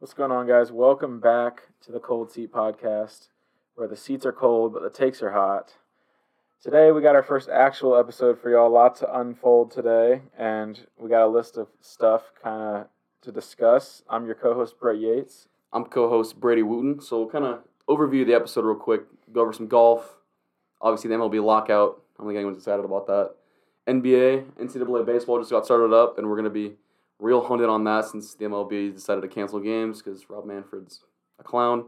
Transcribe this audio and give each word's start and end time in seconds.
What's 0.00 0.14
going 0.14 0.32
on, 0.32 0.46
guys? 0.46 0.72
Welcome 0.72 1.20
back 1.20 1.64
to 1.82 1.92
the 1.92 2.00
Cold 2.00 2.32
Seat 2.32 2.50
Podcast, 2.50 3.28
where 3.74 3.86
the 3.86 3.98
seats 3.98 4.24
are 4.24 4.32
cold 4.32 4.72
but 4.72 4.82
the 4.82 4.88
takes 4.88 5.22
are 5.22 5.32
hot. 5.32 5.74
Today, 6.62 6.90
we 6.90 7.02
got 7.02 7.16
our 7.16 7.22
first 7.22 7.50
actual 7.50 7.94
episode 7.94 8.40
for 8.40 8.48
y'all. 8.48 8.66
A 8.66 8.72
lot 8.72 8.94
to 8.96 9.20
unfold 9.20 9.70
today, 9.70 10.22
and 10.38 10.86
we 10.98 11.10
got 11.10 11.26
a 11.26 11.28
list 11.28 11.58
of 11.58 11.68
stuff 11.82 12.32
kind 12.42 12.62
of 12.62 12.86
to 13.20 13.30
discuss. 13.30 14.02
I'm 14.08 14.24
your 14.24 14.36
co 14.36 14.54
host, 14.54 14.80
Brett 14.80 14.98
Yates. 14.98 15.48
I'm 15.70 15.84
co-host 15.84 16.40
Brady 16.40 16.62
Wooten. 16.62 17.02
So 17.02 17.18
we'll 17.18 17.28
kind 17.28 17.44
of 17.44 17.64
overview 17.86 18.24
the 18.24 18.32
episode 18.32 18.64
real 18.64 18.76
quick. 18.76 19.02
Go 19.30 19.42
over 19.42 19.52
some 19.52 19.68
golf. 19.68 20.16
Obviously, 20.80 21.10
the 21.10 21.16
MLB 21.16 21.44
lockout. 21.44 22.00
I 22.18 22.22
don't 22.22 22.28
think 22.28 22.38
anyone's 22.38 22.56
excited 22.56 22.86
about 22.86 23.06
that. 23.08 23.32
NBA, 23.86 24.52
NCAA 24.62 25.04
baseball 25.04 25.38
just 25.40 25.50
got 25.50 25.66
started 25.66 25.92
up, 25.94 26.16
and 26.16 26.26
we're 26.26 26.36
gonna 26.36 26.48
be 26.48 26.76
real 27.20 27.42
hunted 27.46 27.68
on 27.68 27.84
that 27.84 28.06
since 28.06 28.34
the 28.34 28.44
MLB 28.44 28.94
decided 28.94 29.20
to 29.20 29.28
cancel 29.28 29.60
games 29.60 30.02
because 30.02 30.28
Rob 30.28 30.44
Manfred's 30.44 31.04
a 31.38 31.42
clown. 31.42 31.86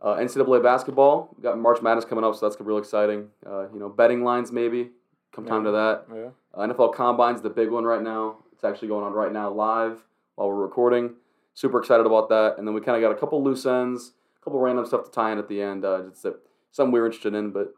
Uh, 0.00 0.14
NCAA 0.14 0.62
basketball 0.62 1.34
we 1.36 1.42
got 1.42 1.58
March 1.58 1.82
Madness 1.82 2.04
coming 2.04 2.24
up, 2.24 2.34
so 2.34 2.46
that's 2.46 2.56
gonna 2.56 2.66
be 2.66 2.68
real 2.68 2.78
exciting. 2.78 3.28
Uh, 3.44 3.68
you 3.72 3.80
know, 3.80 3.88
betting 3.88 4.22
lines 4.22 4.52
maybe 4.52 4.90
come 5.32 5.44
time 5.44 5.64
to 5.64 5.70
that. 5.72 6.04
Yeah. 6.14 6.28
Uh, 6.54 6.66
NFL 6.66 6.94
Combine's 6.94 7.42
the 7.42 7.50
big 7.50 7.70
one 7.70 7.84
right 7.84 8.02
now. 8.02 8.38
It's 8.52 8.64
actually 8.64 8.88
going 8.88 9.04
on 9.04 9.12
right 9.12 9.32
now 9.32 9.50
live 9.50 10.04
while 10.34 10.48
we're 10.48 10.56
recording. 10.56 11.14
Super 11.54 11.78
excited 11.78 12.06
about 12.06 12.28
that. 12.28 12.56
And 12.58 12.66
then 12.66 12.74
we 12.74 12.80
kind 12.80 12.96
of 12.96 13.02
got 13.02 13.16
a 13.16 13.18
couple 13.18 13.42
loose 13.42 13.66
ends, 13.66 14.12
a 14.40 14.44
couple 14.44 14.60
random 14.60 14.86
stuff 14.86 15.04
to 15.04 15.10
tie 15.10 15.32
in 15.32 15.38
at 15.38 15.48
the 15.48 15.60
end. 15.62 15.84
Uh, 15.84 16.02
just 16.10 16.22
that 16.22 16.36
something 16.70 16.92
we're 16.92 17.06
interested 17.06 17.34
in. 17.34 17.50
But 17.50 17.74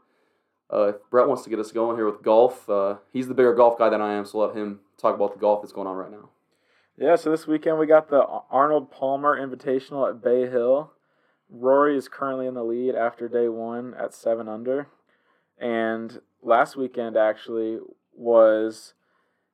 uh, 0.72 0.88
if 0.88 0.96
Brett 1.10 1.28
wants 1.28 1.42
to 1.44 1.50
get 1.50 1.58
us 1.58 1.72
going 1.72 1.96
here 1.96 2.06
with 2.06 2.22
golf, 2.22 2.68
uh, 2.68 2.96
he's 3.12 3.28
the 3.28 3.34
bigger 3.34 3.54
golf 3.54 3.78
guy 3.78 3.88
than 3.88 4.00
I 4.00 4.14
am, 4.14 4.24
so 4.24 4.38
let 4.38 4.56
him 4.56 4.80
talk 4.98 5.14
about 5.14 5.32
the 5.32 5.40
golf 5.40 5.62
that's 5.62 5.72
going 5.72 5.86
on 5.86 5.96
right 5.96 6.10
now. 6.10 6.30
Yeah, 6.96 7.16
so 7.16 7.30
this 7.30 7.46
weekend 7.46 7.78
we 7.78 7.86
got 7.86 8.10
the 8.10 8.24
Arnold 8.50 8.90
Palmer 8.90 9.38
Invitational 9.38 10.08
at 10.08 10.22
Bay 10.22 10.48
Hill. 10.50 10.92
Rory 11.48 11.96
is 11.96 12.08
currently 12.08 12.46
in 12.46 12.54
the 12.54 12.62
lead 12.62 12.94
after 12.94 13.28
day 13.28 13.48
one 13.48 13.94
at 13.94 14.14
seven 14.14 14.48
under. 14.48 14.88
And 15.58 16.20
last 16.42 16.76
weekend 16.76 17.16
actually 17.16 17.78
was 18.14 18.94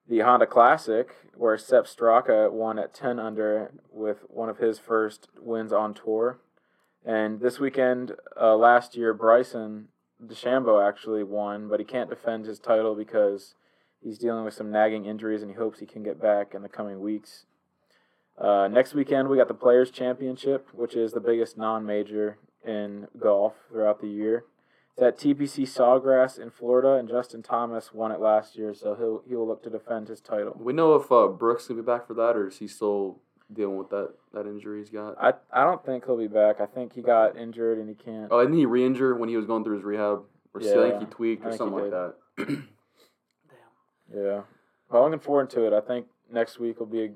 the 0.08 0.20
Honda 0.20 0.46
Classic, 0.46 1.08
where 1.34 1.56
Sepp 1.58 1.86
Straka 1.86 2.50
won 2.50 2.78
at 2.78 2.94
10 2.94 3.18
under 3.18 3.72
with 3.92 4.18
one 4.28 4.48
of 4.48 4.58
his 4.58 4.78
first 4.78 5.28
wins 5.40 5.72
on 5.72 5.94
tour. 5.94 6.38
And 7.04 7.40
this 7.40 7.58
weekend, 7.58 8.12
uh, 8.40 8.56
last 8.56 8.96
year, 8.96 9.14
Bryson 9.14 9.88
DeChambeau 10.24 10.86
actually 10.86 11.22
won, 11.22 11.68
but 11.68 11.80
he 11.80 11.86
can't 11.86 12.10
defend 12.10 12.46
his 12.46 12.58
title 12.58 12.94
because 12.94 13.54
he's 14.06 14.18
dealing 14.18 14.44
with 14.44 14.54
some 14.54 14.70
nagging 14.70 15.04
injuries 15.04 15.42
and 15.42 15.50
he 15.50 15.56
hopes 15.56 15.80
he 15.80 15.86
can 15.86 16.02
get 16.02 16.20
back 16.20 16.54
in 16.54 16.62
the 16.62 16.68
coming 16.68 17.00
weeks. 17.00 17.44
Uh, 18.38 18.68
next 18.68 18.94
weekend, 18.94 19.28
we 19.28 19.36
got 19.36 19.48
the 19.48 19.54
Players' 19.54 19.90
Championship, 19.90 20.68
which 20.72 20.94
is 20.94 21.12
the 21.12 21.20
biggest 21.20 21.58
non 21.58 21.84
major 21.84 22.38
in 22.64 23.08
golf 23.18 23.54
throughout 23.68 24.00
the 24.00 24.08
year. 24.08 24.44
It's 24.92 25.02
at 25.02 25.18
TPC 25.18 25.64
Sawgrass 25.66 26.38
in 26.38 26.50
Florida, 26.50 26.94
and 26.94 27.08
Justin 27.08 27.42
Thomas 27.42 27.92
won 27.92 28.12
it 28.12 28.20
last 28.20 28.56
year, 28.56 28.74
so 28.74 28.94
he'll 28.94 29.22
he'll 29.26 29.46
look 29.46 29.62
to 29.64 29.70
defend 29.70 30.08
his 30.08 30.20
title. 30.20 30.56
We 30.58 30.72
know 30.72 30.94
if 30.94 31.10
uh, 31.10 31.28
Brooks 31.28 31.66
gonna 31.66 31.82
be 31.82 31.86
back 31.86 32.06
for 32.06 32.14
that, 32.14 32.36
or 32.36 32.48
is 32.48 32.58
he 32.58 32.68
still 32.68 33.20
dealing 33.52 33.76
with 33.76 33.90
that, 33.90 34.12
that 34.32 34.46
injury 34.46 34.80
he's 34.80 34.90
got? 34.90 35.16
I 35.20 35.32
I 35.50 35.64
don't 35.64 35.84
think 35.84 36.04
he'll 36.04 36.18
be 36.18 36.28
back. 36.28 36.60
I 36.60 36.66
think 36.66 36.94
he 36.94 37.02
got 37.02 37.36
injured 37.36 37.78
and 37.78 37.88
he 37.88 37.94
can't. 37.94 38.28
Oh, 38.30 38.40
didn't 38.42 38.58
he 38.58 38.66
re-injure 38.66 39.14
when 39.14 39.28
he 39.30 39.36
was 39.36 39.46
going 39.46 39.64
through 39.64 39.76
his 39.76 39.84
rehab? 39.84 40.22
Or 40.54 40.60
yeah, 40.60 40.72
I 40.72 40.90
think 40.90 41.00
he 41.00 41.06
tweaked 41.06 41.44
or 41.44 41.56
something 41.56 41.90
like 41.90 41.90
that. 41.90 42.14
Yeah. 44.14 44.42
Well, 44.90 45.04
I'm 45.04 45.10
looking 45.10 45.24
forward 45.24 45.50
to 45.50 45.66
it. 45.66 45.72
I 45.72 45.80
think 45.80 46.06
next 46.30 46.58
week 46.58 46.78
will 46.78 46.86
be, 46.86 47.10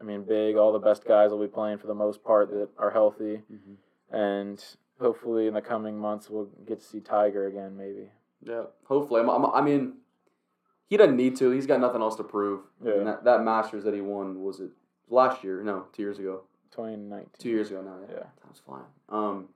I 0.00 0.04
mean, 0.04 0.22
big. 0.24 0.56
All 0.56 0.72
the 0.72 0.78
best 0.78 1.04
guys 1.04 1.30
will 1.30 1.40
be 1.40 1.46
playing 1.46 1.78
for 1.78 1.86
the 1.86 1.94
most 1.94 2.24
part 2.24 2.50
that 2.50 2.68
are 2.78 2.90
healthy, 2.90 3.42
Mhm. 3.52 3.76
and 4.10 4.64
hopefully 5.00 5.46
in 5.46 5.54
the 5.54 5.60
coming 5.62 5.98
months 5.98 6.30
we'll 6.30 6.46
get 6.66 6.80
to 6.80 6.86
see 6.86 7.00
Tiger 7.00 7.46
again, 7.46 7.76
maybe. 7.76 8.10
Yeah, 8.42 8.64
hopefully. 8.84 9.20
I'm, 9.20 9.28
I'm, 9.28 9.46
I 9.46 9.60
mean, 9.60 9.98
he 10.88 10.96
doesn't 10.96 11.16
need 11.16 11.36
to. 11.36 11.50
He's 11.50 11.66
got 11.66 11.80
nothing 11.80 12.00
else 12.02 12.16
to 12.16 12.24
prove. 12.24 12.62
I 12.80 12.84
mean, 12.84 12.96
Yeah. 12.98 13.04
that, 13.04 13.24
that 13.24 13.42
Masters 13.44 13.84
that 13.84 13.94
he 13.94 14.00
won 14.00 14.42
was 14.42 14.60
it 14.60 14.70
last 15.08 15.44
year? 15.44 15.62
No, 15.62 15.86
two 15.92 16.02
years 16.02 16.18
ago. 16.18 16.42
2019. 16.70 17.28
Two 17.38 17.50
years 17.50 17.70
ago 17.70 17.82
now. 17.82 17.98
Yeah, 18.08 18.14
Yeah. 18.14 18.26
time's 18.42 18.58
flying. 18.60 18.86
Um, 19.10 19.48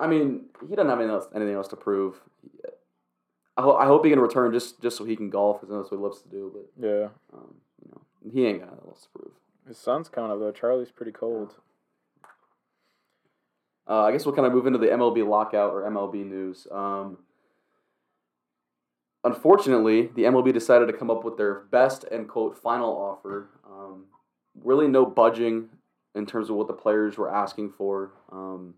I 0.00 0.06
mean, 0.06 0.46
he 0.68 0.74
doesn't 0.76 0.88
have 0.88 0.98
anything 0.98 1.14
else, 1.14 1.28
anything 1.34 1.54
else 1.54 1.68
to 1.68 1.76
prove. 1.76 2.20
I, 3.58 3.62
ho- 3.62 3.76
I 3.76 3.86
hope 3.86 4.04
he 4.04 4.10
can 4.10 4.20
return 4.20 4.52
just 4.52 4.80
just 4.80 4.96
so 4.96 5.04
he 5.04 5.16
can 5.16 5.28
golf 5.30 5.60
because 5.60 5.76
that's 5.76 5.90
what 5.90 5.98
he 5.98 6.02
loves 6.02 6.22
to 6.22 6.28
do. 6.28 6.50
But 6.54 6.86
Yeah. 6.88 7.08
um, 7.34 7.54
you 7.84 7.90
know, 7.90 8.00
he 8.32 8.46
ain't 8.46 8.60
got 8.60 8.70
else 8.86 9.02
to 9.12 9.18
prove. 9.18 9.32
His 9.66 9.76
son's 9.76 10.08
coming 10.08 10.30
up 10.30 10.38
though. 10.38 10.52
Charlie's 10.52 10.90
pretty 10.92 11.12
cold. 11.12 11.54
Uh, 13.90 14.02
I 14.04 14.12
guess 14.12 14.24
we'll 14.24 14.34
kind 14.34 14.46
of 14.46 14.52
move 14.52 14.66
into 14.66 14.78
the 14.78 14.86
MLB 14.86 15.26
lockout 15.26 15.72
or 15.72 15.82
MLB 15.90 16.24
news. 16.24 16.66
Um, 16.70 17.18
unfortunately, 19.24 20.10
the 20.14 20.22
MLB 20.24 20.52
decided 20.52 20.86
to 20.86 20.92
come 20.92 21.10
up 21.10 21.24
with 21.24 21.36
their 21.36 21.54
best 21.70 22.04
and 22.04 22.28
quote 22.28 22.56
final 22.56 22.90
offer. 22.96 23.48
Um, 23.68 24.04
really, 24.62 24.88
no 24.88 25.04
budging 25.06 25.68
in 26.14 26.26
terms 26.26 26.50
of 26.50 26.56
what 26.56 26.66
the 26.68 26.72
players 26.74 27.16
were 27.18 27.32
asking 27.34 27.70
for. 27.72 28.12
Um, 28.30 28.74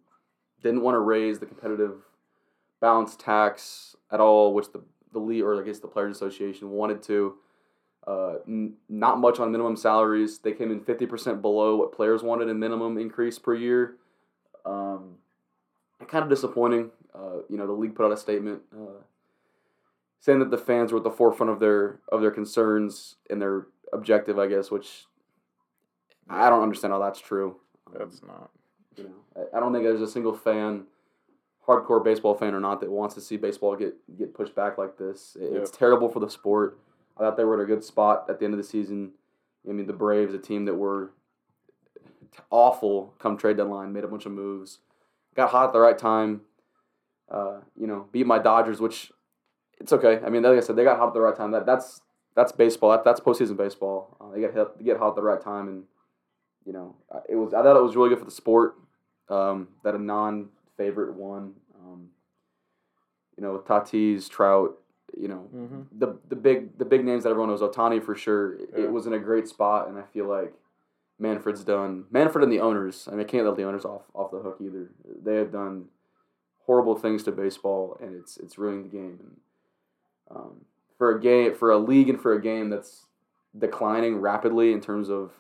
didn't 0.63 0.83
want 0.83 0.95
to 0.95 1.01
raise 1.01 1.39
the 1.39 1.47
competitive 1.47 2.03
balance 2.81 3.17
tax 3.17 3.97
at 4.11 4.21
all, 4.21 4.55
which 4.55 4.73
the 4.73 4.83
the 5.13 5.19
league 5.19 5.43
or 5.43 5.61
I 5.61 5.65
guess 5.67 5.81
the 5.81 5.89
Players 5.89 6.17
Association 6.17 6.71
wanted 6.71 7.03
to. 7.05 7.35
Uh, 8.07 8.37
n- 8.49 8.75
not 8.89 9.21
much 9.21 9.39
on 9.39 9.53
minimum 9.53 9.77
salaries. 9.77 10.39
They 10.39 10.53
came 10.53 10.71
in 10.71 10.81
fifty 10.81 11.07
percent 11.07 11.43
below 11.43 11.77
what 11.77 11.93
players 11.93 12.23
wanted 12.23 12.49
in 12.49 12.59
minimum 12.59 12.97
increase 12.99 13.39
per 13.39 13.55
year. 13.55 13.97
Um, 14.65 15.17
kind 16.09 16.23
of 16.25 16.31
disappointing. 16.31 16.91
Uh, 17.15 17.43
you 17.49 17.57
know, 17.59 17.67
the 17.67 17.73
league 17.73 17.95
put 17.95 18.07
out 18.07 18.13
a 18.13 18.17
statement 18.17 18.63
uh, 18.75 19.03
saying 20.21 20.39
that 20.39 20.51
the 20.51 20.59
fans 20.59 20.93
were 20.93 20.99
at 20.99 21.05
the 21.05 21.11
forefront 21.11 21.53
of 21.53 21.61
their 21.61 22.01
of 22.11 22.21
their 22.21 22.31
concerns 22.31 23.17
and 23.29 23.41
their 23.41 23.67
objective, 23.93 24.39
I 24.39 24.47
guess, 24.47 24.71
which 24.71 25.07
I 26.29 26.49
don't 26.49 26.63
understand 26.63 26.93
how 26.93 27.01
that's 27.01 27.21
true. 27.21 27.57
Um, 27.89 27.95
That's 27.99 28.23
not. 28.23 28.51
you 28.97 29.05
know, 29.05 29.11
I, 29.53 29.57
I 29.57 29.61
don't 29.61 29.73
think 29.73 29.85
there's 29.85 30.01
a 30.01 30.09
single 30.11 30.35
fan, 30.35 30.85
hardcore 31.71 32.03
baseball 32.03 32.35
fan 32.35 32.55
or 32.55 32.61
not, 32.61 32.81
that 32.81 32.91
wants 32.91 33.15
to 33.15 33.21
see 33.21 33.37
baseball 33.37 33.77
get 33.77 33.95
get 34.19 34.35
pushed 34.35 34.55
back 34.55 34.79
like 34.79 34.97
this. 34.99 35.37
It- 35.41 35.53
It's 35.57 35.71
terrible 35.71 36.09
for 36.09 36.21
the 36.21 36.29
sport. 36.31 36.79
I 37.17 37.21
thought 37.21 37.37
they 37.37 37.45
were 37.45 37.55
at 37.55 37.61
a 37.63 37.67
good 37.67 37.85
spot 37.85 38.27
at 38.29 38.39
the 38.39 38.45
end 38.45 38.55
of 38.55 38.59
the 38.59 38.65
season. 38.65 39.13
I 39.69 39.73
mean, 39.73 39.87
the 39.87 39.93
Braves, 39.93 40.33
a 40.35 40.39
team 40.39 40.65
that 40.65 40.75
were 40.75 41.13
awful 42.51 43.15
come 43.19 43.37
trade 43.37 43.57
deadline, 43.57 43.93
made 43.93 44.05
a 44.05 44.09
bunch 44.09 44.27
of 44.27 44.33
moves, 44.33 44.79
got 45.35 45.51
hot 45.51 45.67
at 45.69 45.73
the 45.73 45.81
right 45.81 45.99
time. 45.99 46.43
Uh, 47.31 47.61
you 47.77 47.87
know, 47.87 48.07
beat 48.11 48.27
my 48.27 48.39
Dodgers, 48.39 48.81
which 48.81 49.13
it's 49.79 49.93
okay. 49.93 50.21
I 50.25 50.31
mean, 50.31 50.43
like 50.43 50.57
I 50.57 50.61
said, 50.61 50.77
they 50.77 50.85
got 50.85 50.99
hot 50.99 51.09
at 51.09 51.15
the 51.15 51.21
right 51.21 51.37
time. 51.37 51.53
That 51.53 51.67
that's 51.67 52.01
that's 52.35 52.53
baseball. 52.53 52.91
That, 52.91 53.05
that's 53.05 53.21
postseason 53.21 53.57
baseball. 53.57 54.17
Uh, 54.21 54.31
they 54.33 54.41
get 54.41 54.53
hit, 54.55 54.79
they 54.79 54.85
get 54.85 54.97
hot 54.99 55.11
at 55.11 55.15
the 55.17 55.23
right 55.23 55.41
time, 55.41 55.69
and 55.69 55.85
you 56.65 56.73
know, 56.73 56.97
it 57.29 57.37
was. 57.37 57.55
I 57.55 57.63
thought 57.63 57.77
it 57.77 57.83
was 57.83 57.95
really 57.97 58.09
good 58.09 58.19
for 58.19 58.25
the 58.25 58.31
sport 58.31 58.77
um, 59.29 59.69
that 59.85 59.95
a 59.95 59.99
non-favorite 60.81 61.15
one. 61.15 61.55
Um, 61.79 62.09
you 63.37 63.43
know, 63.43 63.53
with 63.53 63.65
Tatis, 63.65 64.29
Trout. 64.29 64.77
You 65.17 65.27
know, 65.27 65.49
Mhm. 65.53 65.87
the 65.91 66.19
the 66.29 66.37
big 66.37 66.79
the 66.79 66.85
big 66.85 67.05
names 67.05 67.25
that 67.25 67.31
everyone 67.31 67.49
knows. 67.51 67.63
Ohtani 67.63 68.01
for 68.01 68.15
sure. 68.15 68.53
It, 68.55 68.71
Yeah. 68.73 68.85
it 68.85 68.93
was 68.93 69.07
in 69.09 69.13
a 69.13 69.19
great 69.19 69.49
spot, 69.49 69.89
and 69.89 69.99
I 69.99 70.03
feel 70.03 70.27
like 70.27 70.55
Manfred's 71.19 71.65
done. 71.65 72.07
Manfred 72.13 72.45
and 72.45 72.53
the 72.53 72.61
owners. 72.61 73.09
I 73.09 73.13
mean, 73.13 73.21
I 73.21 73.25
can't 73.25 73.45
let 73.45 73.57
the 73.57 73.65
owners 73.65 73.85
off 73.85 74.03
off 74.15 74.31
the 74.31 74.39
hook 74.39 74.59
either. 74.61 74.89
They 75.05 75.35
have 75.37 75.51
done 75.51 75.89
horrible 76.65 76.95
things 76.95 77.25
to 77.25 77.33
baseball, 77.33 77.97
and 78.01 78.15
it's 78.15 78.37
it's 78.37 78.57
ruining 78.57 78.85
the 78.85 78.89
game. 78.89 79.19
And 79.21 79.41
um, 80.31 80.65
for 80.97 81.11
a 81.11 81.21
game, 81.21 81.55
for 81.55 81.73
a 81.73 81.77
league, 81.79 82.09
and 82.09 82.21
for 82.21 82.33
a 82.33 82.41
game 82.41 82.71
that's 82.71 83.07
declining 83.59 84.21
rapidly 84.21 84.73
in 84.73 84.81
terms 84.81 85.11
of 85.11 85.33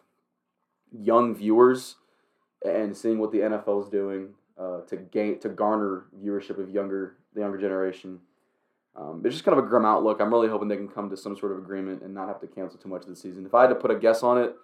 young 0.91 1.33
viewers, 1.33 1.97
and 2.65 2.97
seeing 2.97 3.21
what 3.21 3.31
the 3.31 3.39
NFL 3.43 3.81
is 3.85 3.89
doing 3.89 4.35
uh, 4.61 4.81
to 4.83 4.97
gain 4.97 5.39
to 5.41 5.49
garner 5.49 6.05
viewership 6.23 6.59
of 6.59 6.71
younger 6.71 7.17
the 7.35 7.41
younger 7.41 7.59
generation. 7.59 8.21
Um, 8.97 9.23
it's 9.25 9.35
just 9.35 9.45
kind 9.45 9.57
of 9.57 9.65
a 9.65 9.69
grim 9.69 9.85
outlook. 9.85 10.21
I'm 10.21 10.33
really 10.33 10.49
hoping 10.49 10.69
they 10.69 10.77
can 10.77 10.89
come 10.89 11.09
to 11.11 11.17
some 11.17 11.37
sort 11.37 11.53
of 11.53 11.59
agreement 11.59 12.03
and 12.03 12.13
not 12.13 12.29
have 12.29 12.41
to 12.41 12.47
cancel 12.47 12.79
too 12.79 12.89
much 12.89 13.03
of 13.03 13.09
the 13.09 13.17
season. 13.17 13.47
If 13.47 13.55
I 13.55 13.63
had 13.63 13.69
to 13.69 13.77
put 13.77 13.91
a 13.91 13.95
guess 13.95 14.23
on 14.23 14.37
it, 14.37 14.55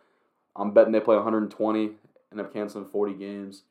I'm 0.56 0.72
betting 0.72 0.92
they 0.92 1.00
play 1.00 1.14
120 1.14 1.90
and 2.30 2.40
up 2.40 2.52
canceling 2.52 2.86
40 2.86 3.14
games. 3.14 3.62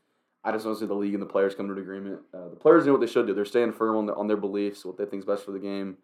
I 0.43 0.51
just 0.51 0.63
don't 0.63 0.75
see 0.75 0.85
the 0.85 0.93
league 0.93 1.13
and 1.13 1.21
the 1.21 1.27
players 1.27 1.55
come 1.55 1.67
to 1.67 1.73
an 1.73 1.79
agreement. 1.79 2.21
Uh, 2.33 2.49
the 2.49 2.55
players 2.55 2.85
know 2.85 2.93
what 2.93 3.01
they 3.01 3.07
should 3.07 3.27
do. 3.27 3.33
They're 3.33 3.45
staying 3.45 3.73
firm 3.73 3.97
on, 3.97 4.05
their 4.05 4.15
on 4.15 4.27
their 4.27 4.37
beliefs, 4.37 4.85
what 4.85 4.97
they 4.97 5.05
think 5.05 5.21
is 5.21 5.25
best 5.25 5.43
for 5.43 5.51
the 5.51 5.59
game. 5.59 5.97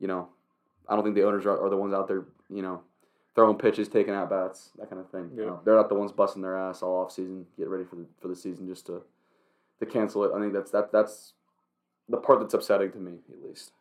You 0.00 0.08
know, 0.08 0.28
I 0.88 0.96
don't 0.96 1.04
think 1.04 1.14
the 1.14 1.24
owners 1.24 1.46
are, 1.46 1.64
are 1.64 1.70
the 1.70 1.76
ones 1.76 1.94
out 1.94 2.08
there, 2.08 2.24
you 2.50 2.62
know, 2.62 2.80
throwing 3.34 3.56
pitches, 3.56 3.88
taking 3.88 4.14
at 4.14 4.30
bats, 4.30 4.70
that 4.78 4.88
kind 4.88 5.00
of 5.00 5.10
thing. 5.10 5.30
Yeah. 5.36 5.44
Uh, 5.44 5.58
they're 5.64 5.76
not 5.76 5.88
the 5.88 5.94
ones 5.94 6.12
busting 6.12 6.42
their 6.42 6.56
ass 6.56 6.82
all 6.82 7.02
off 7.02 7.12
season, 7.12 7.46
get 7.56 7.68
ready 7.68 7.84
for 7.84 7.96
the 7.96 8.06
for 8.20 8.28
the 8.28 8.36
season 8.36 8.66
just 8.66 8.86
to 8.86 9.02
to 9.80 9.86
cancel 9.86 10.24
it. 10.24 10.32
I 10.34 10.40
think 10.40 10.52
that's 10.52 10.70
that 10.70 10.92
that's 10.92 11.32
the 12.08 12.16
part 12.18 12.40
that's 12.40 12.54
upsetting 12.54 12.92
to 12.92 12.98
me 12.98 13.18
at 13.32 13.42
least. 13.46 13.72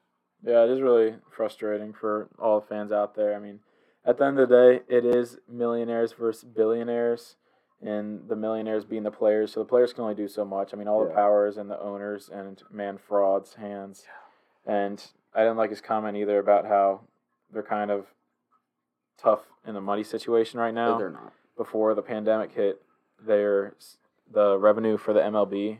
Yeah, 0.45 0.63
it 0.63 0.69
is 0.69 0.81
really 0.81 1.15
frustrating 1.31 1.93
for 1.93 2.27
all 2.39 2.59
the 2.59 2.67
fans 2.67 2.91
out 2.91 3.15
there. 3.15 3.35
I 3.35 3.39
mean, 3.39 3.59
at 4.05 4.17
the 4.17 4.25
end 4.25 4.39
of 4.39 4.49
the 4.49 4.55
day, 4.55 4.81
it 4.93 5.05
is 5.05 5.37
millionaires 5.49 6.11
versus 6.13 6.43
billionaires, 6.43 7.37
and 7.81 8.27
the 8.27 8.35
millionaires 8.35 8.83
being 8.83 9.03
the 9.03 9.11
players. 9.11 9.53
So 9.53 9.61
the 9.61 9.65
players 9.65 9.93
can 9.93 10.03
only 10.03 10.15
do 10.15 10.27
so 10.27 10.43
much. 10.43 10.73
I 10.73 10.77
mean, 10.77 10.87
all 10.87 11.03
the 11.03 11.09
Yeah. 11.09 11.15
power 11.15 11.47
is 11.47 11.57
in 11.57 11.67
the 11.69 11.79
owners 11.81 12.29
and 12.29 12.61
Manfred's 12.69 13.53
hands. 13.55 14.05
And 14.65 15.05
I 15.33 15.41
didn't 15.43 15.57
like 15.57 15.69
his 15.69 15.81
comment 15.81 16.17
either 16.17 16.39
about 16.39 16.65
how 16.65 17.01
they're 17.51 17.63
kind 17.63 17.91
of 17.91 18.07
tough 19.17 19.45
in 19.65 19.73
the 19.73 19.81
money 19.81 20.03
situation 20.03 20.59
right 20.59 20.73
now 20.73 20.97
They're 20.97 21.09
not. 21.09 21.33
before 21.55 21.93
the 21.95 22.01
pandemic 22.01 22.51
hit, 22.51 22.81
their 23.19 23.75
the 24.33 24.57
revenue 24.57 24.97
for 24.97 25.13
the 25.13 25.21
MLB 25.21 25.80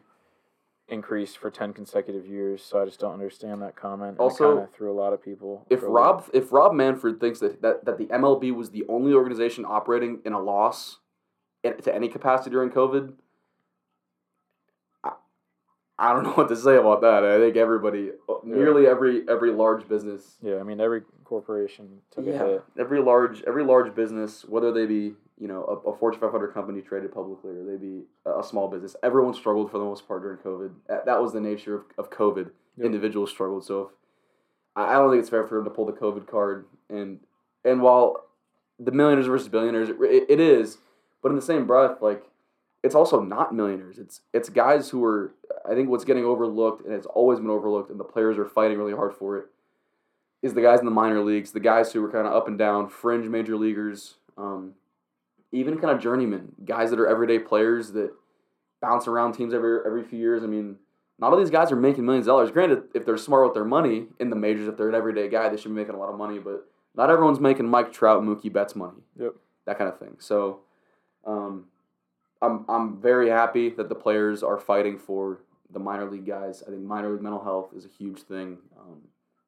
increased 0.88 1.38
for 1.38 1.50
ten 1.50 1.74
consecutive 1.74 2.28
years. 2.28 2.64
So 2.64 2.82
I 2.82 2.86
just 2.86 3.00
don't 3.00 3.14
understand 3.14 3.62
that 3.62 3.76
comment. 3.76 4.18
Also, 4.20 4.52
it 4.52 4.56
kind 4.56 4.68
of 4.68 4.74
threw 4.74 4.92
a 4.92 5.00
lot 5.00 5.14
of 5.14 5.24
people. 5.24 5.66
If 5.70 5.82
for 5.82 5.88
a. 5.88 5.90
Rob 5.90 6.30
if 6.34 6.52
Rob 6.52 6.74
Manfred 6.74 7.20
thinks 7.20 7.40
that, 7.40 7.62
that, 7.62 7.86
that 7.86 7.98
the 7.98 8.06
MLB 8.06 8.54
was 8.54 8.72
the 8.72 8.86
only 8.90 9.14
organization 9.14 9.66
operating 9.66 10.20
in 10.26 10.34
a 10.34 10.40
loss 10.40 11.00
in, 11.64 11.78
to 11.82 11.94
any 11.94 12.08
capacity 12.08 12.52
during 12.52 12.70
COVID, 12.70 13.14
I, 15.04 15.12
I 15.98 16.14
don't 16.14 16.24
know 16.26 16.34
what 16.34 16.50
to 16.50 16.56
say 16.56 16.76
about 16.76 17.02
that. 17.02 17.24
I 17.24 17.40
think 17.40 17.56
everybody, 17.56 18.12
uh, 18.30 18.36
nearly 18.44 18.86
every 18.86 19.28
every 19.30 19.52
large 19.52 19.88
business, 19.88 20.38
yeah, 20.42 20.60
I 20.60 20.64
mean 20.64 20.80
every 20.80 21.02
corporation 21.24 22.02
took 22.12 22.28
a 22.28 22.30
yeah, 22.30 22.46
hit. 22.46 22.64
every 22.78 23.02
large 23.02 23.42
every 23.44 23.64
large 23.64 23.96
business, 23.96 24.46
whether 24.46 24.72
they 24.72 24.86
be 24.86 25.14
you 25.40 25.48
know 25.48 25.64
a, 25.86 25.90
a 25.90 25.98
Fortune 25.98 26.22
500 26.22 26.54
company 26.54 26.82
traded 26.82 27.14
publicly 27.14 27.52
or 27.52 27.64
they 27.64 27.78
be 27.78 28.04
a, 28.26 28.40
a 28.40 28.44
small 28.44 28.68
business, 28.68 28.96
everyone 29.04 29.34
struggled 29.34 29.72
for 29.72 29.78
the 29.78 29.86
most 29.86 30.08
part 30.08 30.22
during 30.22 30.38
COVID. 30.38 30.72
That, 31.06 31.22
was 31.22 31.34
the 31.34 31.42
nature 31.42 31.76
of, 31.76 31.84
of 31.98 32.10
COVID. 32.10 32.52
Yep. 32.78 32.86
Individuals 32.86 33.30
struggled. 33.30 33.66
So 33.66 33.82
if, 33.82 33.90
I 34.76 34.94
don't 34.94 35.12
think 35.12 35.22
it's 35.22 35.30
fair 35.30 35.46
for 35.46 35.60
him 35.60 35.66
to 35.66 35.70
pull 35.70 35.86
the 35.86 35.92
COVID 35.94 36.28
card. 36.28 36.66
And 36.90 37.20
and 37.64 37.82
while 37.82 38.26
the 38.80 38.92
millionaires 38.92 39.28
versus 39.28 39.48
billionaires, 39.48 39.90
it, 39.90 40.26
it 40.30 40.40
is, 40.40 40.80
but 41.22 41.30
in 41.30 41.36
the 41.36 41.42
same 41.42 41.66
breath, 41.66 42.02
like 42.02 42.24
it's 42.84 42.96
also 42.96 43.22
not 43.22 43.54
millionaires. 43.54 43.98
It's 43.98 44.22
it's 44.34 44.50
guys 44.50 44.90
who 44.90 45.04
are 45.04 45.34
I 45.70 45.74
think 45.74 45.90
what's 45.90 46.06
getting 46.06 46.26
overlooked 46.26 46.86
and 46.86 46.94
it's 46.94 47.08
always 47.08 47.40
been 47.40 47.50
overlooked, 47.50 47.90
and 47.90 48.00
the 48.00 48.04
players 48.04 48.38
are 48.38 48.46
fighting 48.46 48.78
really 48.78 48.96
hard 48.96 49.14
for 49.14 49.38
it. 49.38 49.46
Is 50.42 50.54
the 50.54 50.62
guys 50.62 50.80
in 50.80 50.86
the 50.86 50.92
minor 50.92 51.24
leagues, 51.24 51.52
the 51.52 51.62
guys 51.62 51.94
who 51.94 52.04
are 52.04 52.12
kind 52.12 52.28
of 52.28 52.34
up 52.34 52.48
and 52.48 52.58
down, 52.58 52.90
fringe 52.90 53.30
major 53.30 53.56
leaguers, 53.56 54.16
um, 54.38 54.74
even 55.54 55.78
kind 55.80 55.96
of 55.96 56.02
journeymen, 56.02 56.54
guys 56.66 56.90
that 56.90 57.00
are 57.00 57.08
everyday 57.08 57.40
players 57.40 57.92
that 57.94 58.12
bounce 58.82 59.08
around 59.08 59.34
teams 59.34 59.54
every 59.54 59.80
every 59.86 60.04
few 60.04 60.20
years. 60.20 60.44
I 60.44 60.48
mean, 60.48 60.78
not 61.20 61.32
all 61.32 61.40
these 61.40 61.50
guys 61.50 61.72
are 61.72 61.78
making 61.78 62.06
millions 62.06 62.28
of 62.28 62.32
dollars. 62.32 62.52
Granted, 62.52 62.84
if 62.94 63.06
they're 63.06 63.18
smart 63.18 63.46
with 63.46 63.54
their 63.54 63.64
money 63.64 64.08
in 64.20 64.30
the 64.30 64.36
majors, 64.36 64.68
if 64.68 64.76
they're 64.76 64.90
an 64.90 64.96
everyday 64.96 65.30
guy, 65.30 65.48
they 65.48 65.58
should 65.58 65.70
be 65.70 65.76
making 65.76 65.96
a 65.96 66.00
lot 66.00 66.10
of 66.10 66.18
money. 66.18 66.40
But 66.40 66.66
not 66.96 67.10
everyone's 67.10 67.40
making 67.40 67.70
Mike 67.70 67.94
Trout, 67.94 68.22
Mookie 68.24 68.52
Betts 68.52 68.76
money. 68.76 69.04
Yep. 69.20 69.36
That 69.66 69.78
kind 69.78 69.90
of 69.90 69.98
thing. 69.98 70.18
So, 70.20 70.62
um, 71.26 71.66
I'm 72.42 72.66
I'm 72.68 73.02
very 73.02 73.30
happy 73.30 73.70
that 73.70 73.90
the 73.90 73.96
players 73.96 74.44
are 74.44 74.60
fighting 74.60 74.98
for 74.98 75.40
the 75.72 75.80
minor 75.80 76.10
league 76.10 76.26
guys. 76.26 76.64
I 76.68 76.72
think 76.72 76.82
minor 76.82 77.12
league 77.12 77.22
mental 77.22 77.44
health 77.44 77.70
is 77.76 77.86
a 77.86 77.90
huge 77.90 78.22
thing. 78.24 78.58
Um, 78.78 79.04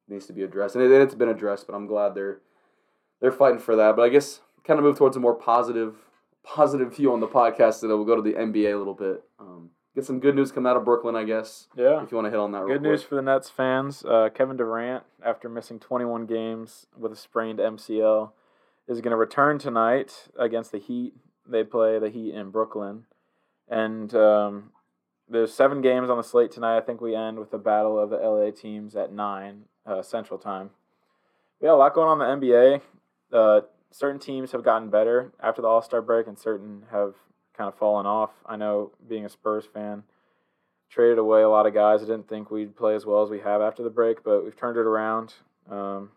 needs 0.08 0.26
to 0.26 0.32
be 0.32 0.42
addressed, 0.42 0.76
and 0.76 0.84
it, 0.84 0.90
it's 0.90 1.14
been 1.14 1.28
addressed. 1.28 1.66
But 1.66 1.74
I'm 1.74 1.86
glad 1.86 2.14
they're 2.14 2.40
they're 3.20 3.32
fighting 3.32 3.58
for 3.58 3.76
that. 3.76 3.96
But 3.96 4.02
I 4.02 4.08
guess 4.08 4.40
kind 4.66 4.78
of 4.78 4.84
move 4.84 4.98
towards 4.98 5.16
a 5.16 5.20
more 5.20 5.34
positive 5.34 5.94
positive 6.42 6.94
view 6.96 7.12
on 7.12 7.20
the 7.20 7.26
podcast 7.26 7.80
today. 7.80 7.94
We'll 7.94 8.04
go 8.04 8.16
to 8.16 8.22
the 8.22 8.34
NBA 8.34 8.72
a 8.72 8.76
little 8.76 8.94
bit. 8.94 9.24
Um, 9.40 9.70
get 9.96 10.04
some 10.04 10.20
good 10.20 10.36
news 10.36 10.52
coming 10.52 10.70
out 10.70 10.76
of 10.76 10.84
Brooklyn, 10.84 11.16
I 11.16 11.24
guess. 11.24 11.66
Yeah. 11.76 12.02
If 12.02 12.12
you 12.12 12.16
want 12.16 12.26
to 12.26 12.30
hit 12.30 12.38
on 12.38 12.52
that, 12.52 12.62
real 12.62 12.76
Good 12.76 12.82
news 12.82 13.00
quick. 13.00 13.08
for 13.08 13.14
the 13.16 13.22
Nets 13.22 13.50
fans. 13.50 14.04
Uh, 14.04 14.28
Kevin 14.32 14.56
Durant, 14.56 15.02
after 15.24 15.48
missing 15.48 15.80
21 15.80 16.26
games 16.26 16.86
with 16.96 17.10
a 17.10 17.16
sprained 17.16 17.58
MCL, 17.58 18.30
is 18.86 19.00
going 19.00 19.10
to 19.10 19.16
return 19.16 19.58
tonight 19.58 20.28
against 20.38 20.70
the 20.70 20.78
Heat. 20.78 21.14
They 21.48 21.64
play 21.64 21.98
the 21.98 22.10
Heat 22.10 22.32
in 22.34 22.50
Brooklyn. 22.50 23.06
And 23.68 24.14
um, 24.14 24.70
there's 25.28 25.52
seven 25.52 25.80
games 25.80 26.08
on 26.08 26.16
the 26.16 26.22
slate 26.22 26.52
tonight. 26.52 26.76
I 26.76 26.80
think 26.80 27.00
we 27.00 27.16
end 27.16 27.40
with 27.40 27.50
the 27.50 27.58
battle 27.58 27.98
of 27.98 28.10
the 28.10 28.16
LA 28.18 28.50
teams 28.52 28.94
at 28.94 29.12
9 29.12 29.62
uh, 29.84 30.02
Central 30.02 30.38
Time. 30.38 30.70
Yeah, 31.60 31.72
a 31.72 31.74
lot 31.74 31.94
going 31.94 32.08
on 32.08 32.20
in 32.22 32.40
the 32.40 32.46
NBA. 32.46 32.80
Uh, 33.32 33.60
certain 33.90 34.20
teams 34.20 34.52
have 34.52 34.62
gotten 34.64 34.90
better 34.90 35.32
after 35.40 35.62
the 35.62 35.68
All 35.68 35.82
Star 35.82 36.02
break, 36.02 36.26
and 36.26 36.38
certain 36.38 36.84
have 36.90 37.14
kind 37.56 37.68
of 37.68 37.74
fallen 37.78 38.06
off. 38.06 38.30
I 38.44 38.56
know, 38.56 38.92
being 39.08 39.24
a 39.24 39.28
Spurs 39.28 39.64
fan, 39.66 40.02
traded 40.90 41.18
away 41.18 41.42
a 41.42 41.48
lot 41.48 41.66
of 41.66 41.74
guys. 41.74 42.02
I 42.02 42.06
didn't 42.06 42.28
think 42.28 42.50
we'd 42.50 42.76
play 42.76 42.94
as 42.94 43.06
well 43.06 43.22
as 43.22 43.30
we 43.30 43.40
have 43.40 43.60
after 43.62 43.82
the 43.82 43.90
break, 43.90 44.22
but 44.22 44.44
we've 44.44 44.56
turned 44.56 44.76
it 44.76 44.86
around. 44.86 45.34
Um, 45.70 46.10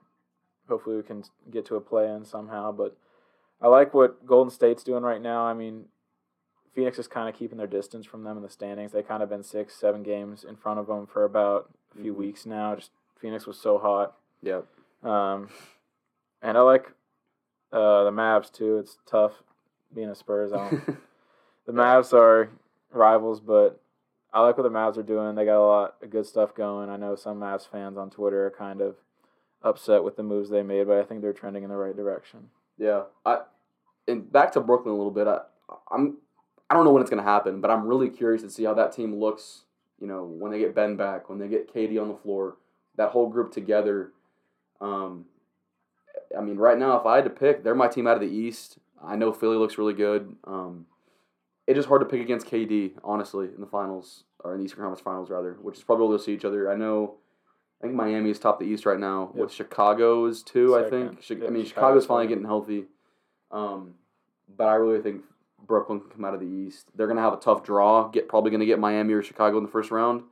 hopefully, 0.68 0.98
we 0.98 1.04
can 1.04 1.24
get 1.50 1.66
to 1.68 1.76
a 1.76 1.82
play 1.82 2.10
in 2.10 2.26
somehow. 2.26 2.72
But 2.72 2.98
I 3.62 3.68
like 3.68 3.94
what 3.94 4.26
Golden 4.26 4.52
State's 4.52 4.84
doing 4.84 5.04
right 5.04 5.22
now. 5.22 5.44
I 5.44 5.54
mean, 5.54 5.86
Phoenix 6.74 7.00
is 7.00 7.08
kind 7.08 7.28
of 7.28 7.36
keeping 7.36 7.58
their 7.58 7.68
distance 7.68 8.06
from 8.06 8.24
them 8.24 8.38
in 8.38 8.44
the 8.44 8.50
standings. 8.50 8.92
They 8.92 9.02
kind 9.04 9.24
of 9.24 9.30
been 9.30 9.44
six, 9.44 9.76
seven 9.76 10.04
games 10.04 10.44
in 10.44 10.56
front 10.56 10.80
of 10.80 10.88
them 10.88 11.08
for 11.08 11.24
about 11.24 11.70
a 11.96 12.02
few 12.02 12.14
Mhm. 12.14 12.18
weeks 12.18 12.46
now. 12.46 12.76
Just 12.76 12.92
Phoenix 13.16 13.48
was 13.48 13.60
so 13.60 13.78
hot. 13.80 14.16
Yep. 14.44 14.66
Um, 15.04 15.50
and 16.42 16.58
I 16.58 16.62
like 16.62 16.94
uh, 17.72 18.04
the 18.04 18.12
Mavs 18.12 18.52
too. 18.52 18.78
It's 18.78 18.98
tough 19.06 19.44
being 19.94 20.10
a 20.10 20.16
Spurs. 20.16 20.52
I 20.54 20.70
don't 20.70 20.86
the 21.66 21.74
Mavs 21.74 22.14
are 22.14 22.50
rivals, 22.92 23.40
but 23.40 23.80
I 24.34 24.42
like 24.42 24.58
what 24.58 24.64
the 24.64 24.70
Mavs 24.70 24.98
are 24.98 25.04
doing. 25.04 25.36
They 25.36 25.46
got 25.46 25.64
a 25.64 25.66
lot 25.66 25.96
of 26.02 26.10
good 26.10 26.26
stuff 26.26 26.56
going. 26.56 26.90
I 26.90 26.98
know 26.98 27.16
some 27.16 27.40
Mavs 27.40 27.68
fans 27.68 27.98
on 27.98 28.10
Twitter 28.10 28.48
are 28.48 28.52
kind 28.52 28.82
of 28.82 28.96
upset 29.62 30.04
with 30.04 30.16
the 30.16 30.24
moves 30.24 30.50
they 30.50 30.64
made, 30.64 30.88
but 30.88 30.98
I 30.98 31.04
think 31.04 31.22
they're 31.22 31.34
trending 31.34 31.64
in 31.64 31.70
the 31.70 31.76
right 31.76 31.96
direction. 31.96 32.50
Yeah, 32.78 33.04
I 33.26 33.40
and 34.08 34.32
back 34.32 34.52
to 34.54 34.62
Brooklyn 34.62 34.94
a 34.94 34.98
little 34.98 35.12
bit. 35.12 35.28
I, 35.28 35.42
I'm 35.92 36.18
I 36.70 36.76
don't 36.76 36.86
know 36.86 36.92
when 36.92 37.02
it's 37.02 37.10
gonna 37.10 37.24
happen, 37.24 37.62
but 37.62 37.72
I'm 37.72 37.88
really 37.88 38.10
curious 38.10 38.42
to 38.44 38.50
see 38.50 38.64
how 38.64 38.74
that 38.76 38.94
team 38.94 39.16
looks. 39.16 39.64
You 40.00 40.08
know, 40.08 40.24
when 40.24 40.52
they 40.52 40.60
get 40.60 40.76
Ben 40.76 40.96
back, 40.96 41.30
when 41.30 41.40
they 41.40 41.48
get 41.48 41.74
KD 41.74 42.02
on 42.02 42.08
the 42.08 42.16
floor, 42.16 42.58
that 42.96 43.10
whole 43.10 43.28
group 43.28 43.52
together. 43.52 44.12
Um, 44.80 45.26
I 46.38 46.42
mean, 46.42 46.58
right 46.58 46.78
now, 46.78 46.98
if 47.00 47.06
I 47.06 47.16
had 47.16 47.24
to 47.26 47.30
pick, 47.30 47.64
they're 47.64 47.76
my 47.76 47.88
team 47.88 48.08
out 48.08 48.16
of 48.16 48.22
the 48.22 48.28
East. 48.36 48.78
I 49.04 49.16
know 49.16 49.32
Philly 49.34 49.58
looks 49.58 49.78
really 49.78 49.94
good. 49.94 50.36
Um, 50.46 50.86
it's 51.68 51.76
just 51.78 51.88
hard 51.88 52.02
to 52.02 52.06
pick 52.06 52.22
against 52.22 52.48
KD, 52.48 52.94
honestly, 53.04 53.48
in 53.54 53.62
the 53.62 53.68
finals 53.68 54.24
or 54.44 54.54
in 54.54 54.60
the 54.60 54.66
Eastern 54.66 54.80
Conference 54.82 55.02
Finals 55.02 55.30
rather, 55.30 55.54
which 55.62 55.78
is 55.78 55.84
probably 55.84 56.08
where 56.08 56.18
they'll 56.18 56.24
see 56.26 56.34
each 56.34 56.46
other. 56.46 56.72
I 56.72 56.76
know. 56.76 57.16
I 57.82 57.86
think 57.86 57.96
Miami 57.96 58.30
is 58.30 58.40
top 58.40 58.60
the 58.60 58.66
East 58.66 58.86
right 58.86 59.00
now, 59.00 59.32
Yep. 59.34 59.42
with 59.42 59.52
Chicago 59.54 60.26
is 60.26 60.44
two. 60.44 60.76
I 60.78 60.90
think. 60.90 61.26
Chi- 61.26 61.36
I 61.36 61.50
mean, 61.50 61.64
Chicago's 61.64 61.68
Chicago's 61.70 62.06
finally 62.06 62.28
getting 62.28 62.44
healthy. 62.46 62.86
Um, 63.52 63.96
but 64.58 64.66
I 64.68 64.76
really 64.76 65.02
think 65.02 65.24
Brooklyn 65.66 66.00
can 66.02 66.10
come 66.10 66.26
out 66.26 66.34
of 66.34 66.40
the 66.42 66.46
East. 66.48 66.90
They're 66.96 67.08
gonna 67.08 67.22
have 67.22 67.34
a 67.34 67.38
tough 67.38 67.64
draw. 67.64 68.10
Get 68.10 68.28
probably 68.28 68.52
gonna 68.52 68.66
get 68.66 68.80
Miami 68.80 69.14
or 69.14 69.22
Chicago 69.22 69.58
in 69.58 69.64
the 69.64 69.70
first 69.70 69.92
round. 69.92 70.24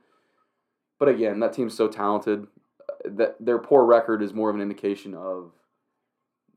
But 0.98 1.08
again, 1.08 1.40
that 1.40 1.52
team's 1.52 1.74
so 1.74 1.88
talented. 1.88 2.46
uh, 2.80 2.94
That 3.04 3.36
their 3.40 3.58
poor 3.58 3.84
record 3.84 4.22
is 4.22 4.34
more 4.34 4.50
of 4.50 4.56
an 4.56 4.62
indication 4.62 5.14
of. 5.14 5.52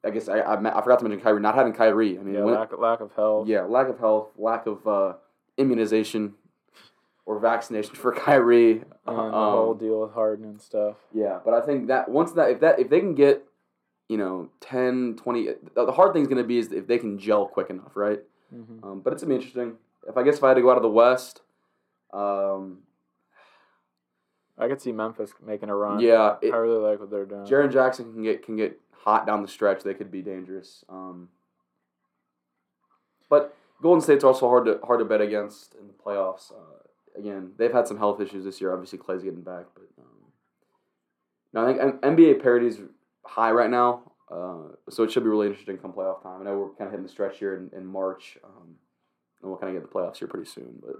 I 0.04 0.10
guess 0.10 0.28
I 0.30 0.40
I, 0.40 0.54
I 0.78 0.82
forgot 0.82 1.00
to 1.00 1.06
mention 1.06 1.22
Kyrie 1.22 1.42
not 1.42 1.56
having 1.56 1.74
Kyrie. 1.74 2.18
I 2.20 2.24
mean, 2.24 2.34
Yeah, 2.36 2.44
when- 2.44 2.56
lack, 2.56 2.78
lack 2.78 3.00
of 3.02 3.12
health. 3.14 3.48
yeah, 3.48 3.62
lack 3.64 3.88
of 3.88 4.00
health, 4.00 4.30
lack 4.38 4.66
of 4.66 4.86
uh, 4.88 5.14
immunization 5.58 6.34
or 7.26 7.40
vaccination 7.40 7.96
for 8.04 8.12
Kyrie. 8.12 8.82
and 8.82 8.86
the 9.06 9.12
Um, 9.12 9.32
whole 9.32 9.74
deal 9.76 10.02
with 10.02 10.14
Harden 10.14 10.46
and 10.46 10.62
stuff. 10.62 10.96
yeah, 11.14 11.40
but 11.46 11.54
I 11.54 11.62
think 11.62 11.88
that 11.88 12.10
once 12.10 12.32
that 12.34 12.50
if 12.52 12.60
that 12.62 12.80
if 12.80 12.90
they 12.90 13.00
can 13.00 13.14
get, 13.16 13.46
you 14.10 14.18
know, 14.18 14.50
10, 14.62 15.16
20, 15.18 15.46
the 15.76 15.86
the 15.86 15.92
hard 15.92 16.14
thing's 16.14 16.28
going 16.28 16.42
to 16.42 16.48
be 16.48 16.58
is 16.58 16.72
if 16.72 16.88
they 16.88 16.98
can 16.98 17.18
gel 17.20 17.46
quick 17.48 17.70
enough, 17.70 17.96
right? 17.96 18.22
hmm 18.50 18.84
Um, 18.84 19.02
but 19.02 19.14
it's 19.14 19.22
gonna 19.22 19.30
be 19.32 19.36
interesting. 19.36 19.78
If 20.08 20.18
I 20.18 20.24
guess 20.24 20.38
if 20.38 20.44
I 20.44 20.48
had 20.50 20.56
to 20.56 20.62
go 20.62 20.72
out 20.72 20.78
of 20.78 20.84
the 20.84 20.90
West, 20.90 21.42
um, 22.12 22.80
I 24.58 24.68
could 24.68 24.82
see 24.82 24.92
Memphis 24.92 25.32
making 25.46 25.70
a 25.70 25.76
run. 25.76 26.00
yeah, 26.00 26.38
it, 26.42 26.52
I 26.54 26.58
really 26.58 26.80
like 26.82 27.00
what 27.00 27.12
they're 27.12 27.26
doing. 27.26 27.46
Jaren 27.46 27.72
Jackson 27.72 28.12
can 28.12 28.24
get 28.24 28.44
can 28.44 28.56
get 28.58 28.81
hot 29.04 29.26
down 29.26 29.42
the 29.42 29.48
stretch. 29.48 29.84
They 29.84 29.94
could 29.94 30.12
be 30.12 30.22
dangerous. 30.22 30.84
Um, 30.90 31.30
but 33.30 33.56
Golden 33.82 34.02
State's 34.02 34.24
also 34.24 34.48
hard 34.48 34.66
to 34.66 34.80
hard 34.84 35.00
to 35.00 35.06
bet 35.06 35.22
against 35.22 35.76
in 35.76 35.88
the 35.88 35.94
playoffs. 35.94 36.52
Uh, 36.52 37.18
again, 37.18 37.52
they've 37.58 37.72
had 37.72 37.88
some 37.88 37.98
health 37.98 38.22
issues 38.22 38.46
this 38.46 38.62
year. 38.62 38.74
Obviously, 38.74 39.00
Clay's 39.00 39.24
getting 39.24 39.42
back, 39.42 39.66
but 39.74 39.88
um, 40.00 40.32
no, 41.54 41.64
I 41.64 41.68
think 41.68 42.04
N- 42.04 42.16
NBA 42.16 42.42
parity's 42.42 42.80
high 43.26 43.52
right 43.52 43.70
now. 43.70 44.12
Uh, 44.32 44.76
so 44.90 45.04
it 45.04 45.12
should 45.12 45.24
be 45.24 45.30
really 45.30 45.48
interesting 45.48 45.78
come 45.78 45.92
playoff 45.92 46.24
time. 46.24 46.42
I 46.42 46.46
know 46.46 46.58
we're 46.58 46.70
kind 46.70 46.88
of 46.88 46.92
hitting 46.92 47.06
the 47.06 47.12
stretch 47.12 47.38
here 47.38 47.56
in, 47.56 47.78
in 47.78 47.86
March, 47.86 48.38
um, 48.46 48.76
and 49.42 49.52
we'll 49.52 49.58
kind 49.58 49.76
of 49.76 49.82
get 49.82 49.92
the 49.92 49.94
playoffs 49.94 50.18
here 50.18 50.28
pretty 50.28 50.50
soon. 50.50 50.82
But 50.82 50.96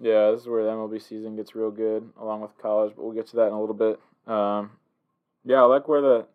Yeah, 0.00 0.32
this 0.32 0.40
is 0.40 0.48
where 0.48 0.64
the 0.64 0.70
MLB 0.70 1.00
season 1.00 1.36
gets 1.36 1.54
real 1.54 1.70
good, 1.70 2.10
along 2.20 2.40
with 2.40 2.58
college. 2.60 2.94
But 2.96 3.04
we'll 3.04 3.14
get 3.14 3.28
to 3.28 3.36
that 3.36 3.46
in 3.48 3.52
a 3.52 3.60
little 3.60 3.74
bit. 3.74 4.00
Um, 4.26 4.72
yeah, 5.44 5.62
I 5.62 5.66
like 5.66 5.86
where 5.86 6.00
the 6.00 6.26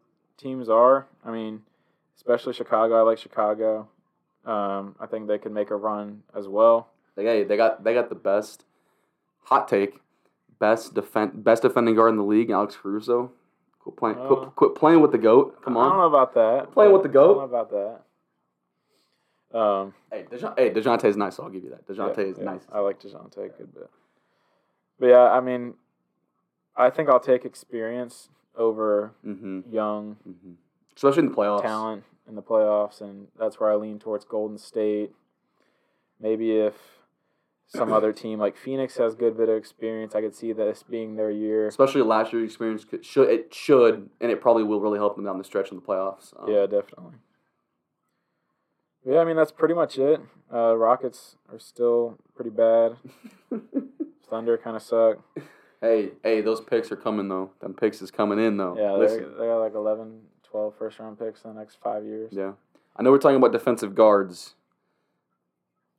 teams 0.42 0.70
are. 0.70 1.08
I 1.26 1.32
mean, 1.32 1.62
especially 2.18 2.54
Chicago. 2.54 2.98
I 3.00 3.02
like 3.02 3.18
Chicago. 3.18 3.88
Um, 4.46 4.96
I 5.00 5.06
think 5.06 5.28
they 5.28 5.38
could 5.38 5.52
make 5.52 5.70
a 5.70 5.76
run 5.76 6.24
as 6.36 6.48
well. 6.48 6.90
They 7.16 7.24
got 7.24 7.48
they 7.48 7.58
got 7.58 7.84
they 7.84 7.94
got 7.94 8.10
the 8.10 8.16
best 8.16 8.66
hot 9.44 9.68
take, 9.68 10.00
best 10.60 10.94
defend 10.94 11.44
best 11.44 11.62
defending 11.62 11.96
guard 11.96 12.10
in 12.12 12.18
the 12.18 12.24
league, 12.24 12.50
Alex 12.50 12.76
Caruso. 12.76 13.32
Quit 13.80 13.98
playing 13.98 14.16
quit, 14.16 14.40
Uh, 14.40 14.46
quit 14.52 14.76
playing 14.76 15.02
with 15.02 15.12
the 15.12 15.18
goat. 15.18 15.62
Come 15.64 15.76
on, 15.78 15.86
I 15.86 15.90
don't 15.90 15.98
know 16.00 16.06
about 16.08 16.34
that. 16.36 16.64
Quit 16.66 16.74
Playing 16.74 16.94
with 16.94 17.04
the 17.04 17.10
GOAT? 17.10 17.32
I 17.32 17.42
don't 17.42 17.52
know 17.52 18.02
about 19.52 19.82
Um, 19.84 19.94
Hey, 20.12 20.24
Dejounte, 20.30 20.60
hey, 20.60 20.70
Dejounte's 20.70 21.18
nice. 21.18 21.36
So 21.36 21.44
I'll 21.44 21.50
give 21.50 21.64
you 21.64 21.72
that. 21.72 21.82
yeah, 21.90 21.96
Dejounte 21.96 22.32
is 22.32 22.38
yeah, 22.38 22.44
nice. 22.44 22.68
I 22.72 22.80
like 22.80 23.00
Dejounte 23.02 23.38
a 23.38 23.50
good 23.50 23.74
bit. 23.74 23.90
But 25.00 25.08
yeah, 25.08 25.32
I 25.32 25.40
mean, 25.42 25.74
I 26.76 26.92
think 26.92 27.10
I'll 27.10 27.20
take 27.20 27.44
experience 27.44 28.30
over 28.56 29.14
Mm-hmm. 29.26 29.62
young 29.74 30.18
mm-hmm. 30.28 30.52
Especially 30.96 31.24
in 31.24 31.30
the 31.30 31.36
playoffs. 31.36 31.62
talent 31.62 32.04
in 32.28 32.36
the 32.36 32.42
playoffs, 32.42 33.02
and 33.02 33.28
that's 33.40 33.60
where 33.60 33.72
I 33.72 33.76
lean 33.76 33.98
towards 34.00 34.26
Golden 34.26 34.58
State. 34.58 35.12
Maybe 36.20 36.52
if 36.52 36.76
some 37.68 37.92
other 37.92 38.12
team 38.24 38.40
like 38.40 38.56
Phoenix 38.58 38.98
has 38.98 39.16
good 39.16 39.38
bit 39.38 39.50
of 39.50 39.56
experience, 39.56 40.14
I 40.16 40.22
could 40.22 40.36
see 40.36 40.52
this 40.54 40.84
being 40.84 41.16
their 41.16 41.32
year. 41.32 41.68
Especially 41.68 42.02
last 42.02 42.34
year's 42.34 42.46
experience 42.46 42.84
could, 42.86 43.06
should 43.06 43.30
it 43.30 43.54
should 43.54 44.10
and 44.20 44.32
it 44.32 44.42
probably 44.42 44.64
will 44.64 44.80
really 44.82 45.00
help 45.00 45.16
them 45.16 45.26
down 45.26 45.38
the 45.38 45.44
stretch 45.44 45.72
in 45.72 45.78
the 45.78 45.82
playoffs. 45.82 46.34
Um, 46.40 46.52
Yeah, 46.52 46.66
definitely. 46.68 47.16
Yeah, 49.06 49.20
I 49.20 49.26
mean 49.26 49.36
that's 49.36 49.52
pretty 49.52 49.74
much 49.74 49.98
it. 49.98 50.22
Uh, 50.54 50.76
Rockets 50.76 51.38
are 51.52 51.60
still 51.60 52.18
pretty 52.36 52.52
bad. 52.52 52.98
Thunder 54.30 54.58
kind 54.58 54.76
of 54.76 54.84
suck. 54.84 55.18
hey, 55.82 56.12
hey, 56.24 56.42
those 56.42 56.62
picks 56.62 56.92
are 56.92 56.96
coming 56.96 57.28
though. 57.28 57.52
Them 57.60 57.74
picks 57.74 58.02
is 58.02 58.12
coming 58.12 58.40
in 58.40 58.58
though. 58.58 58.76
Yeah, 58.78 58.94
Listen. 58.94 59.32
they 59.38 59.46
got 59.48 59.60
like 59.60 59.74
11, 59.76 60.22
12 60.44 60.76
first 60.78 61.00
round 61.00 61.20
picks 61.20 61.44
in 61.44 61.54
the 61.54 61.60
next 61.60 61.78
five 61.84 62.04
years. 62.06 62.32
Yeah. 62.34 62.54
I 62.96 63.04
know 63.04 63.12
we're 63.12 63.18
talking 63.20 63.38
about 63.38 63.52
defensive 63.52 63.96
guards. 63.96 64.56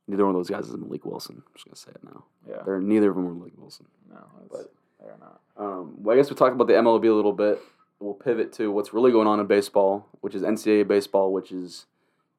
Neither 0.07 0.25
one 0.25 0.35
of 0.35 0.39
those 0.39 0.49
guys 0.49 0.67
is 0.67 0.75
Malik 0.75 1.05
Wilson. 1.05 1.37
I'm 1.45 1.53
just 1.53 1.65
gonna 1.65 1.75
say 1.75 1.91
it 1.91 2.03
now. 2.03 2.23
Yeah, 2.47 2.61
They're 2.65 2.79
neither 2.81 3.09
of 3.09 3.15
them 3.15 3.27
are 3.27 3.33
Malik 3.33 3.53
Wilson. 3.57 3.85
no, 4.09 4.17
But- 4.51 4.71
they're 4.99 5.17
not. 5.19 5.39
Um, 5.57 5.95
well, 6.01 6.13
I 6.15 6.17
guess 6.19 6.29
we 6.29 6.35
talk 6.35 6.53
about 6.53 6.67
the 6.67 6.73
MLB 6.73 7.07
a 7.09 7.13
little 7.13 7.33
bit. 7.33 7.59
We'll 7.99 8.13
pivot 8.13 8.51
to 8.53 8.71
what's 8.71 8.93
really 8.93 9.11
going 9.11 9.27
on 9.27 9.39
in 9.39 9.47
baseball, 9.47 10.07
which 10.21 10.33
is 10.35 10.43
NCAA 10.43 10.83
baseball, 10.87 11.31
which 11.33 11.51
is 11.51 11.85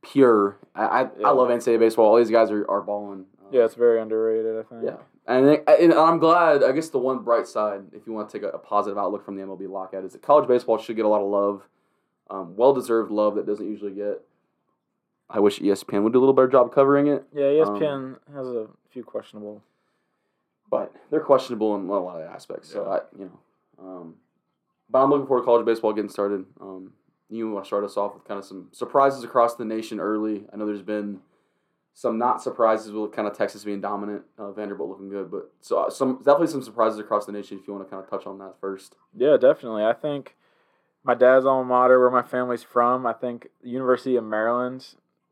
pure. 0.03 0.57
I 0.75 0.85
I, 0.85 1.01
Yeah. 1.19 1.29
I 1.29 1.31
love 1.33 1.49
NCAA 1.51 1.79
baseball. 1.79 2.07
All 2.07 2.17
these 2.17 2.31
guys 2.31 2.51
are, 2.51 2.69
are 2.71 2.81
balling. 2.83 3.27
Um, 3.41 3.47
Yeah, 3.51 3.65
it's 3.65 3.75
very 3.75 4.01
underrated. 4.01 4.59
I 4.59 4.63
think. 4.63 4.83
Yeah, 4.85 4.97
and, 5.27 5.47
it- 5.47 5.65
and 5.69 5.93
I'm 5.95 6.19
glad. 6.19 6.63
I 6.63 6.73
guess 6.73 6.89
the 6.91 6.99
one 6.99 7.19
bright 7.21 7.47
side, 7.47 7.83
if 7.93 8.07
you 8.07 8.13
want 8.13 8.29
to 8.31 8.39
take 8.39 8.43
a, 8.45 8.51
a 8.51 8.59
positive 8.59 8.99
outlook 8.99 9.25
from 9.25 9.37
the 9.37 9.43
MLB 9.43 9.69
lockout, 9.69 10.05
is 10.05 10.13
that 10.13 10.23
college 10.23 10.47
baseball 10.49 10.79
should 10.79 10.97
get 10.97 11.05
a 11.05 11.09
lot 11.09 11.21
of 11.23 11.29
love, 11.31 11.63
um, 12.31 12.57
well 12.57 12.73
deserved 12.73 13.11
love 13.11 13.35
that 13.37 13.47
doesn't 13.47 13.67
usually 13.67 13.93
get. 13.93 14.21
I 15.31 15.41
wish 15.41 15.59
ESPN 15.61 16.03
would 16.03 16.13
do 16.13 16.19
a 16.19 16.21
little 16.21 16.35
better 16.35 16.49
job 16.49 16.73
covering 16.75 17.07
it, 17.07 17.25
Yeah, 17.33 17.51
E 17.51 17.61
Um, 17.61 17.69
ESPN 17.81 18.17
has 18.35 18.47
a 18.49 18.67
few 18.91 19.03
questionable. 19.05 19.63
but 20.71 20.95
they're 21.11 21.21
questionable 21.21 21.75
in 21.77 21.89
a 21.89 21.93
lot 22.01 22.21
of 22.21 22.29
aspects. 22.29 22.69
So 22.69 22.85
Yeah. 22.85 22.91
I, 22.91 23.01
you 23.19 23.31
know, 23.31 23.85
um, 23.87 24.15
but 24.91 25.03
I'm 25.03 25.11
looking 25.11 25.27
forward 25.27 25.43
to 25.43 25.47
college 25.47 25.65
baseball 25.65 25.93
getting 25.93 26.11
started. 26.11 26.45
Um, 26.61 26.93
you 27.31 27.51
want 27.51 27.65
to 27.65 27.67
start 27.69 27.85
us 27.85 27.97
off 27.97 28.15
with 28.15 28.25
kind 28.25 28.39
of 28.39 28.45
some 28.45 28.69
surprises 28.73 29.25
across 29.25 29.55
the 29.57 29.65
nation 29.65 29.99
early. 29.99 30.45
I 30.53 30.57
know 30.57 30.67
there's 30.67 30.83
been 30.83 31.21
some 31.97 32.19
not 32.19 32.43
surprises 32.43 32.91
with 32.91 33.13
kind 33.13 33.29
of 33.29 33.37
Texas 33.39 33.63
being 33.65 33.81
dominant, 33.81 34.23
uh, 34.37 34.51
Vanderbilt 34.51 34.91
looking 34.91 35.09
good, 35.09 35.31
but 35.31 35.51
so 35.61 35.79
uh, 35.85 35.91
some 35.91 36.17
definitely 36.19 36.49
some 36.49 36.63
surprises 36.63 36.99
across 36.99 37.25
the 37.25 37.33
nation. 37.33 37.57
If 37.59 37.69
you 37.69 37.73
want 37.73 37.87
to 37.87 37.91
kind 37.91 38.03
of 38.03 38.11
touch 38.11 38.27
on 38.27 38.39
that 38.39 38.55
first. 38.61 38.97
Yeah, 39.17 39.37
definitely. 39.41 39.85
I 39.85 39.93
think 39.93 40.35
my 41.05 41.15
dad's 41.15 41.47
alma 41.47 41.65
mater, 41.65 42.01
where 42.01 42.11
my 42.11 42.23
family's 42.29 42.65
from, 42.65 43.07
I 43.07 43.13
think 43.13 43.47
University 43.63 44.17
of 44.17 44.25
Maryland, 44.25 44.85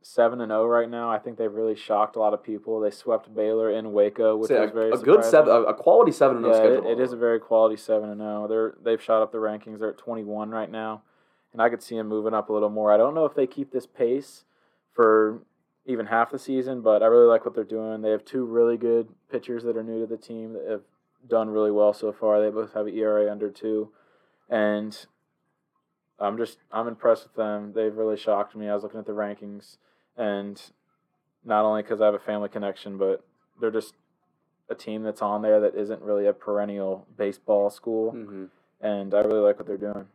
seven 0.02 0.40
and 0.40 0.50
zero 0.50 0.66
right 0.66 0.88
now. 0.88 1.10
I 1.10 1.18
think 1.18 1.36
they've 1.36 1.52
really 1.52 1.74
shocked 1.74 2.14
a 2.14 2.20
lot 2.20 2.32
of 2.32 2.44
people. 2.44 2.78
They 2.78 2.90
swept 2.90 3.34
Baylor 3.34 3.70
in 3.70 3.92
Waco, 3.92 4.36
which 4.36 4.50
was 4.50 4.70
a, 4.70 4.72
very 4.72 4.90
a 4.90 4.96
good 4.98 5.24
surprising. 5.24 5.30
seven, 5.30 5.64
a, 5.66 5.74
quality 5.74 6.12
seven 6.12 6.36
and 6.36 6.46
no 6.46 6.52
Yeah, 6.52 6.58
schedule. 6.58 6.88
it, 6.90 7.00
it 7.00 7.02
is 7.02 7.12
a 7.12 7.16
very 7.16 7.40
quality 7.40 7.76
seven 7.76 8.08
and 8.10 8.20
zero. 8.20 8.46
They're 8.48 8.74
they've 8.84 9.02
shot 9.02 9.20
up 9.20 9.32
the 9.32 9.38
rankings. 9.38 9.80
They're 9.80 9.90
at 9.90 9.98
twenty 9.98 10.22
one 10.22 10.50
right 10.50 10.70
now, 10.70 11.02
and 11.52 11.60
I 11.60 11.68
could 11.70 11.82
see 11.82 11.96
them 11.96 12.06
moving 12.06 12.34
up 12.34 12.50
a 12.50 12.52
little 12.52 12.70
more. 12.70 12.92
I 12.92 12.96
don't 12.96 13.14
know 13.14 13.24
if 13.24 13.34
they 13.34 13.48
keep 13.48 13.72
this 13.72 13.86
pace 13.86 14.44
for 14.92 15.42
even 15.84 16.06
half 16.06 16.30
the 16.30 16.38
season, 16.38 16.80
but 16.80 17.02
I 17.02 17.06
really 17.06 17.26
like 17.26 17.44
what 17.44 17.54
they're 17.54 17.64
doing. 17.64 18.02
They 18.02 18.10
have 18.10 18.24
two 18.24 18.44
really 18.44 18.76
good 18.76 19.08
pitchers 19.30 19.64
that 19.64 19.76
are 19.76 19.82
new 19.82 20.00
to 20.00 20.06
the 20.06 20.16
team 20.16 20.52
that 20.52 20.66
have 20.68 20.82
done 21.28 21.50
really 21.50 21.70
well 21.70 21.92
so 21.92 22.12
far. 22.12 22.40
They 22.40 22.50
both 22.50 22.74
have 22.74 22.86
an 22.86 22.94
ERA 22.94 23.30
under 23.30 23.50
two, 23.50 23.90
and 24.48 25.06
I'm 26.18 26.36
just 26.36 26.58
I'm 26.70 26.86
impressed 26.86 27.24
with 27.24 27.34
them. 27.34 27.72
They've 27.74 27.94
really 27.94 28.16
shocked 28.16 28.54
me. 28.54 28.68
I 28.68 28.74
was 28.74 28.82
looking 28.82 29.00
at 29.00 29.06
the 29.06 29.12
rankings, 29.12 29.78
and 30.16 30.60
not 31.44 31.64
only 31.64 31.82
because 31.82 32.00
I 32.00 32.06
have 32.06 32.14
a 32.14 32.20
family 32.20 32.48
connection, 32.48 32.96
but 32.96 33.24
they're 33.60 33.70
just 33.70 33.94
a 34.68 34.74
team 34.74 35.02
that's 35.02 35.20
on 35.22 35.42
there 35.42 35.60
that 35.60 35.74
isn't 35.74 36.00
really 36.02 36.26
a 36.26 36.32
perennial 36.32 37.06
baseball 37.16 37.70
school, 37.70 38.12
hmm 38.12 38.44
and 38.80 39.14
I 39.14 39.20
really 39.20 39.38
like 39.38 39.58
what 39.58 39.68
they're 39.68 39.76
doing. 39.76 40.06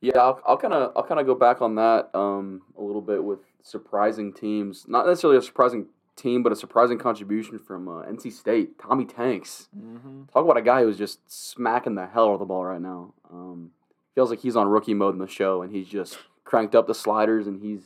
Yeah, 0.00 0.18
I'll, 0.18 0.40
I'll 0.46 0.56
kind 0.56 0.72
of 0.74 0.92
I'll 0.96 1.02
kind 1.04 1.20
of 1.20 1.26
go 1.26 1.34
back 1.34 1.60
on 1.60 1.74
that 1.76 2.10
um, 2.14 2.62
a 2.78 2.82
little 2.82 3.02
bit 3.02 3.22
with 3.22 3.40
surprising 3.62 4.32
teams. 4.32 4.86
Not 4.88 5.06
necessarily 5.06 5.38
a 5.38 5.42
surprising 5.42 5.86
team, 6.16 6.42
but 6.42 6.52
a 6.52 6.56
surprising 6.56 6.98
contribution 6.98 7.58
from 7.58 7.88
uh, 7.88 8.02
NC 8.04 8.32
State. 8.32 8.78
Tommy 8.78 9.04
Tanks. 9.04 9.68
Mm-hmm. 9.78 10.22
Talk 10.32 10.44
about 10.44 10.56
a 10.56 10.62
guy 10.62 10.82
who's 10.82 10.96
just 10.98 11.18
smacking 11.30 11.94
the 11.96 12.06
hell 12.06 12.28
out 12.28 12.32
of 12.34 12.38
the 12.38 12.44
ball 12.46 12.64
right 12.64 12.80
now. 12.80 13.12
Um, 13.30 13.70
feels 14.14 14.30
like 14.30 14.40
he's 14.40 14.56
on 14.56 14.68
rookie 14.68 14.94
mode 14.94 15.14
in 15.14 15.20
the 15.20 15.28
show, 15.28 15.62
and 15.62 15.74
he's 15.74 15.86
just 15.88 16.18
cranked 16.44 16.74
up 16.74 16.86
the 16.86 16.94
sliders, 16.94 17.46
and 17.46 17.60
he's 17.62 17.82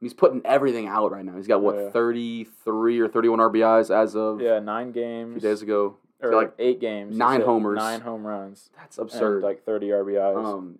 he's 0.00 0.14
putting 0.14 0.40
everything 0.46 0.86
out 0.88 1.12
right 1.12 1.24
now. 1.24 1.36
He's 1.36 1.46
got 1.46 1.60
what 1.62 1.76
Yeah. 1.76 1.90
thirty 1.90 2.44
three 2.64 2.98
or 2.98 3.08
thirty 3.08 3.28
one 3.28 3.40
RBIs 3.40 3.94
as 3.94 4.16
of 4.16 4.40
Yeah, 4.40 4.58
nine 4.58 4.88
a 4.88 4.92
few 4.92 5.02
games 5.02 5.42
days 5.42 5.60
ago. 5.62 5.96
or 6.22 6.30
So, 6.32 6.36
like 6.38 6.54
eight 6.58 6.80
games. 6.80 7.16
Nine 7.16 7.42
homers. 7.42 7.76
nine 7.76 8.00
home 8.00 8.26
runs, 8.26 8.70
that's 8.76 8.96
absurd. 8.98 9.42
like 9.42 9.64
thirty 9.64 9.88
RBIs. 9.88 10.36
Um, 10.44 10.78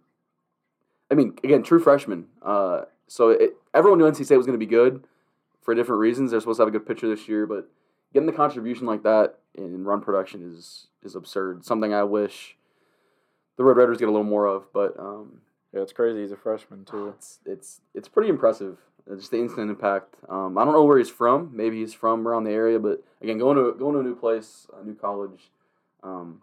I 1.12 1.14
mean, 1.14 1.38
again, 1.44 1.62
true 1.62 1.78
freshman. 1.78 2.26
Uh, 2.40 2.82
so 3.06 3.28
it, 3.28 3.56
everyone 3.74 3.98
knew 3.98 4.10
NC 4.10 4.24
State 4.24 4.38
was 4.38 4.46
going 4.46 4.58
to 4.58 4.66
be 4.66 4.70
good 4.70 5.04
for 5.60 5.74
different 5.74 6.00
reasons. 6.00 6.30
They're 6.30 6.40
supposed 6.40 6.56
to 6.56 6.62
have 6.62 6.68
a 6.68 6.72
good 6.72 6.86
pitcher 6.86 7.06
this 7.06 7.28
year, 7.28 7.46
but 7.46 7.68
getting 8.14 8.26
the 8.26 8.32
contribution 8.32 8.86
like 8.86 9.02
that 9.02 9.38
in 9.54 9.84
run 9.84 10.00
production 10.00 10.42
is 10.42 10.86
is 11.02 11.14
absurd. 11.14 11.66
Something 11.66 11.92
I 11.92 12.04
wish 12.04 12.56
the 13.58 13.64
Red 13.64 13.76
Raiders 13.76 13.98
get 13.98 14.08
a 14.08 14.10
little 14.10 14.24
more 14.24 14.46
of. 14.46 14.72
But 14.72 14.98
um, 14.98 15.42
yeah, 15.74 15.82
it's 15.82 15.92
crazy. 15.92 16.22
He's 16.22 16.32
a 16.32 16.36
freshman 16.36 16.86
too. 16.86 17.08
it's 17.16 17.40
it's 17.44 17.80
it's 17.94 18.08
pretty 18.08 18.30
impressive. 18.30 18.78
Uh, 19.10 19.16
Just 19.16 19.32
the 19.32 19.38
instant 19.38 19.68
impact. 19.68 20.14
Um, 20.30 20.56
I 20.56 20.64
don't 20.64 20.72
know 20.72 20.84
where 20.84 20.96
he's 20.96 21.10
from. 21.10 21.50
Maybe 21.52 21.80
he's 21.80 21.92
from 21.92 22.26
around 22.26 22.44
the 22.44 22.52
area, 22.52 22.78
but 22.78 23.04
again, 23.20 23.36
going 23.36 23.58
to 23.58 23.76
going 23.78 23.94
to 23.94 24.00
a 24.00 24.02
new 24.02 24.16
place, 24.16 24.66
a 24.80 24.82
new 24.82 24.94
college, 24.94 25.50
um, 26.02 26.40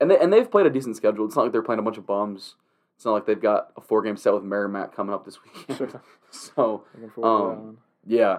and 0.00 0.10
they 0.10 0.18
and 0.18 0.32
they've 0.32 0.50
played 0.50 0.64
a 0.64 0.70
decent 0.70 0.96
schedule. 0.96 1.26
It's 1.26 1.36
not 1.36 1.42
like 1.42 1.52
they're 1.52 1.62
playing 1.62 1.80
a 1.80 1.82
bunch 1.82 1.98
of 1.98 2.06
bums. 2.06 2.54
It's 2.96 3.04
not 3.04 3.12
like 3.12 3.26
they've 3.26 3.40
got 3.40 3.72
a 3.76 3.80
four 3.80 4.02
game 4.02 4.16
set 4.16 4.34
with 4.34 4.44
Merrimack 4.44 4.94
coming 4.94 5.14
up 5.14 5.24
this 5.24 5.38
weekend. 5.42 6.00
so 6.30 6.84
to 6.94 7.00
that 7.00 7.26
Um, 7.26 7.78
yeah, 8.06 8.38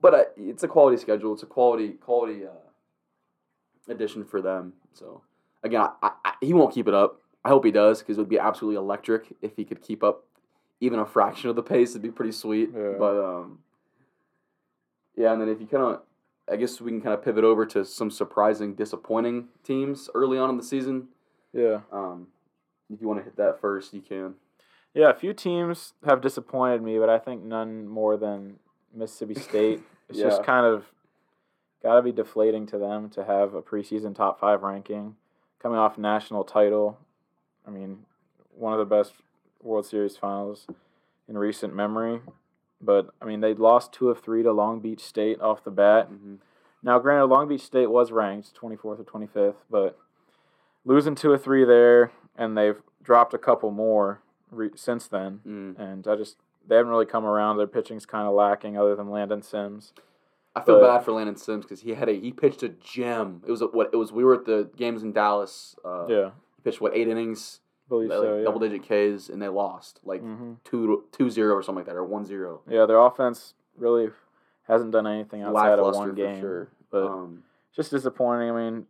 but 0.00 0.14
uh, 0.14 0.24
it's 0.36 0.62
a 0.62 0.68
quality 0.68 0.96
schedule. 0.96 1.32
It's 1.34 1.42
a 1.42 1.46
quality 1.46 1.90
quality 1.90 2.46
uh, 2.46 3.90
addition 3.92 4.24
for 4.24 4.40
them. 4.40 4.74
So 4.92 5.22
again, 5.62 5.82
I, 6.02 6.10
I, 6.24 6.34
he 6.40 6.54
won't 6.54 6.74
keep 6.74 6.88
it 6.88 6.94
up. 6.94 7.20
I 7.44 7.48
hope 7.48 7.64
he 7.64 7.70
does 7.70 8.00
because 8.00 8.18
it 8.18 8.20
would 8.20 8.28
be 8.28 8.38
absolutely 8.38 8.76
electric 8.76 9.34
if 9.42 9.56
he 9.56 9.64
could 9.64 9.82
keep 9.82 10.02
up 10.02 10.24
even 10.80 10.98
a 10.98 11.06
fraction 11.06 11.50
of 11.50 11.56
the 11.56 11.62
pace. 11.62 11.90
It'd 11.90 12.02
be 12.02 12.10
pretty 12.10 12.32
sweet. 12.32 12.70
Yeah. 12.74 12.92
But 12.98 13.18
um, 13.18 13.58
yeah, 15.16 15.32
and 15.32 15.40
then 15.40 15.48
if 15.48 15.60
you 15.60 15.66
kind 15.66 15.82
of, 15.82 16.02
I 16.50 16.56
guess 16.56 16.80
we 16.80 16.90
can 16.90 17.00
kind 17.00 17.14
of 17.14 17.24
pivot 17.24 17.44
over 17.44 17.66
to 17.66 17.84
some 17.84 18.10
surprising, 18.10 18.74
disappointing 18.74 19.48
teams 19.64 20.08
early 20.14 20.38
on 20.38 20.50
in 20.50 20.56
the 20.56 20.62
season. 20.62 21.08
Yeah. 21.52 21.80
Um, 21.92 22.28
if 22.92 23.00
you 23.00 23.08
want 23.08 23.20
to 23.20 23.24
hit 23.24 23.36
that 23.36 23.60
first, 23.60 23.92
you 23.94 24.00
can. 24.00 24.34
Yeah, 24.94 25.10
a 25.10 25.14
few 25.14 25.32
teams 25.32 25.94
have 26.04 26.20
disappointed 26.20 26.82
me, 26.82 26.98
but 26.98 27.08
I 27.08 27.18
think 27.18 27.42
none 27.42 27.86
more 27.88 28.16
than 28.16 28.58
Mississippi 28.94 29.34
State. 29.40 29.80
It's 30.08 30.18
Yeah. 30.18 30.28
just 30.28 30.42
kind 30.44 30.66
of 30.66 30.84
got 31.82 31.96
to 31.96 32.02
be 32.02 32.12
deflating 32.12 32.66
to 32.66 32.78
them 32.78 33.08
to 33.10 33.24
have 33.24 33.54
a 33.54 33.62
preseason 33.62 34.14
top 34.14 34.38
five 34.38 34.62
ranking, 34.62 35.16
coming 35.60 35.78
off 35.78 35.96
national 35.98 36.44
title. 36.44 36.98
I 37.66 37.70
mean, 37.70 38.04
one 38.54 38.72
of 38.72 38.78
the 38.78 38.84
best 38.96 39.14
World 39.62 39.86
Series 39.86 40.16
finals 40.16 40.66
in 41.28 41.38
recent 41.38 41.74
memory. 41.74 42.20
But 42.80 43.10
I 43.22 43.24
mean, 43.24 43.40
they 43.40 43.54
lost 43.54 43.92
two 43.92 44.10
of 44.10 44.20
three 44.20 44.42
to 44.42 44.52
Long 44.52 44.80
Beach 44.80 45.00
State 45.00 45.40
off 45.40 45.64
the 45.64 45.70
bat. 45.70 46.10
Mm-hmm. 46.10 46.34
Now, 46.82 46.98
granted, 46.98 47.26
Long 47.26 47.46
Beach 47.48 47.62
State 47.62 47.86
was 47.90 48.10
ranked 48.10 48.52
24th 48.60 48.84
or 48.84 49.04
25th, 49.04 49.54
but 49.70 49.96
losing 50.84 51.14
two 51.14 51.30
or 51.30 51.38
three 51.38 51.64
there, 51.64 52.10
and 52.36 52.56
they've 52.56 52.80
dropped 53.02 53.34
a 53.34 53.38
couple 53.38 53.70
more 53.70 54.22
re- 54.50 54.70
since 54.74 55.06
then. 55.08 55.40
Mm. 55.46 55.78
And 55.78 56.08
I 56.08 56.16
just, 56.16 56.36
they 56.66 56.76
haven't 56.76 56.90
really 56.90 57.06
come 57.06 57.24
around. 57.24 57.56
Their 57.56 57.66
pitching's 57.66 58.06
kind 58.06 58.26
of 58.28 58.34
lacking, 58.34 58.76
other 58.76 58.94
than 58.94 59.10
Landon 59.10 59.42
Sims. 59.42 59.92
I 60.54 60.60
feel 60.62 60.78
But- 60.80 60.86
bad 60.98 61.04
for 61.04 61.12
Landon 61.12 61.36
Sims 61.36 61.64
because 61.64 61.80
he 61.80 61.94
had 61.94 62.08
a 62.08 62.12
he 62.12 62.30
pitched 62.30 62.62
a 62.62 62.68
gem. 62.68 63.42
It 63.46 63.50
was 63.50 63.62
a, 63.62 63.66
what 63.66 63.90
it 63.92 63.96
was. 63.96 64.12
We 64.12 64.22
were 64.24 64.34
at 64.34 64.44
the 64.44 64.70
games 64.76 65.02
in 65.02 65.12
Dallas. 65.12 65.74
Uh, 65.84 66.06
yeah, 66.08 66.30
He 66.56 66.62
pitched 66.62 66.80
what 66.80 66.94
eight 66.94 67.08
innings, 67.08 67.60
believe 67.88 68.10
like, 68.10 68.18
so. 68.18 68.36
Yeah. 68.38 68.44
double 68.44 68.60
digit 68.60 68.82
Ks, 68.82 69.28
and 69.30 69.40
they 69.40 69.48
lost 69.48 70.00
like 70.04 70.20
hmm 70.20 70.54
two 70.64 71.04
two 71.10 71.30
zero 71.30 71.54
or 71.54 71.62
something 71.62 71.80
like 71.80 71.86
that, 71.86 71.96
or 71.96 72.04
one 72.04 72.24
zero. 72.26 72.60
Yeah, 72.68 72.84
their 72.84 72.98
offense 73.00 73.54
really 73.78 74.10
hasn't 74.68 74.90
done 74.92 75.06
anything 75.06 75.40
outside 75.42 75.78
of 75.78 75.94
one 75.94 76.14
game. 76.14 76.38
sure. 76.40 76.68
But 76.90 77.06
um, 77.06 77.44
just 77.74 77.90
disappointing. 77.90 78.50
I 78.50 78.52
mean, 78.52 78.86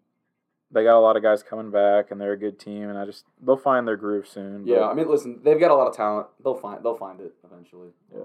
they 0.73 0.85
got 0.85 0.97
a 0.97 1.01
lot 1.01 1.17
of 1.17 1.23
guys 1.23 1.43
coming 1.43 1.71
back, 1.71 2.11
and 2.11 2.21
they're 2.21 2.33
a 2.33 2.39
good 2.39 2.59
team, 2.59 2.89
and 2.89 2.99
I 2.99 3.05
just 3.05 3.25
they'll 3.45 3.57
find 3.57 3.87
their 3.87 3.97
groove 3.97 4.27
soon. 4.27 4.67
yeah, 4.67 4.89
I 4.89 4.95
mean, 4.95 5.09
listen, 5.09 5.41
they've 5.45 5.61
got 5.61 5.71
a 5.71 5.75
lot 5.75 5.87
of 5.87 5.95
talent. 5.97 6.29
They'll 6.43 6.55
find 6.55 6.83
they'll 6.83 6.97
find 6.97 7.21
it 7.21 7.35
eventually. 7.45 7.91
Yeah. 8.13 8.23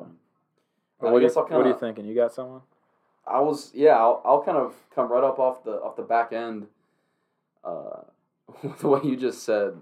Um, 1.02 1.14
What, 1.14 1.20
guess 1.20 1.36
are, 1.36 1.44
I'll 1.44 1.50
you, 1.50 1.58
what 1.58 1.66
are 1.66 1.70
you 1.70 1.78
thinking? 1.78 2.06
You 2.06 2.16
got 2.16 2.34
someone? 2.34 2.62
I 3.26 3.40
was 3.42 3.72
yeah. 3.74 3.98
I'll, 3.98 4.22
I'll 4.26 4.42
kind 4.42 4.58
of 4.58 4.74
come 4.96 5.12
right 5.12 5.24
up 5.24 5.40
off 5.40 5.64
the 5.64 5.74
off 5.74 5.96
the 5.96 6.04
back 6.04 6.32
end. 6.32 6.68
Uh, 7.64 8.02
with 8.64 8.84
what 8.84 9.06
you 9.06 9.18
just 9.18 9.44
said 9.44 9.74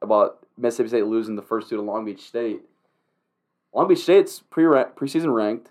about 0.00 0.38
Mississippi 0.56 0.88
State 0.88 1.04
losing 1.04 1.36
the 1.36 1.42
first 1.42 1.68
two 1.68 1.76
to 1.76 1.82
Long 1.82 2.04
Beach 2.04 2.22
State. 2.22 2.62
Long 3.74 3.86
Beach 3.86 3.98
State's 3.98 4.42
pre 4.48 4.64
preseason 4.64 5.34
ranked, 5.34 5.70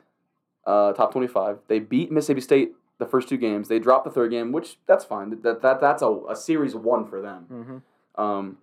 uh, 0.65 0.93
top 0.93 1.11
twenty 1.11 1.27
five. 1.27 1.59
They 1.67 1.79
beat 1.79 2.11
Mississippi 2.11 2.41
State 2.41 2.71
the 2.99 3.05
first 3.05 3.29
two 3.29 3.37
games. 3.37 3.67
They 3.67 3.79
dropped 3.79 4.05
the 4.05 4.11
third 4.11 4.31
game, 4.31 4.51
which 4.51 4.77
that's 4.87 5.05
fine. 5.05 5.29
That 5.41 5.61
that 5.61 5.79
that's 5.81 6.01
a, 6.01 6.19
a 6.29 6.35
series 6.35 6.75
one 6.75 7.05
for 7.07 7.21
them. 7.21 7.45
Mm-hmm. 7.51 8.21
Um, 8.21 8.57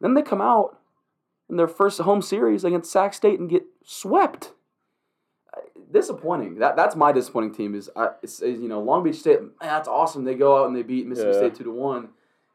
then 0.00 0.14
they 0.14 0.22
come 0.22 0.40
out 0.40 0.78
in 1.48 1.56
their 1.56 1.68
first 1.68 2.00
home 2.00 2.20
series 2.22 2.64
against 2.64 2.90
Sac 2.90 3.14
State 3.14 3.38
and 3.40 3.48
get 3.48 3.64
swept. 3.84 4.52
Uh, 5.56 5.60
Disappointing. 5.92 6.56
That 6.58 6.76
that's 6.76 6.96
my 6.96 7.12
disappointing 7.12 7.54
team. 7.54 7.74
Is 7.74 7.88
I 7.96 8.08
it's, 8.22 8.40
is, 8.42 8.60
you 8.60 8.68
know 8.68 8.80
Long 8.80 9.02
Beach 9.04 9.16
State. 9.16 9.40
Man, 9.40 9.50
that's 9.60 9.88
awesome. 9.88 10.24
They 10.24 10.34
go 10.34 10.58
out 10.62 10.66
and 10.66 10.76
they 10.76 10.82
beat 10.82 11.06
Mississippi 11.06 11.32
Yeah. 11.32 11.38
State 11.38 11.54
two 11.56 11.64
to 11.64 11.72
one, 11.72 12.08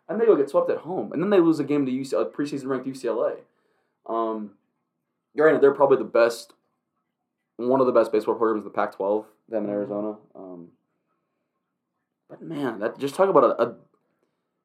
and 0.10 0.20
they 0.22 0.25
go 0.25 0.36
get 0.36 0.50
swept 0.50 0.70
at 0.70 0.80
home, 0.80 1.12
and 1.13 1.22
then 1.24 1.30
they 1.30 1.39
lose 1.39 1.60
a 1.60 1.63
game 1.63 1.86
to 1.86 1.92
UC, 1.92 2.32
preseason 2.34 2.68
ranked 2.68 2.88
UCLA. 2.88 3.38
Um, 4.08 4.51
granted, 5.36 5.62
they're 5.62 5.74
probably 5.74 5.98
the 5.98 6.03
best, 6.03 6.53
one 7.58 7.80
of 7.80 7.88
the 7.88 7.94
best 7.94 8.12
baseball 8.12 8.36
programs 8.36 8.65
in 8.65 8.72
the 8.72 8.75
Pac-12. 8.75 9.25
Them 9.50 9.63
in 9.63 9.70
Mhm. 9.70 9.74
Arizona. 9.74 10.18
Um, 10.36 10.68
but 12.30 12.42
man, 12.42 12.80
that 12.80 12.98
just 13.00 13.15
talk 13.15 13.30
about 13.30 13.44
a, 13.44 13.62
a 13.62 13.75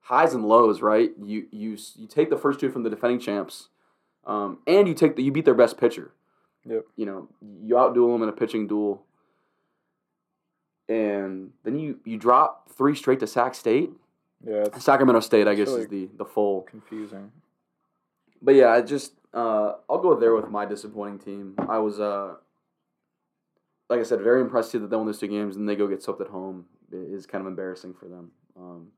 highs 0.01 0.35
and 0.35 0.45
lows, 0.47 0.81
right? 0.83 1.11
You 1.23 1.47
you 1.51 1.77
you 1.97 2.07
take 2.07 2.31
the 2.31 2.37
first 2.37 2.61
two 2.61 2.71
from 2.71 2.83
the 2.83 2.91
defending 2.91 3.21
champs, 3.21 3.69
um, 4.27 4.59
and 4.67 4.89
you 4.89 4.95
take 4.95 5.17
the 5.17 5.23
you 5.23 5.33
beat 5.33 5.45
their 5.45 5.55
best 5.55 5.79
pitcher. 5.79 6.13
Yep. 6.69 6.85
You 6.97 7.07
know, 7.07 7.29
you 7.63 7.75
outduel 7.77 8.15
them 8.15 8.23
in 8.23 8.29
a 8.29 8.33
pitching 8.33 8.67
duel, 8.67 9.05
and 10.89 11.51
then 11.65 11.79
you 11.79 12.01
you 12.05 12.17
drop 12.17 12.71
three 12.71 12.95
straight 12.95 13.21
to 13.21 13.27
Sac 13.27 13.55
State. 13.55 13.91
Yeah, 14.45 14.65
Sacramento 14.79 15.21
State, 15.21 15.49
I 15.49 15.55
guess, 15.55 15.69
Really- 15.69 15.83
is 15.83 15.89
the 15.89 16.09
the 16.19 16.25
full. 16.25 16.63
confusing. 16.63 17.33
But 18.41 18.55
yeah, 18.55 18.69
I 18.71 18.83
just 18.83 19.15
uh, 19.35 19.75
I'll 19.91 19.99
go 19.99 20.15
there 20.19 20.35
with 20.35 20.49
my 20.49 20.65
disappointing 20.65 21.19
team. 21.19 21.55
I 21.69 21.79
was 21.79 21.99
uh, 21.99 22.37
like 23.91 24.01
I 24.01 24.05
said, 24.05 24.21
very 24.21 24.41
impressed 24.41 24.73
that 24.73 24.89
they 24.91 24.97
won 24.97 25.07
those 25.07 25.19
two 25.19 25.27
games, 25.27 25.57
and 25.57 25.69
they 25.69 25.75
go 25.75 25.89
get 25.89 26.03
swept 26.03 26.21
at 26.21 26.29
home. 26.29 26.67
Is 26.93 27.27
kind 27.27 27.43
of 27.43 27.47
embarrassing 27.49 27.95
for 27.95 28.07
them. 28.07 28.31
Um, 28.57 28.89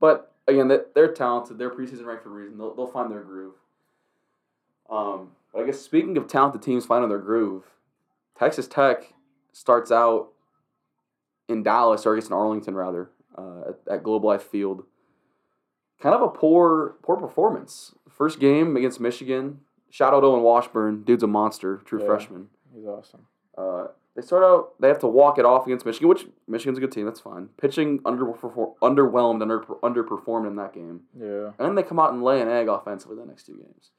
but 0.00 0.32
again, 0.46 0.68
they, 0.68 0.78
they're 0.94 1.12
talented. 1.12 1.58
They're 1.58 1.70
preseason 1.70 2.04
ranked 2.04 2.22
for 2.24 2.28
a 2.30 2.32
reason. 2.32 2.58
They'll, 2.58 2.74
they'll 2.74 2.86
find 2.86 3.10
their 3.10 3.22
groove. 3.22 3.54
Um, 4.90 5.30
but 5.52 5.62
I 5.62 5.66
guess 5.66 5.80
speaking 5.80 6.16
of 6.16 6.26
talented 6.26 6.62
teams 6.62 6.84
finding 6.84 7.08
their 7.08 7.18
groove, 7.18 7.64
Texas 8.38 8.66
Tech 8.68 9.14
starts 9.52 9.90
out 9.90 10.28
in 11.48 11.62
Dallas, 11.62 12.06
or 12.06 12.14
I 12.14 12.18
guess 12.18 12.28
in 12.28 12.32
Arlington 12.32 12.74
rather, 12.74 13.10
uh, 13.36 13.70
at, 13.70 13.94
at 13.94 14.02
Globe 14.02 14.24
Life 14.24 14.42
Field. 14.42 14.84
Kind 16.00 16.14
of 16.14 16.22
a 16.22 16.28
poor 16.28 16.96
poor 17.02 17.16
performance. 17.16 17.94
First 18.08 18.40
game 18.40 18.76
against 18.76 19.00
Michigan. 19.00 19.60
Shout 19.90 20.14
out 20.14 20.24
Owen 20.24 20.42
Washburn, 20.42 21.02
dude's 21.04 21.22
a 21.22 21.26
monster, 21.26 21.78
true 21.84 22.00
Yeah. 22.00 22.06
freshman. 22.06 22.48
He's 22.74 22.86
awesome. 22.86 23.26
Uh, 23.58 23.88
they 24.16 24.22
start 24.22 24.42
out. 24.44 24.80
They 24.80 24.88
have 24.88 24.98
to 25.00 25.06
walk 25.06 25.38
it 25.38 25.44
off 25.44 25.66
against 25.66 25.86
Michigan, 25.86 26.08
which 26.08 26.26
Michigan's 26.48 26.78
a 26.78 26.80
good 26.80 26.92
team. 26.92 27.04
That's 27.06 27.20
fine. 27.20 27.48
Pitching 27.60 28.00
underperform, 28.00 28.74
underwhelmed, 28.82 29.40
under 29.42 29.60
underperformed 29.60 30.46
in 30.46 30.56
that 30.56 30.72
game, 30.72 31.02
Yeah. 31.16 31.52
and 31.58 31.68
then 31.68 31.74
they 31.76 31.82
come 31.82 31.98
out 32.00 32.12
and 32.12 32.22
lay 32.22 32.40
an 32.40 32.48
egg 32.48 32.68
offensively 32.68 33.16
the 33.16 33.24
next 33.26 33.44
two 33.46 33.54
games. 33.56 33.90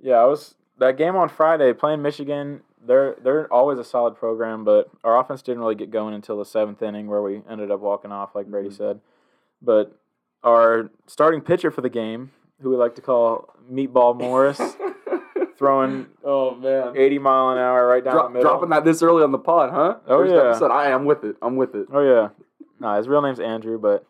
Yeah, 0.00 0.16
I 0.16 0.24
was 0.26 0.54
that 0.78 0.96
game 0.96 1.16
on 1.16 1.28
Friday 1.28 1.72
playing 1.72 2.02
Michigan. 2.02 2.60
They're 2.86 3.14
they're 3.22 3.50
always 3.52 3.78
a 3.78 3.84
solid 3.84 4.16
program, 4.16 4.64
but 4.64 4.90
our 5.02 5.18
offense 5.18 5.40
didn't 5.40 5.60
really 5.60 5.74
get 5.74 5.90
going 5.90 6.12
until 6.14 6.36
the 6.38 6.44
seventh 6.44 6.82
inning, 6.82 7.06
where 7.06 7.22
we 7.22 7.42
ended 7.48 7.70
up 7.70 7.80
walking 7.80 8.12
off, 8.12 8.34
like 8.34 8.46
Brady 8.48 8.68
Mhm. 8.68 8.76
said. 8.76 9.00
But 9.62 9.92
our 10.42 10.90
starting 11.06 11.40
pitcher 11.40 11.70
for 11.70 11.80
the 11.80 11.88
game, 11.88 12.32
who 12.60 12.68
we 12.68 12.76
like 12.76 12.94
to 12.96 13.00
call 13.02 13.48
Meatball 13.72 14.14
Morris, 14.18 14.60
throwing 15.56 16.06
oh 16.24 16.54
man, 16.56 16.96
80 16.96 17.18
mile 17.18 17.50
an 17.50 17.58
hour 17.58 17.86
right 17.86 18.02
down 18.04 18.14
Dro- 18.14 18.22
the 18.24 18.28
middle. 18.30 18.42
dropping 18.50 18.68
that 18.70 18.84
this 18.84 19.02
early 19.02 19.22
on 19.22 19.32
the 19.32 19.38
pod, 19.38 19.70
huh? 19.70 19.96
Oh, 20.06 20.18
First 20.22 20.34
yeah. 20.34 20.50
episode. 20.50 20.70
I 20.70 20.90
am 20.90 21.04
with 21.04 21.24
it. 21.24 21.36
I'm 21.42 21.56
with 21.56 21.74
it. 21.74 21.86
Oh 21.92 22.00
yeah, 22.02 22.28
no, 22.80 22.96
his 22.96 23.08
real 23.08 23.22
name's 23.22 23.40
Andrew, 23.40 23.78
but 23.78 24.06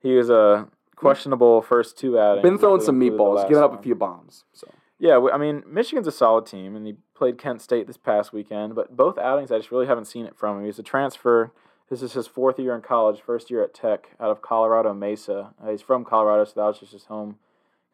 he 0.00 0.14
was 0.14 0.30
a 0.30 0.68
questionable 0.96 1.62
first 1.62 1.98
two 1.98 2.18
outings. 2.18 2.42
Been 2.42 2.58
throwing 2.58 2.80
some 2.80 2.98
meatballs, 3.00 3.48
giving 3.48 3.62
up 3.62 3.70
one. 3.70 3.78
a 3.78 3.82
few 3.82 3.94
bombs. 3.94 4.44
So 4.52 4.68
Yeah, 4.98 5.28
I 5.32 5.38
mean, 5.38 5.62
Michigan's 5.66 6.06
a 6.06 6.12
solid 6.12 6.46
team, 6.46 6.74
and 6.76 6.86
he 6.86 6.96
played 7.14 7.38
Kent 7.38 7.62
State 7.62 7.86
this 7.86 7.96
past 7.96 8.32
weekend. 8.32 8.74
But 8.74 8.96
both 8.96 9.18
outings, 9.18 9.50
I 9.52 9.58
just 9.58 9.70
really 9.70 9.86
haven't 9.86 10.06
seen 10.06 10.26
it 10.26 10.36
from 10.36 10.58
him. 10.58 10.64
He's 10.66 10.78
a 10.78 10.82
transfer. 10.82 11.52
This 11.90 12.02
is 12.02 12.12
his 12.12 12.26
fourth 12.26 12.58
year 12.58 12.74
in 12.74 12.82
college, 12.82 13.20
first 13.24 13.50
year 13.50 13.62
at 13.64 13.72
Tech, 13.72 14.10
out 14.20 14.30
of 14.30 14.42
Colorado 14.42 14.92
Mesa. 14.92 15.54
Uh, 15.62 15.70
he's 15.70 15.80
from 15.82 16.04
Colorado, 16.04 16.44
so 16.44 16.52
that 16.56 16.66
was 16.66 16.78
just 16.80 16.92
his 16.92 17.04
home, 17.06 17.38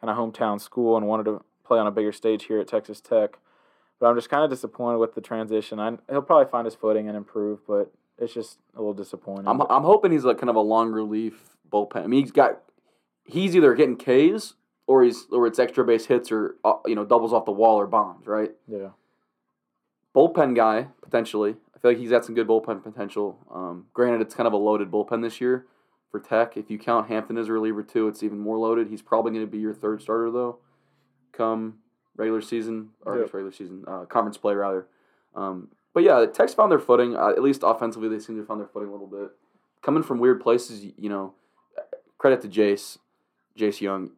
kind 0.00 0.11
of 0.11 0.16
hometown 0.16 0.61
school, 0.61 0.96
and 0.96 1.07
wanted 1.07 1.24
to 1.24 1.42
play 1.64 1.79
on 1.79 1.87
a 1.87 1.90
bigger 1.90 2.12
stage 2.12 2.44
here 2.44 2.61
at 2.61 2.68
Texas 2.68 3.00
Tech. 3.00 3.38
But 4.00 4.09
I'm 4.09 4.16
just 4.16 4.29
kind 4.29 4.44
of 4.44 4.50
disappointed 4.50 4.98
with 4.98 5.14
the 5.14 5.20
transition. 5.20 5.79
I, 5.79 5.96
he'll 6.11 6.22
probably 6.22 6.50
find 6.50 6.64
his 6.64 6.74
footing 6.74 7.09
and 7.09 7.16
improve, 7.16 7.61
but 7.66 7.92
it's 8.18 8.35
just 8.35 8.59
a 8.74 8.79
little 8.79 8.94
disappointing. 8.94 9.48
I'm 9.48 9.61
I'm 9.62 9.83
hoping 9.83 10.12
he's 10.12 10.24
like 10.24 10.38
kind 10.38 10.50
of 10.50 10.57
a 10.57 10.61
long 10.61 10.90
relief 10.90 11.57
bullpen. 11.70 12.05
I 12.05 12.07
mean, 12.07 12.20
he's 12.20 12.33
got 12.33 12.61
he's 13.24 13.57
either 13.57 13.74
getting 13.74 13.96
Ks 13.96 14.55
or 14.87 15.03
he's 15.03 15.27
or 15.31 15.46
it's 15.46 15.59
extra 15.59 15.85
base 15.85 16.07
hits 16.07 16.31
or 16.31 16.57
uh, 16.64 16.74
you 16.87 16.94
know 16.94 17.05
doubles 17.05 17.33
off 17.33 17.44
the 17.44 17.53
wall 17.53 17.77
or 17.77 17.87
bombs, 17.87 18.27
right? 18.27 18.53
yeah, 18.68 18.90
bullpen 20.14 20.55
guy 20.55 20.88
potentially. 21.03 21.57
I 21.74 21.79
feel 21.79 21.90
like 21.90 21.98
he's 21.98 22.11
got 22.11 22.24
some 22.24 22.35
good 22.35 22.46
bullpen 22.46 22.83
potential. 22.83 23.38
Um, 23.53 23.87
granted, 23.92 24.20
it's 24.22 24.35
kind 24.35 24.46
of 24.46 24.53
a 24.53 24.59
loaded 24.59 24.90
bullpen 24.90 25.22
this 25.22 25.40
year 25.40 25.66
for 26.11 26.20
Tech. 26.20 26.57
If 26.57 26.70
you 26.70 26.79
count 26.79 27.09
Hampton 27.09 27.37
as 27.37 27.48
a 27.48 27.53
reliever 27.53 27.83
too, 27.83 28.09
it's 28.09 28.22
even 28.22 28.38
more 28.38 28.59
loaded. 28.59 28.88
He's 28.88 29.03
probably 29.03 29.33
going 29.33 29.44
to 29.44 29.50
be 29.50 29.59
your 29.59 29.74
third 29.74 30.00
starter 30.00 30.31
though, 30.31 30.59
come 31.36 31.78
regular 32.16 32.40
season 32.40 32.90
or 33.04 33.18
Yep. 33.18 33.34
regular 33.34 33.52
season 33.52 33.84
uh, 33.86 34.04
conference 34.04 34.36
play 34.36 34.54
rather. 34.54 34.86
Um, 35.34 35.68
but 35.92 36.02
yeah, 36.02 36.24
Tech's 36.26 36.54
found 36.54 36.70
their 36.72 36.78
footing. 36.78 37.16
Uh, 37.16 37.28
at 37.30 37.42
least 37.42 37.62
offensively, 37.64 38.08
they 38.08 38.18
seem 38.18 38.36
to 38.36 38.40
have 38.40 38.48
found 38.48 38.60
their 38.60 38.68
footing 38.68 38.88
a 38.88 38.92
little 38.92 39.06
bit. 39.06 39.30
Coming 39.82 40.02
from 40.02 40.18
weird 40.18 40.40
places, 40.40 40.84
you, 40.96 41.08
know. 41.08 41.34
Credit 42.18 42.40
to 42.42 42.48
Jace, 42.48 42.98
Jace 43.58 43.80
Jung. 43.80 44.10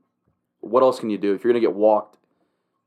What 0.61 0.83
else 0.83 1.01
can 1.01 1.11
you 1.11 1.19
do 1.19 1.35
if 1.35 1.43
you're 1.43 1.53
going 1.53 1.61
to 1.63 1.67
get 1.69 1.75
walked 1.77 2.19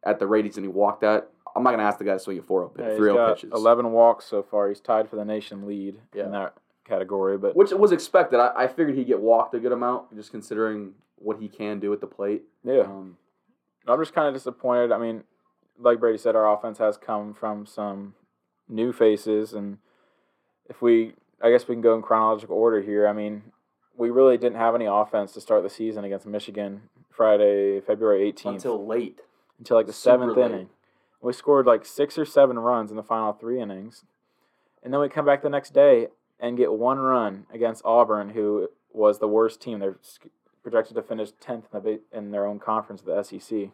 at 0.03 0.19
the 0.19 0.27
rate 0.27 0.39
ratings 0.39 0.57
and 0.57 0.65
he 0.65 0.69
walked 0.71 1.03
at? 1.03 1.27
I'm 1.55 1.63
not 1.63 1.71
going 1.71 1.79
to 1.79 1.85
ask 1.85 1.97
the 1.97 2.05
guy 2.05 2.13
to 2.13 2.19
swing 2.19 2.37
at 2.37 2.45
4 2.45 2.71
yeah 2.77 2.95
3 2.95 3.11
0 3.11 3.33
pitches. 3.33 3.51
11 3.53 3.91
walks 3.91 4.25
so 4.25 4.41
far. 4.43 4.69
He's 4.69 4.79
tied 4.79 5.09
for 5.09 5.15
the 5.17 5.25
nation 5.25 5.65
lead 5.67 5.95
Yeah. 6.13 6.25
in 6.25 6.31
that 6.31 6.53
category. 6.85 7.37
But 7.37 7.55
Which 7.55 7.71
was 7.71 7.91
expected. 7.91 8.39
I, 8.39 8.51
I 8.55 8.67
figured 8.67 8.95
he'd 8.95 9.07
get 9.07 9.19
walked 9.19 9.53
a 9.55 9.59
good 9.59 9.71
amount, 9.71 10.15
just 10.15 10.31
considering 10.31 10.93
what 11.17 11.37
he 11.39 11.47
can 11.49 11.79
do 11.79 11.91
at 11.91 11.99
the 12.01 12.07
plate. 12.07 12.43
yeah, 12.63 12.81
Um, 12.81 13.17
I'm 13.93 13.99
just 13.99 14.13
kind 14.13 14.27
of 14.27 14.33
disappointed. 14.33 14.91
I 14.91 14.97
mean, 14.97 15.23
like 15.79 15.99
Brady 15.99 16.17
said, 16.17 16.35
our 16.35 16.51
offense 16.51 16.77
has 16.77 16.97
come 16.97 17.33
from 17.33 17.65
some 17.65 18.13
new 18.67 18.93
faces, 18.93 19.53
and 19.53 19.77
if 20.69 20.81
we, 20.81 21.13
I 21.41 21.49
guess 21.49 21.67
we 21.67 21.75
can 21.75 21.81
go 21.81 21.95
in 21.95 22.01
chronological 22.01 22.55
order 22.55 22.81
here. 22.81 23.07
I 23.07 23.13
mean, 23.13 23.43
we 23.97 24.09
really 24.09 24.37
didn't 24.37 24.57
have 24.57 24.75
any 24.75 24.85
offense 24.85 25.33
to 25.33 25.41
start 25.41 25.63
the 25.63 25.69
season 25.69 26.03
against 26.03 26.25
Michigan 26.25 26.81
Friday, 27.09 27.81
February 27.81 28.31
18th, 28.31 28.45
until, 28.45 28.85
late. 28.85 29.19
until 29.57 29.77
like 29.77 29.87
the 29.87 29.93
super 29.93 30.17
seventh 30.17 30.37
late. 30.37 30.45
inning. 30.45 30.69
We 31.21 31.33
scored 31.33 31.65
like 31.65 31.85
six 31.85 32.17
or 32.17 32.25
seven 32.25 32.57
runs 32.57 32.91
in 32.91 32.97
the 32.97 33.03
final 33.03 33.33
three 33.33 33.61
innings, 33.61 34.05
and 34.83 34.93
then 34.93 35.01
we 35.01 35.09
come 35.09 35.25
back 35.25 35.41
the 35.41 35.49
next 35.49 35.73
day 35.73 36.07
and 36.39 36.57
get 36.57 36.71
one 36.71 36.99
run 36.99 37.45
against 37.53 37.83
Auburn, 37.83 38.29
who 38.29 38.69
was 38.93 39.19
the 39.19 39.27
worst 39.27 39.61
team. 39.61 39.79
They're 39.79 39.97
projected 40.63 40.95
to 40.95 41.01
finish 41.01 41.31
tenth 41.39 41.65
in, 41.73 41.83
the, 41.83 41.99
in 42.13 42.31
their 42.31 42.45
own 42.45 42.59
conference, 42.59 43.01
the 43.01 43.21
SEC. 43.23 43.69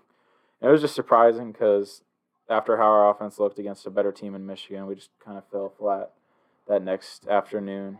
It 0.65 0.71
was 0.71 0.81
just 0.81 0.95
surprising 0.95 1.51
because 1.51 2.01
after 2.49 2.77
how 2.77 2.83
our 2.83 3.09
offense 3.11 3.39
looked 3.39 3.59
against 3.59 3.85
a 3.85 3.89
better 3.91 4.11
team 4.11 4.33
in 4.33 4.45
Michigan, 4.45 4.87
we 4.87 4.95
just 4.95 5.11
kind 5.23 5.37
of 5.37 5.43
fell 5.51 5.69
flat 5.77 6.11
that 6.67 6.83
next 6.83 7.27
afternoon 7.27 7.99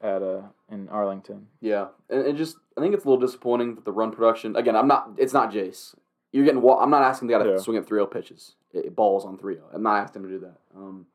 at 0.00 0.22
uh 0.22 0.42
in 0.70 0.88
Arlington. 0.88 1.48
Yeah, 1.60 1.88
and 2.08 2.26
it 2.26 2.36
just 2.36 2.56
I 2.76 2.80
think 2.80 2.94
it's 2.94 3.04
a 3.04 3.08
little 3.08 3.20
disappointing 3.24 3.74
that 3.74 3.84
the 3.84 3.92
run 3.92 4.12
production. 4.12 4.56
Again, 4.56 4.76
I'm 4.76 4.88
not. 4.88 5.10
It's 5.18 5.34
not 5.34 5.52
Jace. 5.52 5.94
You're 6.32 6.44
getting. 6.44 6.62
I'm 6.66 6.90
not 6.90 7.02
asking 7.02 7.28
the 7.28 7.34
guy 7.34 7.44
to 7.44 7.50
Yeah. 7.50 7.58
swing 7.58 7.76
at 7.76 7.86
3-0 7.86 8.10
pitches, 8.10 8.54
it, 8.72 8.94
balls 8.94 9.24
on 9.26 9.36
3-0. 9.36 9.62
I'm 9.74 9.82
not 9.82 9.96
asking 9.98 10.22
him 10.22 10.28
to 10.28 10.34
do 10.36 10.40
that. 10.46 10.56
Um, 10.74 11.06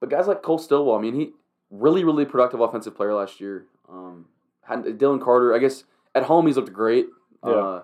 but 0.00 0.08
guys 0.10 0.26
like 0.28 0.42
Cole 0.42 0.58
Stillwell, 0.58 0.96
I 0.96 1.00
mean, 1.00 1.14
he 1.14 1.32
really, 1.70 2.04
really 2.04 2.24
productive 2.24 2.60
offensive 2.60 2.94
player 2.94 3.14
last 3.14 3.40
year. 3.40 3.66
Um, 3.90 4.26
had 4.62 4.96
Dillon 4.96 5.20
Carter, 5.20 5.54
I 5.54 5.58
guess 5.58 5.84
at 6.14 6.22
home 6.24 6.46
he's 6.46 6.56
looked 6.56 6.72
great. 6.72 7.08
Yeah. 7.44 7.52
Uh, 7.52 7.82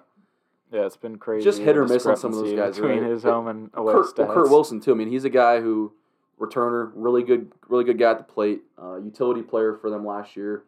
Yeah, 0.72 0.86
it's 0.86 0.96
been 0.96 1.18
crazy. 1.18 1.44
Just 1.44 1.60
hit 1.60 1.76
or 1.76 1.86
miss 1.86 2.06
on 2.06 2.16
some 2.16 2.32
of 2.32 2.38
those 2.38 2.54
guys, 2.54 2.76
between 2.76 3.00
right? 3.02 3.10
his 3.10 3.22
home 3.24 3.46
and 3.48 3.70
away 3.74 3.92
Kurt, 3.92 4.06
stats. 4.16 4.32
Kurt 4.32 4.50
Wilson 4.50 4.80
too. 4.80 4.92
I 4.92 4.94
mean, 4.94 5.08
he's 5.10 5.24
a 5.24 5.30
guy 5.30 5.60
who 5.60 5.92
returner, 6.40 6.90
really 6.94 7.22
good, 7.22 7.52
really 7.68 7.84
good 7.84 7.98
guy 7.98 8.10
at 8.12 8.18
the 8.18 8.24
plate, 8.24 8.62
uh, 8.82 8.96
utility 8.96 9.42
player 9.42 9.76
for 9.76 9.90
them 9.90 10.04
last 10.06 10.34
year. 10.36 10.64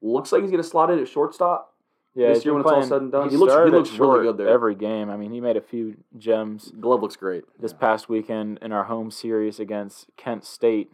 Looks 0.00 0.32
like 0.32 0.40
he's 0.42 0.50
going 0.50 0.62
to 0.62 0.68
slot 0.68 0.90
in 0.90 0.98
at 0.98 1.06
shortstop. 1.06 1.68
Yeah, 2.14 2.32
this 2.34 2.44
year 2.44 2.52
when 2.54 2.62
it's 2.62 2.70
all 2.70 2.82
said 2.82 3.02
and 3.02 3.12
done. 3.12 3.24
He, 3.28 3.30
He 3.30 3.36
looks- 3.38 3.52
he 3.54 3.70
looks 3.70 3.92
really 3.92 4.22
good 4.24 4.36
there. 4.36 4.48
every 4.48 4.74
game. 4.74 5.08
I 5.10 5.16
mean, 5.16 5.32
he 5.32 5.40
made 5.40 5.56
a 5.56 5.62
few 5.62 5.96
gems 6.18 6.70
Glove 6.78 7.00
looks 7.00 7.16
great. 7.16 7.44
this 7.58 7.72
past 7.72 8.08
weekend 8.10 8.58
in 8.60 8.70
our 8.72 8.84
home 8.84 9.10
series 9.10 9.58
against 9.60 10.08
Kent 10.18 10.44
State, 10.44 10.92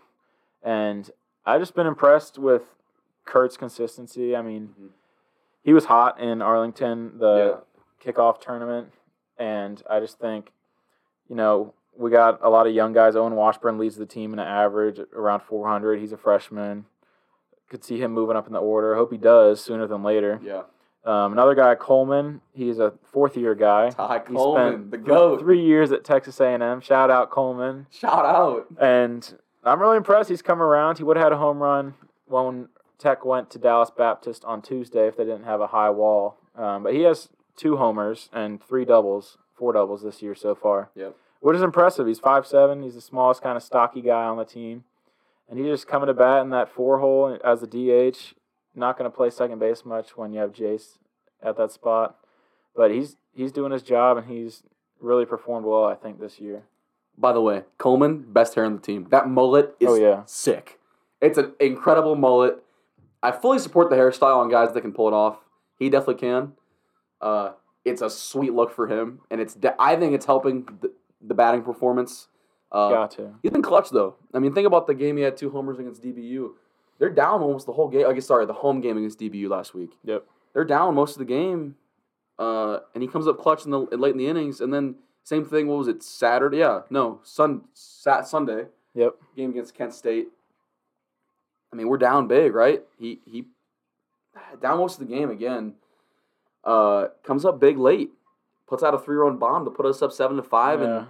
and 0.63 1.11
I've 1.45 1.61
just 1.61 1.75
been 1.75 1.87
impressed 1.89 2.39
with 2.39 2.75
Kurt's 3.25 3.57
consistency. 3.57 4.37
I 4.37 4.43
mean, 4.43 4.75
Mhm. 4.81 4.89
he 5.63 5.73
was 5.73 5.87
hot 5.87 6.21
in 6.21 6.41
Arlington, 6.41 7.19
the 7.19 7.63
kickoff 8.05 8.41
tournament, 8.41 8.93
and 9.39 9.83
I 9.89 10.01
just 10.01 10.19
think, 10.19 10.51
you 11.29 11.37
know, 11.37 11.75
we 11.97 12.11
got 12.11 12.39
a 12.43 12.49
lot 12.49 12.67
of 12.67 12.75
young 12.75 12.93
guys. 12.93 13.17
Owen 13.17 13.35
Washburn 13.35 13.79
leads 13.79 13.97
the 13.97 14.07
team 14.07 14.33
in 14.33 14.39
an 14.39 14.47
average 14.47 15.01
around 15.15 15.41
400. 15.43 15.99
He's 16.01 16.13
a 16.13 16.17
freshman. 16.17 16.85
Could 17.69 17.85
see 17.85 17.99
him 18.01 18.13
moving 18.13 18.37
up 18.37 18.47
in 18.47 18.53
the 18.53 18.61
order. 18.61 18.95
Hope 18.95 19.11
he 19.13 19.19
does 19.19 19.61
sooner 19.61 19.87
than 19.87 20.03
later. 20.03 20.41
Yeah. 20.43 20.63
Um, 21.05 21.33
another 21.33 21.55
guy, 21.55 21.75
Coleman. 21.75 22.41
He's 22.53 22.79
a 22.79 22.93
fourth 23.13 23.37
year 23.37 23.55
guy. 23.55 23.91
Ty 23.91 24.23
He 24.29 24.35
Coleman, 24.35 24.73
spent 24.73 24.91
the 24.91 24.99
goat. 24.99 25.41
three 25.41 25.61
years 25.65 25.91
at 25.93 26.05
Texas 26.05 26.41
A&M. 26.41 26.81
Shout 26.81 27.11
out 27.11 27.31
Coleman. 27.31 27.87
Shout 27.91 28.25
out. 28.25 28.67
And 28.81 29.39
I'm 29.65 29.81
really 29.81 29.97
impressed. 29.97 30.29
He's 30.29 30.43
come 30.43 30.63
around. 30.63 30.99
He 30.99 31.05
would 31.05 31.17
have 31.17 31.25
had 31.25 31.33
a 31.33 31.37
home 31.39 31.63
run 31.63 31.95
when 32.27 32.69
Tech 32.99 33.25
went 33.25 33.51
to 33.51 33.59
Dallas 33.59 33.91
Baptist 33.91 34.45
on 34.45 34.63
Tuesday 34.63 35.07
if 35.09 35.17
they 35.17 35.25
didn't 35.25 35.45
have 35.45 35.61
a 35.61 35.67
high 35.69 35.91
wall. 35.91 36.37
Um, 36.57 36.83
but 36.85 36.93
he 36.95 37.03
has 37.03 37.29
two 37.59 37.77
homers 37.77 38.31
and 38.33 38.63
three 38.63 38.85
doubles, 38.87 39.37
four 39.55 39.73
doubles 39.75 40.03
this 40.03 40.23
year 40.23 40.35
so 40.35 40.55
far. 40.55 40.91
Yep. 40.95 41.15
Which 41.41 41.57
is 41.57 41.63
impressive. 41.63 42.07
He's 42.07 42.19
five 42.19 42.47
seven. 42.47 42.83
He's 42.83 42.95
the 42.95 43.01
smallest 43.01 43.43
kind 43.43 43.57
of 43.57 43.63
stocky 43.63 44.01
guy 44.01 44.25
on 44.25 44.37
the 44.39 44.45
team. 44.45 44.85
And 45.49 45.59
he's 45.59 45.69
just 45.69 45.87
coming 45.89 46.07
to 46.09 46.15
bat 46.15 46.43
in 46.43 46.51
that 46.51 46.69
four 46.71 46.99
hole 46.99 47.39
as 47.45 47.63
a 47.63 47.67
DH. 47.67 48.35
Not 48.75 48.99
going 48.99 49.11
to 49.11 49.15
play 49.17 49.31
second 49.31 49.59
base 49.59 49.85
much 49.85 50.17
when 50.17 50.33
you 50.33 50.41
have 50.41 50.53
Jace 50.53 50.99
at 51.43 51.57
that 51.57 51.73
spot. 51.73 52.17
But 52.77 52.91
he's 52.91 53.17
he's 53.35 53.53
doing 53.53 53.73
his 53.73 53.83
job 53.83 54.17
and 54.19 54.27
he's 54.29 54.63
really 55.01 55.25
performed 55.25 55.65
well, 55.67 55.85
I 55.85 55.95
think, 55.95 56.21
this 56.21 56.41
year. 56.41 56.63
By 57.17 57.33
the 57.33 57.41
way, 57.41 57.63
Coleman, 57.79 58.25
best 58.33 58.55
hair 58.55 58.65
on 58.65 58.75
the 58.77 58.81
team. 58.83 59.07
That 59.11 59.29
mullet 59.29 59.75
is 59.81 59.89
Oh, 59.89 59.95
yeah. 59.95 60.23
sick. 60.27 60.79
It's 61.21 61.39
an 61.39 61.53
incredible 61.59 62.15
mullet. 62.15 62.63
I 63.23 63.33
fully 63.33 63.59
support 63.59 63.91
the 63.91 63.97
hairstyle 63.97 64.37
on 64.37 64.49
guys 64.51 64.73
that 64.73 64.81
can 64.83 64.93
pull 64.93 65.09
it 65.09 65.15
off. 65.15 65.39
He 65.77 65.89
definitely 65.91 66.21
can. 66.21 66.53
Uh, 67.21 67.53
it's 67.85 68.03
a 68.03 68.11
sweet 68.11 68.53
look 68.53 68.71
for 68.73 68.87
him, 68.87 69.21
and 69.31 69.41
it's 69.41 69.55
de- 69.55 69.75
I 69.81 69.97
think 69.97 70.15
it's 70.15 70.27
helping 70.27 70.65
the, 70.81 70.93
the 71.21 71.35
batting 71.35 71.63
performance. 71.63 72.29
Uh, 72.71 72.91
Got 72.91 73.11
to. 73.13 73.35
He's 73.43 73.51
been 73.51 73.63
clutch 73.63 73.91
though. 73.91 74.17
I 74.35 74.39
mean, 74.41 74.53
think 74.55 74.67
about 74.67 74.87
the 74.87 74.95
game 74.95 75.17
he 75.17 75.23
had 75.23 75.37
two 75.37 75.51
homers 75.51 75.79
against 75.79 76.03
DBU. 76.03 76.51
They're 76.99 77.09
down 77.11 77.41
almost 77.41 77.67
the 77.67 77.73
whole 77.73 77.89
game. 77.89 78.07
I 78.07 78.13
guess 78.13 78.27
sorry, 78.27 78.45
the 78.47 78.53
home 78.53 78.81
game 78.81 78.99
against 78.99 79.19
DBU 79.21 79.49
last 79.49 79.75
week. 79.75 79.93
Yep. 80.05 80.25
They're 80.53 80.65
down 80.65 80.95
most 80.95 81.13
of 81.13 81.19
the 81.21 81.25
game, 81.25 81.77
uh, 82.39 82.81
and 82.95 83.03
he 83.03 83.09
comes 83.09 83.27
up 83.27 83.39
clutch 83.39 83.65
in 83.65 83.71
the 83.71 83.79
late 83.79 84.13
in 84.13 84.19
the 84.19 84.27
innings, 84.27 84.61
and 84.61 84.73
then 84.75 84.97
same 85.25 85.45
thing. 85.45 85.67
What 85.69 85.79
was 85.79 85.89
it? 85.89 86.03
Saturday? 86.03 86.59
Yeah, 86.59 86.81
no, 86.91 87.21
Sun 87.23 87.63
Sat 87.75 88.27
Sunday 88.27 88.67
Yep. 88.95 89.15
game 89.37 89.51
against 89.51 89.75
Kent 89.75 89.95
State. 89.95 90.29
I 91.73 91.77
mean, 91.77 91.89
we're 91.89 91.99
down 91.99 92.27
big, 92.29 92.55
right? 92.55 92.83
He 92.99 93.21
he 93.25 93.45
down 94.61 94.79
most 94.79 95.01
of 95.01 95.07
the 95.09 95.15
game 95.15 95.31
again. 95.31 95.75
Uh, 96.69 97.09
comes 97.25 97.45
up 97.47 97.59
big 97.59 97.79
late, 97.79 98.11
puts 98.67 98.83
out 98.83 98.93
a 98.93 98.99
three 98.99 99.17
run 99.17 99.39
bomb 99.39 99.65
to 99.65 99.71
put 99.71 99.87
us 99.87 100.03
up 100.03 100.13
seven 100.13 100.37
to 100.37 100.43
five, 100.43 100.81
Yeah. 100.83 100.87
and 100.99 101.07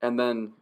and 0.00 0.20
then 0.20 0.52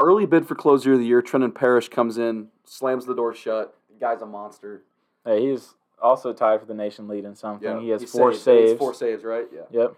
early 0.00 0.26
bid 0.26 0.46
for 0.46 0.54
closer 0.56 0.92
of 0.94 0.98
the 0.98 1.06
year. 1.06 1.22
Trendan 1.22 1.54
Parish 1.54 1.88
comes 1.88 2.18
in, 2.18 2.48
slams 2.64 3.06
the 3.06 3.14
door 3.14 3.32
shut. 3.32 3.74
The 3.88 3.94
guy's 4.00 4.22
a 4.22 4.26
monster. 4.26 4.82
Hey, 5.24 5.48
he's 5.50 5.74
also 6.02 6.32
tied 6.32 6.58
for 6.60 6.66
the 6.66 6.74
nation 6.74 7.06
lead 7.08 7.24
in 7.24 7.34
something. 7.36 7.80
he 7.80 7.90
has 7.90 8.02
four 8.10 8.32
saved- 8.32 8.42
saves. 8.42 8.70
He's 8.72 8.78
four 8.78 8.92
saves, 8.94 9.22
right? 9.24 9.46
Yeah. 9.54 9.62
Yep. 9.70 9.94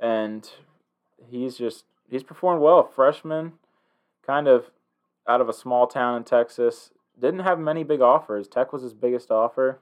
And 0.00 0.50
he's 1.28 1.56
just 1.56 1.84
he's 2.10 2.22
performed 2.24 2.62
well. 2.62 2.82
Freshman, 2.82 3.52
kind 4.26 4.48
of 4.48 4.70
out 5.28 5.40
of 5.40 5.48
a 5.48 5.52
small 5.52 5.86
town 5.86 6.16
in 6.16 6.24
Texas, 6.24 6.90
didn't 7.18 7.40
have 7.40 7.58
many 7.60 7.84
big 7.84 8.00
offers. 8.00 8.48
Tech 8.48 8.72
was 8.72 8.82
his 8.82 8.94
biggest 8.94 9.30
offer, 9.30 9.78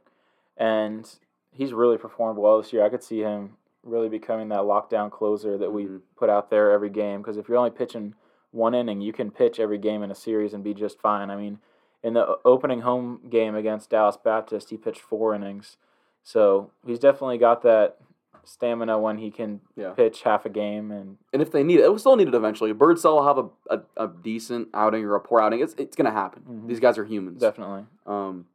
and 0.56 1.18
he's 1.58 1.72
really 1.74 1.98
performed 1.98 2.38
well 2.38 2.60
this 2.62 2.72
year. 2.72 2.84
I 2.84 2.88
could 2.88 3.02
see 3.02 3.18
him 3.20 3.56
really 3.82 4.08
becoming 4.08 4.48
that 4.48 4.60
lockdown 4.60 5.10
closer 5.10 5.58
that 5.58 5.72
we 5.72 5.86
Mhm. 5.86 6.00
put 6.16 6.30
out 6.30 6.48
there 6.50 6.70
every 6.70 6.88
game. 6.90 7.20
Because 7.20 7.36
if 7.36 7.48
you're 7.48 7.58
only 7.58 7.70
pitching 7.70 8.14
one 8.52 8.74
inning, 8.74 9.00
you 9.00 9.12
can 9.12 9.30
pitch 9.30 9.58
every 9.60 9.78
game 9.78 10.02
in 10.02 10.10
a 10.10 10.14
series 10.14 10.54
and 10.54 10.62
be 10.64 10.72
just 10.72 11.00
fine. 11.00 11.30
I 11.30 11.36
mean, 11.36 11.58
in 12.02 12.14
the 12.14 12.38
opening 12.44 12.80
home 12.82 13.20
game 13.28 13.54
against 13.54 13.90
Dallas 13.90 14.16
Baptist, 14.16 14.70
he 14.70 14.76
pitched 14.76 15.00
four 15.00 15.34
innings. 15.34 15.76
So 16.22 16.70
he's 16.86 16.98
definitely 16.98 17.38
got 17.38 17.62
that 17.62 17.98
stamina 18.44 18.98
when 18.98 19.18
he 19.18 19.30
can 19.30 19.60
Yeah. 19.74 19.90
pitch 19.92 20.22
half 20.22 20.46
a 20.46 20.48
game 20.48 20.90
and 20.90 21.18
And 21.32 21.42
if 21.42 21.50
they 21.50 21.62
need 21.64 21.80
it, 21.80 21.84
it 21.84 21.88
will 21.88 21.98
still 21.98 22.16
need 22.16 22.28
it 22.28 22.34
eventually. 22.34 22.72
Birdsell 22.72 23.16
will 23.16 23.24
have 23.24 23.38
a, 23.38 23.48
a, 23.70 24.04
a 24.04 24.08
decent 24.08 24.68
outing 24.74 25.04
or 25.04 25.14
a 25.16 25.20
poor 25.20 25.40
outing. 25.40 25.60
It's 25.60 25.74
it's 25.74 25.96
gonna 25.96 26.10
happen. 26.12 26.42
Mhm. 26.48 26.66
These 26.68 26.80
guys 26.80 26.98
are 26.98 27.04
humans. 27.04 27.40
definitely. 27.40 27.84
Um, 28.06 28.46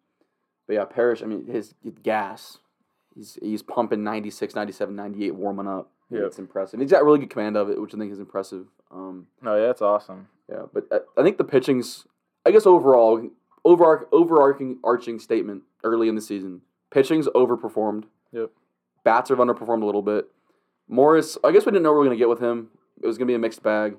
but 0.68 0.74
yeah, 0.74 0.86
Parish, 0.86 1.22
I 1.22 1.26
mean, 1.26 1.46
his 1.46 1.76
gas, 2.02 2.60
he's, 3.15 3.38
he's 3.41 3.62
pumping 3.62 4.04
96, 4.04 4.56
97, 4.56 4.95
98, 4.95 5.36
warming 5.36 5.67
up. 5.67 5.89
Yep. 6.10 6.23
It's 6.26 6.39
impressive. 6.39 6.80
He's 6.80 6.91
got 6.91 7.04
really 7.04 7.19
good 7.19 7.30
command 7.30 7.58
of 7.58 7.69
it, 7.69 7.82
which 7.82 7.93
I 7.95 7.97
think 7.97 8.12
is 8.12 8.19
impressive. 8.19 8.67
Um, 8.91 9.28
No, 9.41 9.56
yeah, 9.56 9.67
that's 9.67 9.82
awesome. 9.82 10.28
yeah, 10.49 10.63
but 10.71 10.86
I, 10.91 10.99
I 11.19 11.23
think 11.23 11.38
the 11.38 11.43
pitching's, 11.43 12.06
I 12.45 12.52
guess 12.52 12.65
overall, 12.67 13.28
over 13.65 14.08
overarching 14.12 14.78
arching 14.84 15.17
statement 15.19 15.63
early 15.84 16.08
in 16.10 16.15
the 16.15 16.21
season, 16.21 16.62
pitching's 16.91 17.28
overperformed. 17.30 18.04
Yep. 18.32 18.52
Bats 19.04 19.30
have 19.30 19.39
underperformed 19.39 19.82
a 19.82 19.86
little 19.86 20.02
bit. 20.02 20.28
Morris, 20.88 21.38
I 21.43 21.52
guess 21.52 21.65
we 21.65 21.71
didn't 21.71 21.84
know 21.84 21.91
we 21.93 21.97
were 21.99 22.06
going 22.06 22.17
to 22.17 22.21
get 22.21 22.30
with 22.30 22.39
him. 22.39 22.69
It 23.02 23.08
was 23.08 23.17
going 23.17 23.28
to 23.28 23.32
be 23.32 23.36
a 23.36 23.39
mixed 23.39 23.63
bag. 23.63 23.95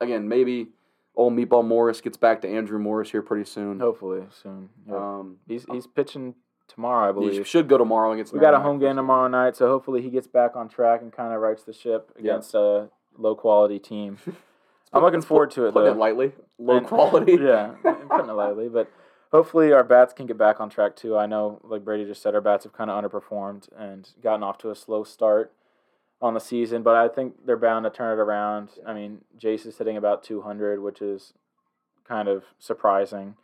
Again, 0.00 0.28
maybe 0.28 0.68
old 1.16 1.34
Meatball 1.34 1.64
Morris 1.66 2.00
gets 2.00 2.16
back 2.16 2.42
to 2.42 2.48
Andrew 2.48 2.78
Morris 2.78 3.10
here 3.10 3.22
pretty 3.22 3.44
soon. 3.44 3.80
Hopefully 3.80 4.22
soon. 4.30 4.68
Um, 4.90 5.36
he's 5.48 5.66
he's 5.70 5.86
pitching 5.86 6.34
tomorrow, 6.70 7.04
I 7.04 7.08
he 7.20 7.28
believe. 7.30 7.46
should 7.46 7.68
go 7.68 7.76
tomorrow 7.78 8.12
against. 8.12 8.32
We 8.32 8.40
got 8.40 8.54
a 8.54 8.60
home 8.60 8.78
game 8.78 8.96
tomorrow 8.96 9.28
night, 9.28 9.56
so 9.56 9.66
hopefully 9.68 10.00
he 10.02 10.10
gets 10.10 10.26
back 10.26 10.56
on 10.56 10.68
track 10.68 11.02
and 11.02 11.12
kind 11.12 11.34
of 11.34 11.40
rights 11.40 11.62
the 11.64 11.72
ship 11.72 12.12
Yeah. 12.16 12.32
against 12.32 12.54
a 12.54 12.88
low 13.18 13.34
quality 13.34 13.78
team. 13.78 14.18
I'm 14.92 15.02
looking 15.02 15.20
forward 15.22 15.50
to 15.52 15.66
it 15.66 15.72
Putting 15.72 15.86
though. 15.86 15.92
it 15.94 15.98
lightly, 15.98 16.32
low 16.58 16.78
And- 16.78 16.86
quality. 16.86 17.32
yeah, 17.40 17.74
I'm 17.84 18.08
putting 18.08 18.28
it 18.30 18.32
lightly, 18.32 18.68
but 18.68 18.90
hopefully 19.30 19.72
our 19.72 19.84
bats 19.84 20.12
can 20.12 20.26
get 20.26 20.36
back 20.38 20.60
on 20.60 20.68
track 20.70 20.96
too. 20.96 21.16
I 21.16 21.26
know, 21.26 21.60
like 21.62 21.84
Brady 21.84 22.04
just 22.04 22.22
said, 22.22 22.34
our 22.34 22.40
bats 22.40 22.64
have 22.64 22.72
kind 22.72 22.90
of 22.90 23.02
underperformed 23.04 23.68
and 23.76 24.08
gotten 24.22 24.42
off 24.42 24.58
to 24.58 24.70
a 24.70 24.74
slow 24.74 25.04
start 25.04 25.52
on 26.22 26.34
the 26.34 26.40
season, 26.40 26.82
but 26.82 26.96
I 26.96 27.08
think 27.08 27.46
they're 27.46 27.56
bound 27.56 27.84
to 27.84 27.90
turn 27.90 28.18
it 28.18 28.20
around. 28.20 28.70
I 28.86 28.92
mean, 28.92 29.22
Jace 29.38 29.64
is 29.64 29.78
hitting 29.78 29.96
about 29.96 30.22
200, 30.22 30.80
which 30.82 31.00
is 31.00 31.32
kind 32.04 32.28
of 32.28 32.44
surprising, 32.58 33.36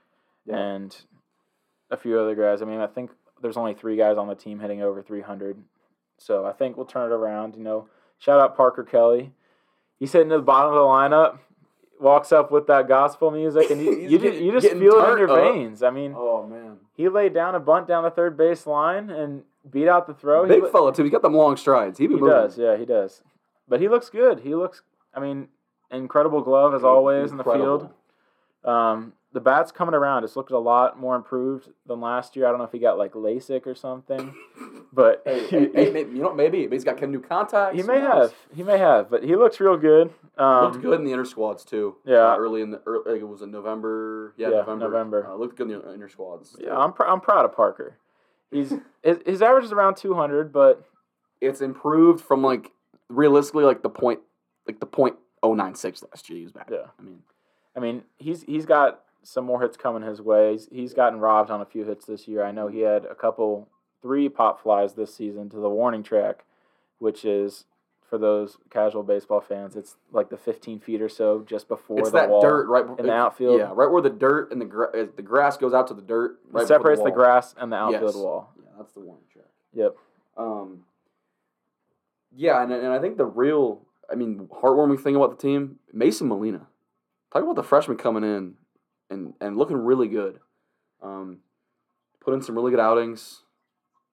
Yeah. 0.45 0.57
and 0.59 0.97
a 1.91 1.97
few 1.97 2.19
other 2.19 2.35
guys. 2.35 2.63
I 2.63 2.65
mean, 2.65 2.81
I 2.81 2.87
think 2.87 3.11
there's 3.43 3.57
only 3.57 3.75
three 3.75 3.97
guys 3.97 4.17
on 4.17 4.29
the 4.29 4.35
team 4.35 4.61
hitting 4.61 4.83
over 4.83 5.03
300, 5.03 5.57
so 6.19 6.45
I 6.47 6.53
think 6.53 6.77
we'll 6.77 6.87
turn 6.87 7.11
it 7.11 7.15
around. 7.15 7.55
You 7.57 7.63
know, 7.65 7.89
shout 8.19 8.41
out 8.41 8.57
Parker 8.57 8.85
Kelly. 8.85 9.33
He's 9.99 10.13
hitting 10.13 10.29
to 10.31 10.37
the 10.37 10.43
bottom 10.43 10.73
of 10.73 10.77
the 10.77 10.81
lineup. 10.81 11.39
Walks 11.99 12.31
up 12.31 12.51
with 12.51 12.67
that 12.67 12.89
gospel 12.89 13.31
music, 13.31 13.71
and 13.71 13.81
you, 13.81 13.93
you, 13.99 14.09
just, 14.19 14.23
getting- 14.23 14.45
you 14.45 14.53
just 14.53 14.69
feel 14.69 15.01
it 15.01 15.13
in 15.13 15.19
your 15.19 15.31
up. 15.31 15.55
veins. 15.55 15.83
I 15.83 15.91
mean, 15.91 16.13
Oh 16.15 16.47
man, 16.47 16.77
he 16.95 17.09
laid 17.09 17.33
down 17.33 17.55
a 17.55 17.61
bunt 17.61 17.89
down 17.89 18.05
the 18.05 18.11
third 18.11 18.37
base 18.37 18.67
line 18.67 19.09
and 19.09 19.43
beat 19.71 19.89
out 19.89 20.07
the 20.07 20.13
throw. 20.13 20.47
big 20.47 20.63
he, 20.63 20.71
fella 20.71 20.95
too. 20.95 21.05
He's 21.05 21.13
got 21.13 21.23
them 21.23 21.33
long 21.35 21.57
strides. 21.57 21.99
He, 21.99 22.07
be 22.07 22.15
he 22.15 22.21
moving. 22.21 22.37
does, 22.37 22.59
yeah, 22.59 22.77
he 22.77 22.85
does. 22.85 23.23
But 23.67 23.81
he 23.81 23.89
looks 23.89 24.11
good. 24.11 24.41
He 24.41 24.55
looks, 24.55 24.83
I 25.15 25.21
mean, 25.21 25.49
incredible 25.91 26.43
glove 26.43 26.75
as 26.75 26.85
always 26.85 27.31
in 27.31 27.39
the 27.39 27.45
field. 27.45 27.89
Um, 28.63 29.13
the 29.37 29.41
bat's 29.41 29.71
coming 29.71 29.95
around. 29.95 30.25
It's 30.25 30.35
looked 30.35 30.51
a 30.51 30.59
lot 30.59 30.99
more 30.99 31.15
improved 31.15 31.69
than 31.87 32.01
last 32.01 32.37
year. 32.37 32.47
I 32.47 32.49
don't 32.49 32.57
know 32.57 32.65
if 32.65 32.73
he 32.73 32.79
got 32.79 32.97
like 32.97 33.13
LASIK 33.13 33.67
or 33.67 33.75
something, 33.75 34.35
but 34.95 35.21
Hey, 35.27 35.47
he, 35.47 35.57
hey, 35.59 35.71
hey, 35.75 35.91
maybe, 35.91 36.13
you 36.13 36.23
know, 36.23 36.33
maybe 36.33 36.61
maybe 36.61 36.75
he's 36.75 36.85
got 36.85 36.99
new 37.03 37.21
contacts. 37.21 37.77
he 37.77 37.83
may 37.83 38.01
have. 38.01 38.33
He 38.55 38.63
may 38.63 38.79
have, 38.79 39.11
but 39.11 39.23
he 39.23 39.37
looks 39.37 39.61
real 39.61 39.77
good. 39.77 40.11
Um, 40.39 40.65
looked 40.73 40.81
good 40.81 40.99
in 41.01 41.05
the 41.05 41.13
inner 41.13 41.27
squads 41.27 41.67
too. 41.67 41.97
Yeah. 42.07 42.33
Uh, 42.33 42.37
early 42.39 42.63
in 42.63 42.71
the 42.71 42.81
early, 42.87 43.13
like 43.13 43.21
it 43.21 43.29
was 43.29 43.43
in 43.43 43.51
November. 43.51 44.33
Yeah, 44.39 44.49
Yeah, 44.49 44.57
November. 44.61 44.85
November. 44.87 45.27
Uh, 45.31 45.35
looked 45.35 45.59
good 45.59 45.71
in 45.71 45.81
the 45.83 45.93
inner 45.93 46.09
squads. 46.09 46.57
Yeah, 46.59 46.75
I'm, 46.75 46.95
pr- 46.95 47.05
I'm 47.05 47.21
proud 47.21 47.45
of 47.45 47.55
Parker. 47.55 47.99
He's 48.51 48.73
his, 49.03 49.19
his 49.27 49.43
average 49.43 49.67
is 49.67 49.73
around 49.73 49.99
200, 49.99 50.51
but 50.51 50.83
it's 51.43 51.61
improved 51.61 52.25
from 52.25 52.43
like 52.43 52.73
realistically 53.11 53.65
like 53.65 53.83
the 53.83 53.91
point 53.91 54.21
like 54.67 54.81
the 54.81 54.87
point 54.87 55.17
oh 55.43 55.53
nine 55.53 55.75
six 55.75 56.03
last 56.11 56.31
year 56.31 56.39
he 56.39 56.45
was 56.45 56.53
back. 56.53 56.71
Yeah. 56.73 56.87
I 56.99 57.03
mean, 57.03 57.19
I 57.77 57.81
mean, 57.81 58.03
he's 58.17 58.43
he's 58.45 58.65
got 58.65 59.03
some 59.27 59.45
more 59.45 59.61
hits 59.61 59.77
coming 59.77 60.03
his 60.03 60.21
way. 60.23 60.53
He's, 60.53 60.69
he's 60.71 60.95
gotten 60.95 61.19
robbed 61.19 61.51
on 61.51 61.61
a 61.61 61.65
few 61.67 61.85
hits 61.85 62.07
this 62.07 62.29
year. 62.29 62.45
I 62.45 62.53
know 62.53 62.69
he 62.69 62.81
had 62.81 63.05
a 63.05 63.15
couple, 63.15 63.69
three 64.01 64.29
pop 64.29 64.63
flies 64.63 64.95
this 64.95 65.15
season 65.15 65.49
to 65.51 65.57
the 65.57 65.69
warning 65.69 66.03
track, 66.05 66.45
which 66.99 67.25
is 67.25 67.65
for 68.09 68.19
those 68.19 68.57
casual 68.71 69.03
baseball 69.03 69.41
fans. 69.41 69.75
It's 69.75 69.97
like 70.13 70.31
the 70.31 70.37
15 70.37 70.79
feet 70.79 71.03
or 71.03 71.09
so 71.09 71.45
just 71.45 71.67
before 71.67 71.99
it's 71.99 72.11
the 72.13 72.19
that 72.21 72.29
wall. 72.29 72.41
dirt 72.41 72.69
right 72.69 72.85
in 73.01 73.07
the 73.07 73.13
outfield. 73.13 73.59
Yeah, 73.59 73.73
right 73.75 73.91
where 73.91 74.01
the 74.01 74.11
dirt 74.11 74.53
and 74.53 74.61
the 74.61 74.65
gra- 74.65 75.09
the 75.17 75.23
grass 75.23 75.57
goes 75.57 75.75
out 75.75 75.89
to 75.89 75.95
the 75.95 76.03
dirt. 76.03 76.39
Right 76.45 76.63
before 76.63 76.67
separates 76.67 77.01
the, 77.01 77.07
wall. 77.11 77.15
grass 77.15 77.55
and 77.59 77.73
the 77.73 77.77
outfield 77.77 78.15
Yes. 78.15 78.15
wall. 78.15 78.51
Yeah, 78.63 78.71
that's 78.79 78.93
the 78.93 79.01
warning 79.01 79.25
track. 79.33 79.47
Yep. 79.75 79.97
Um, 80.37 80.85
Yeah, 82.33 82.63
and, 82.63 82.71
and 82.73 82.89
I 82.93 83.01
think 83.01 83.17
the 83.17 83.25
real, 83.27 83.81
I 84.11 84.15
mean, 84.15 84.49
heartwarming 84.63 85.01
thing 85.03 85.17
about 85.17 85.31
the 85.37 85.43
team, 85.43 85.81
Mason 85.93 86.29
Molina. 86.29 86.69
Talk 87.33 87.43
about 87.43 87.57
the 87.57 87.63
freshman 87.65 87.97
coming 87.97 88.23
in 88.23 88.55
and, 89.11 89.35
and 89.41 89.57
looking 89.57 89.77
really 89.77 90.09
good. 90.09 90.41
Um, 91.03 91.39
put 92.21 92.35
in 92.35 92.43
some 92.43 92.55
really 92.55 92.71
good 92.71 92.81
outings. 92.81 93.43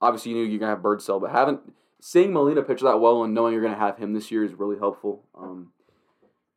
Obviously, 0.01 0.31
you 0.33 0.37
knew 0.37 0.43
you're 0.43 0.59
gonna 0.59 0.71
have 0.75 0.81
Birdsell, 0.83 1.19
but 1.21 1.31
haven't 1.31 1.61
seeing 2.01 2.33
Molina 2.33 2.61
pitch 2.61 2.81
that 2.81 2.99
well 2.99 3.23
and 3.23 3.33
knowing 3.33 3.53
you're 3.53 3.61
gonna 3.63 3.75
have 3.77 3.97
him 3.97 4.13
this 4.13 4.31
year 4.31 4.43
is 4.43 4.53
really 4.53 4.77
helpful. 4.77 5.23
Um, 5.37 5.71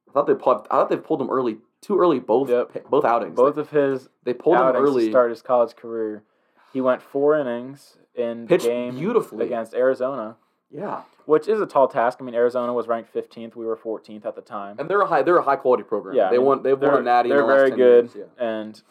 I 0.09 0.13
thought 0.13 0.27
they 0.27 0.35
pulled, 0.35 0.67
I 0.71 0.75
thought 0.75 0.89
they 0.91 0.97
pulled 0.97 1.21
him 1.21 1.31
early, 1.31 1.59
too 1.81 1.99
early 1.99 2.19
both 2.19 2.49
Yep. 2.49 2.89
both 2.91 3.05
outings. 3.05 3.37
Both 3.37 3.57
of 3.57 3.71
his 3.71 4.09
they 4.25 4.35
pulled 4.35 4.57
him 4.57 4.63
outings 4.63 4.79
to 4.81 4.91
early. 4.91 5.11
start 5.11 5.31
his 5.31 5.43
college 5.43 5.77
career. 5.77 6.25
He 6.73 6.81
went 6.81 7.01
four 7.03 7.39
innings 7.39 7.97
in 8.15 8.47
Pitched 8.49 8.65
game 8.67 8.97
beautifully. 8.97 9.45
against 9.47 9.75
Arizona, 9.75 10.37
Yeah, 10.71 11.03
which 11.27 11.47
is 11.49 11.61
a 11.61 11.67
tall 11.67 11.87
task. 11.89 12.19
I 12.21 12.25
mean, 12.25 12.35
Arizona 12.35 12.73
was 12.73 12.89
ranked 12.89 13.13
15th. 13.15 13.55
We 13.55 13.65
were 13.65 13.77
14th 13.77 14.27
at 14.27 14.35
the 14.35 14.43
time. 14.43 14.77
and 14.79 14.91
they're 14.91 15.01
a 15.01 15.07
high 15.07 15.23
they're 15.23 15.39
a 15.39 15.43
high 15.43 15.57
quality 15.57 15.85
program. 15.85 16.15
Yeah, 16.17 16.27
I 16.27 16.31
they 16.31 16.39
mean, 16.39 16.47
won 16.47 16.63
they've 16.63 16.79
won 16.81 16.95
a 16.97 17.03
natty. 17.03 17.29
They're 17.29 17.39
the 17.39 17.45
last 17.45 17.57
very 17.57 17.69
10 17.71 17.79
good. 17.79 18.05
years, 18.15 18.27
yeah. 18.39 18.45
And 18.45 18.83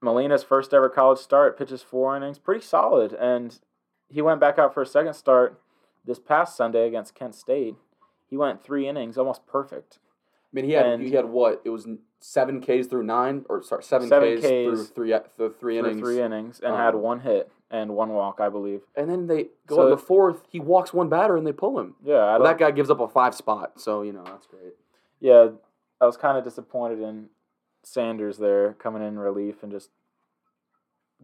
Molina's 0.00 0.44
first 0.44 0.72
ever 0.72 0.88
college 0.88 1.18
start 1.18 1.58
pitches 1.58 1.82
four 1.82 2.16
innings, 2.16 2.38
pretty 2.38 2.64
solid. 2.64 3.12
And 3.14 3.58
he 4.08 4.22
went 4.22 4.40
back 4.40 4.58
out 4.58 4.72
for 4.74 4.82
a 4.82 4.86
second 4.86 5.14
start 5.14 5.60
this 6.04 6.18
past 6.18 6.56
Sunday 6.56 6.86
against 6.86 7.14
Kent 7.14 7.34
State. 7.34 7.74
He 8.28 8.36
went 8.36 8.62
three 8.62 8.86
innings, 8.86 9.18
almost 9.18 9.46
perfect. 9.46 9.98
I 10.04 10.48
mean, 10.52 10.64
he 10.66 10.72
had 10.72 10.86
And- 10.86 11.02
he 11.02 11.12
had 11.12 11.26
what? 11.26 11.60
It 11.64 11.70
was 11.70 11.86
seven 12.20 12.60
Ks 12.60 12.86
through 12.86 13.04
nine, 13.04 13.44
or 13.48 13.62
sorry, 13.62 13.82
seven, 13.82 14.08
Seven 14.08 14.36
Ks, 14.38 14.42
through 14.42 14.84
three 14.86 15.10
through 15.36 15.52
three 15.54 15.78
through 15.78 15.78
innings. 15.78 16.00
three 16.00 16.20
innings 16.20 16.60
and 16.60 16.74
had 16.74 16.94
Um, 16.94 17.02
one 17.02 17.20
hit 17.20 17.50
and 17.70 17.94
one 17.94 18.10
walk, 18.10 18.40
I 18.40 18.48
believe. 18.48 18.82
And 18.96 19.08
then 19.10 19.26
they 19.26 19.50
go 19.66 19.76
So- 19.76 19.84
in 19.84 19.90
the 19.90 19.98
fourth. 19.98 20.44
He 20.48 20.58
walks 20.60 20.92
one 20.92 21.08
batter 21.08 21.36
and 21.36 21.46
they 21.46 21.52
pull 21.52 21.78
him. 21.78 21.94
Yeah, 22.02 22.16
I 22.16 22.38
Well, 22.38 22.44
that 22.48 22.58
guy 22.58 22.70
gives 22.72 22.90
up 22.90 23.00
a 23.00 23.08
five 23.08 23.34
spot, 23.34 23.78
so 23.80 24.02
you 24.02 24.12
know 24.12 24.24
that's 24.24 24.46
great. 24.46 24.74
yeah, 25.20 25.50
I 26.00 26.06
was 26.06 26.16
kind 26.16 26.36
of 26.38 26.44
disappointed 26.44 27.00
in 27.00 27.30
Sanders 27.84 28.38
there 28.38 28.74
coming 28.74 29.02
in 29.02 29.18
relief 29.18 29.62
and 29.62 29.70
just 29.72 29.90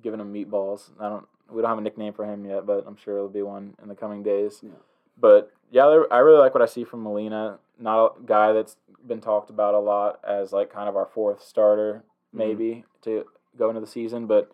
giving 0.01 0.21
him 0.21 0.33
meatballs. 0.33 0.91
I 1.01 1.09
don't. 1.09 1.27
We 1.51 1.61
don't 1.61 1.69
have 1.69 1.79
a 1.79 1.83
nickname 1.83 2.13
for 2.15 2.25
him 2.25 2.47
yet, 2.47 2.65
but 2.65 2.85
I'm 2.87 2.97
sure 2.97 3.17
it'll 3.17 3.29
be 3.29 3.43
one 3.43 3.75
in 3.83 3.89
the 3.89 3.95
coming 3.95 4.23
days. 4.23 4.61
Yeah. 4.63 4.71
But 5.19 5.51
yeah, 5.71 5.87
I 6.11 6.19
really 6.19 6.39
like 6.39 6.55
what 6.55 6.63
I 6.63 6.67
see 6.67 6.85
from 6.85 7.03
Molina. 7.03 7.59
Not 7.79 8.05
a 8.05 8.11
guy 8.25 8.53
that's 8.53 8.77
been 9.07 9.21
talked 9.21 9.51
about 9.51 9.75
a 9.75 9.79
lot 9.81 10.21
as 10.27 10.53
like 10.53 10.73
kind 10.73 10.89
of 10.89 10.97
our 10.97 11.07
fourth 11.07 11.43
starter, 11.43 12.05
Mm-hmm. 12.35 12.39
maybe 12.39 12.85
to 13.03 13.25
go 13.57 13.69
into 13.69 13.81
the 13.81 13.87
season. 13.87 14.27
But 14.27 14.51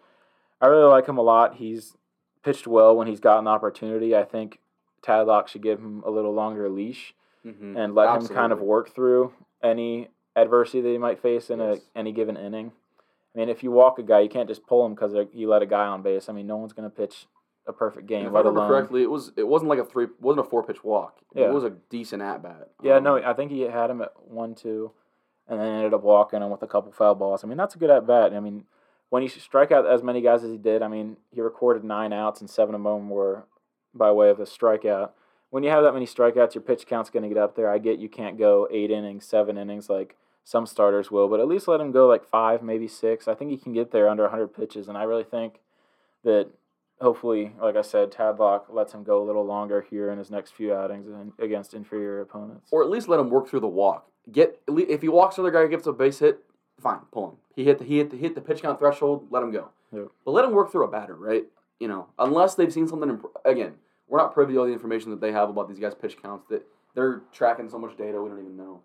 I 0.61 0.67
really 0.67 0.85
like 0.91 1.07
him 1.09 1.17
a 1.17 1.23
lot. 1.23 1.55
He's 1.57 1.97
pitched 2.45 2.67
well 2.67 2.95
when 2.97 3.07
he's 3.07 3.21
gotten 3.21 3.45
the 3.45 3.51
opportunity. 3.51 4.15
I 4.15 4.25
think 4.25 4.59
Tadlock 5.03 5.49
should 5.49 5.63
give 5.63 5.79
him 5.81 6.03
a 6.05 6.11
little 6.11 6.33
longer 6.35 6.69
leash 6.69 7.15
Mm-hmm. 7.47 7.75
and 7.75 7.95
let 7.95 8.15
him 8.21 8.29
kind 8.29 8.53
of 8.53 8.61
work 8.61 8.95
through 8.95 9.33
any 9.63 10.09
adversity 10.37 10.83
that 10.83 10.91
he 10.91 10.99
might 10.99 11.23
face 11.23 11.49
in 11.49 11.59
Yes. 11.59 11.79
a, 11.95 11.99
any 11.99 12.13
given 12.13 12.37
inning. 12.37 12.73
I 13.35 13.39
mean, 13.39 13.49
if 13.49 13.63
you 13.63 13.71
walk 13.71 13.99
a 13.99 14.03
guy, 14.03 14.21
you 14.21 14.29
can't 14.29 14.47
just 14.49 14.67
pull 14.67 14.85
him 14.85 14.93
because 14.95 15.15
you 15.33 15.49
let 15.49 15.63
a 15.63 15.67
guy 15.67 15.87
on 15.87 16.03
base. 16.03 16.29
I 16.29 16.35
mean, 16.35 16.47
no 16.47 16.59
one's 16.59 16.75
going 16.75 16.91
to 16.91 16.95
pitch 16.95 17.27
a 17.71 17.73
perfect 17.73 18.07
game, 18.07 18.27
if 18.27 18.35
I 18.35 18.39
remember 18.39 18.61
alone. 18.61 18.69
correctly, 18.69 19.03
it 19.03 19.11
was 19.11 19.33
it 19.37 19.47
wasn't 19.49 19.71
like 19.71 19.79
a 19.79 19.85
three, 19.85 20.09
wasn't 20.21 20.47
a 20.47 20.51
four 20.51 20.63
pitch 20.63 20.85
walk. 20.85 21.19
Yeah. 21.35 21.47
It 21.47 21.53
was 21.55 21.65
a 21.65 21.71
decent 21.71 22.23
at 22.23 22.43
bat. 22.43 22.71
Yeah, 22.83 22.97
Um, 22.97 23.05
no, 23.05 23.17
I 23.17 23.33
think 23.33 23.51
he 23.51 23.63
had 23.63 23.91
him 23.91 24.03
at 24.03 24.13
one, 24.29 24.55
two, 24.55 24.93
and 25.49 25.59
then 25.59 25.67
ended 25.67 25.95
up 25.95 26.03
walking 26.03 26.43
him 26.43 26.51
with 26.51 26.63
a 26.63 26.67
couple 26.67 26.93
foul 26.93 27.15
balls. 27.15 27.43
I 27.43 27.47
mean, 27.47 27.57
that's 27.57 27.75
a 27.75 27.79
good 27.79 27.91
at 27.91 28.07
bat. 28.07 28.35
I 28.35 28.41
mean, 28.41 28.65
when 29.09 29.23
you 29.23 29.29
strike 29.29 29.73
out 29.73 29.87
as 29.87 30.03
many 30.03 30.21
guys 30.21 30.45
as 30.45 30.51
he 30.51 30.59
did, 30.59 30.83
I 30.83 30.89
mean, 30.89 31.17
he 31.31 31.41
recorded 31.41 31.83
nine 31.85 32.13
outs 32.13 32.41
and 32.41 32.51
seven 32.51 32.75
of 32.75 32.83
them 32.83 33.09
were 33.09 33.45
by 33.95 34.13
way 34.13 34.31
of 34.31 34.39
a 34.39 34.45
strikeout. 34.45 35.11
When 35.51 35.65
you 35.65 35.71
have 35.71 35.83
that 35.83 35.95
many 35.95 36.07
strikeouts, 36.07 36.55
your 36.55 36.63
pitch 36.63 36.87
count's 36.87 37.11
going 37.11 37.25
to 37.25 37.29
get 37.29 37.39
up 37.39 37.57
there. 37.57 37.69
I 37.69 37.79
get 37.79 37.99
you 37.99 38.09
can't 38.09 38.39
go 38.39 38.69
eight 38.71 38.91
innings, 38.91 39.25
seven 39.27 39.59
innings 39.59 39.89
like 39.89 40.17
some 40.45 40.65
starters 40.65 41.11
will, 41.11 41.29
but 41.29 41.41
at 41.41 41.49
least 41.49 41.67
let 41.69 41.81
him 41.81 41.91
go 41.91 42.07
like 42.07 42.25
five, 42.25 42.63
maybe 42.63 42.87
six. 42.87 43.27
I 43.27 43.35
think 43.35 43.51
he 43.51 43.57
can 43.57 43.73
get 43.73 43.91
there 43.91 44.09
under 44.09 44.23
100 44.25 44.49
pitches, 44.49 44.89
and 44.89 44.97
I 44.97 45.03
really 45.03 45.25
think 45.25 45.61
that 46.25 46.51
hopefully, 47.01 47.53
like 47.61 47.77
I 47.77 47.83
said, 47.83 48.11
Tadlock 48.13 48.65
lets 48.69 48.93
him 48.93 49.03
go 49.03 49.23
a 49.23 49.25
little 49.25 49.45
longer 49.45 49.81
here 49.89 50.11
in 50.11 50.19
his 50.19 50.31
next 50.31 50.53
few 50.53 50.75
outings 50.75 51.07
and- 51.09 51.33
against 51.39 51.75
inferior 51.75 52.21
opponents. 52.21 52.69
or 52.73 52.83
at 52.83 52.91
least 52.91 53.09
let 53.09 53.21
him 53.21 53.31
work 53.31 53.49
through 53.49 53.61
the 53.61 53.69
walk. 53.69 54.07
Get 54.31 54.61
if 54.69 55.01
he 55.03 55.09
walks 55.09 55.39
another 55.39 55.51
guy, 55.51 55.67
gets 55.67 55.87
a 55.87 55.93
base 55.93 56.19
hit, 56.19 56.45
fine, 56.79 57.01
pull 57.11 57.31
him. 57.31 57.37
He 57.57 57.65
hit 57.65 57.79
the 57.79 57.85
he 57.85 57.99
hit 57.99 58.11
the, 58.11 58.17
hit 58.17 58.35
the 58.35 58.41
pitch 58.41 58.63
count 58.63 58.79
threshold, 58.79 59.27
let 59.31 59.43
him 59.43 59.51
go. 59.51 59.71
Yep. 59.93 60.09
But 60.25 60.31
let 60.33 60.45
him 60.45 60.53
work 60.53 60.71
through 60.71 60.85
a 60.85 60.91
batter, 60.91 61.17
right? 61.17 61.45
You 61.81 61.89
know, 61.89 62.09
unless 62.19 62.55
they've 62.55 62.73
seen 62.73 62.87
something. 62.87 63.09
Imp- 63.09 63.27
again, 63.45 63.75
we're 64.09 64.19
not 64.19 64.35
privy 64.35 64.53
to 64.53 64.61
all 64.61 64.67
the 64.67 64.73
information 64.73 65.11
that 65.11 65.21
they 65.21 65.33
have 65.33 65.49
about 65.49 65.69
these 65.69 65.79
guys' 65.79 65.95
pitch 65.95 66.23
counts. 66.23 66.45
That 66.51 66.67
they're 66.95 67.23
tracking 67.33 67.69
so 67.71 67.79
much 67.79 67.97
data, 67.97 68.21
we 68.21 68.29
don't 68.29 68.39
even 68.41 68.57
know. 68.57 68.83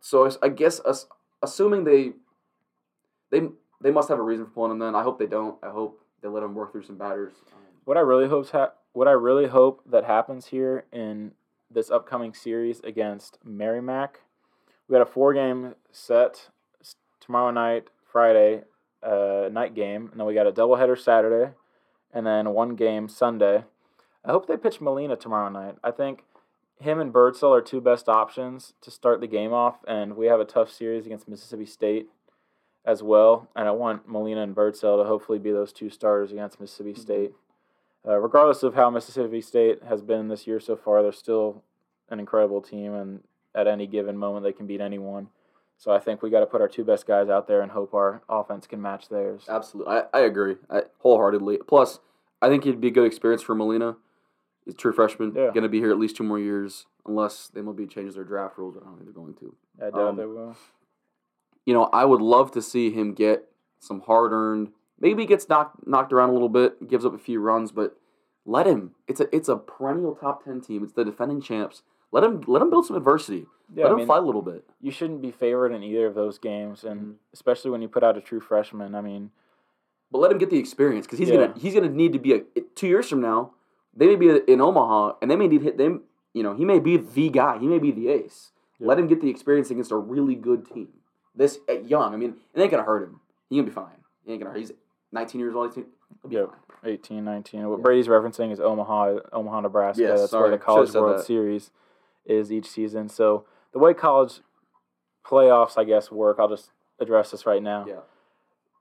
So 0.00 0.30
I 0.42 0.48
guess 0.50 0.78
us, 0.80 1.06
assuming 1.42 1.84
they 1.84 2.12
they 3.30 3.48
they 3.80 3.90
must 3.90 4.08
have 4.08 4.18
a 4.18 4.22
reason 4.22 4.44
for 4.46 4.52
pulling 4.52 4.72
him. 4.72 4.78
Then 4.78 4.94
I 4.94 5.02
hope 5.02 5.18
they 5.18 5.26
don't. 5.26 5.56
I 5.62 5.70
hope 5.70 5.99
they 6.22 6.28
let 6.28 6.42
him 6.42 6.54
work 6.54 6.72
through 6.72 6.84
some 6.84 6.96
batters. 6.96 7.32
Um, 7.52 7.58
What 7.84 7.96
I 7.96 8.00
really 8.00 8.28
hope's 8.28 8.50
ha- 8.50 8.72
what 8.92 9.08
I 9.08 9.12
really 9.12 9.46
hope 9.46 9.82
that 9.86 10.04
happens 10.04 10.46
here 10.46 10.84
in 10.92 11.32
this 11.70 11.90
upcoming 11.90 12.34
series 12.34 12.80
against 12.80 13.38
Merrimack, 13.44 14.20
we 14.88 14.94
got 14.94 15.02
a 15.02 15.06
four 15.06 15.32
game 15.32 15.74
set 15.92 16.48
tomorrow 17.20 17.50
night, 17.52 17.88
Friday, 18.04 18.62
uh, 19.02 19.48
night 19.52 19.74
game, 19.74 20.08
and 20.10 20.18
then 20.18 20.26
we 20.26 20.34
got 20.34 20.46
a 20.46 20.52
doubleheader 20.52 20.98
Saturday, 20.98 21.52
and 22.12 22.26
then 22.26 22.50
one 22.50 22.74
game 22.74 23.08
Sunday. 23.08 23.64
I 24.24 24.32
hope 24.32 24.46
they 24.46 24.56
pitch 24.56 24.80
Molina 24.80 25.16
tomorrow 25.16 25.48
night. 25.48 25.76
I 25.84 25.92
think 25.92 26.24
him 26.80 26.98
and 26.98 27.12
Birdsell 27.12 27.54
are 27.54 27.62
two 27.62 27.80
best 27.80 28.08
options 28.08 28.74
to 28.80 28.90
start 28.90 29.20
the 29.20 29.26
game 29.26 29.52
off, 29.52 29.76
and 29.86 30.16
we 30.16 30.26
have 30.26 30.40
a 30.40 30.44
tough 30.44 30.70
series 30.70 31.06
against 31.06 31.28
Mississippi 31.28 31.66
State 31.66 32.08
as 32.84 33.02
well. 33.02 33.48
And 33.54 33.68
I 33.68 33.72
want 33.72 34.08
Molina 34.08 34.42
and 34.42 34.54
Birdsell 34.54 35.02
to 35.02 35.04
hopefully 35.08 35.38
be 35.38 35.52
those 35.52 35.72
two 35.72 35.90
starters 35.90 36.32
against 36.32 36.60
Mississippi 36.60 36.94
State. 36.94 37.32
Uh, 38.06 38.16
regardless 38.18 38.62
of 38.62 38.74
how 38.74 38.88
Mississippi 38.88 39.40
State 39.42 39.82
has 39.86 40.00
been 40.02 40.28
this 40.28 40.46
year 40.46 40.58
so 40.60 40.74
far, 40.76 41.02
they're 41.02 41.12
still 41.12 41.62
an 42.08 42.18
incredible 42.18 42.62
team, 42.62 42.94
and 42.94 43.20
at 43.54 43.66
any 43.66 43.86
given 43.86 44.16
moment, 44.16 44.42
they 44.44 44.52
can 44.52 44.66
beat 44.66 44.80
anyone. 44.80 45.28
So 45.76 45.92
I 45.92 45.98
think 45.98 46.22
we 46.22 46.30
got 46.30 46.40
to 46.40 46.46
put 46.46 46.60
our 46.60 46.68
two 46.68 46.84
best 46.84 47.06
guys 47.06 47.28
out 47.28 47.46
there 47.46 47.60
and 47.62 47.70
hope 47.72 47.94
our 47.94 48.22
offense 48.28 48.66
can 48.66 48.80
match 48.82 49.08
theirs. 49.08 49.44
Absolutely, 49.48 49.94
I, 49.94 50.02
I 50.12 50.20
agree 50.20 50.56
I, 50.70 50.82
wholeheartedly. 50.98 51.58
Plus, 51.66 52.00
I 52.42 52.48
think 52.48 52.66
it'd 52.66 52.80
be 52.80 52.88
a 52.88 52.90
good 52.90 53.06
experience 53.06 53.42
for 53.42 53.54
Molina. 53.54 53.96
He's 54.64 54.74
a 54.74 54.76
true 54.76 54.92
freshman, 54.92 55.32
Yeah. 55.34 55.46
going 55.48 55.62
to 55.62 55.68
be 55.68 55.78
here 55.78 55.90
at 55.90 55.98
least 55.98 56.16
two 56.16 56.24
more 56.24 56.38
years, 56.38 56.86
unless 57.06 57.48
they 57.48 57.60
MLB 57.60 57.90
changes 57.90 58.14
their 58.14 58.24
draft 58.24 58.58
rules. 58.58 58.76
I 58.76 58.80
don't 58.84 58.94
think 58.96 59.04
they're 59.06 59.12
going 59.12 59.34
to. 59.34 59.54
I 59.78 59.90
doubt 59.90 60.08
um, 60.08 60.16
they 60.16 60.26
will. 60.26 60.56
You 61.70 61.74
know, 61.74 61.84
I 61.92 62.04
would 62.04 62.20
love 62.20 62.50
to 62.54 62.62
see 62.62 62.90
him 62.90 63.14
get 63.14 63.44
some 63.78 64.00
hard 64.00 64.32
earned. 64.32 64.72
Maybe 64.98 65.22
he 65.22 65.26
gets 65.28 65.48
knocked 65.48 65.86
knocked 65.86 66.12
around 66.12 66.30
a 66.30 66.32
little 66.32 66.48
bit, 66.48 66.88
gives 66.88 67.04
up 67.04 67.14
a 67.14 67.18
few 67.18 67.38
runs, 67.38 67.70
but 67.70 67.96
let 68.44 68.66
him. 68.66 68.96
It's 69.06 69.20
a 69.20 69.32
it's 69.32 69.48
a 69.48 69.54
perennial 69.54 70.16
top 70.16 70.42
ten 70.44 70.60
team. 70.60 70.82
It's 70.82 70.94
the 70.94 71.04
defending 71.04 71.40
champs. 71.40 71.82
Let 72.10 72.24
him 72.24 72.42
let 72.48 72.60
him 72.60 72.70
build 72.70 72.86
some 72.86 72.96
adversity. 72.96 73.46
Yeah, 73.72 73.84
let 73.84 73.90
I 73.90 73.92
him 73.92 73.98
mean, 73.98 74.06
fight 74.08 74.18
a 74.18 74.26
little 74.26 74.42
bit. 74.42 74.64
you 74.80 74.90
shouldn't 74.90 75.22
be 75.22 75.30
favored 75.30 75.70
in 75.70 75.84
either 75.84 76.06
of 76.08 76.16
those 76.16 76.40
games, 76.40 76.82
and 76.82 77.00
Mhm. 77.00 77.14
especially 77.32 77.70
when 77.70 77.82
you 77.82 77.88
put 77.88 78.02
out 78.02 78.16
a 78.16 78.20
true 78.20 78.40
freshman. 78.40 78.96
I 78.96 79.00
mean, 79.00 79.30
But 80.10 80.18
let 80.18 80.32
him 80.32 80.38
get 80.38 80.50
the 80.50 80.58
experience 80.58 81.06
because 81.06 81.20
he's 81.20 81.28
Yeah. 81.30 81.36
gonna 81.46 81.54
he's 81.56 81.74
gonna 81.74 81.88
need 81.88 82.12
to 82.14 82.18
be 82.18 82.32
a 82.32 82.40
two 82.74 82.88
years 82.88 83.08
from 83.08 83.20
now. 83.20 83.52
They 83.94 84.08
may 84.08 84.16
be 84.16 84.28
in 84.52 84.60
Omaha 84.60 85.18
and 85.22 85.30
they 85.30 85.36
may 85.36 85.46
need 85.46 85.62
hit 85.62 85.78
them. 85.78 86.02
You 86.34 86.42
know 86.42 86.52
he 86.54 86.64
may 86.64 86.80
be 86.80 86.96
the 86.96 87.28
guy. 87.30 87.58
He 87.58 87.68
may 87.68 87.78
be 87.78 87.92
the 87.92 88.08
ace. 88.08 88.50
Yeah. 88.80 88.88
Let 88.88 88.98
him 88.98 89.06
get 89.06 89.20
the 89.20 89.30
experience 89.30 89.70
against 89.70 89.92
a 89.92 89.96
really 89.96 90.34
good 90.34 90.66
team. 90.66 90.88
This 91.40 91.58
at 91.70 91.88
young. 91.88 92.12
I 92.12 92.18
mean, 92.18 92.36
it 92.52 92.60
ain't 92.60 92.70
gonna 92.70 92.82
hurt 92.82 93.02
him. 93.02 93.18
He 93.48 93.56
gonna 93.56 93.66
be 93.68 93.72
fine. 93.72 93.96
He 94.26 94.32
ain't 94.34 94.42
gonna. 94.42 94.58
He's 94.58 94.72
19 95.10 95.40
years 95.40 95.54
old. 95.54 95.70
18, 95.70 95.86
he'll 96.20 96.28
be 96.28 96.36
Yep. 96.36 96.48
fine. 96.50 96.90
18, 96.92 97.24
19. 97.24 97.66
What 97.70 97.78
Yeah. 97.78 97.82
Brady's 97.82 98.08
referencing 98.08 98.52
is 98.52 98.60
Omaha, 98.60 99.20
Omaha, 99.32 99.60
Nebraska. 99.62 100.02
Yes, 100.02 100.20
That's 100.20 100.30
sorry. 100.32 100.50
where 100.50 100.58
the 100.58 100.62
College 100.62 100.92
World 100.94 101.18
that. 101.20 101.24
Series 101.24 101.70
is 102.26 102.52
each 102.52 102.68
season. 102.68 103.08
So 103.08 103.46
the 103.72 103.78
way 103.78 103.94
college 103.94 104.42
playoffs, 105.24 105.78
I 105.78 105.84
guess, 105.84 106.12
work, 106.12 106.36
I'll 106.38 106.48
just 106.48 106.72
address 106.98 107.30
this 107.30 107.46
right 107.46 107.62
now. 107.62 107.86
Yeah. 107.88 108.00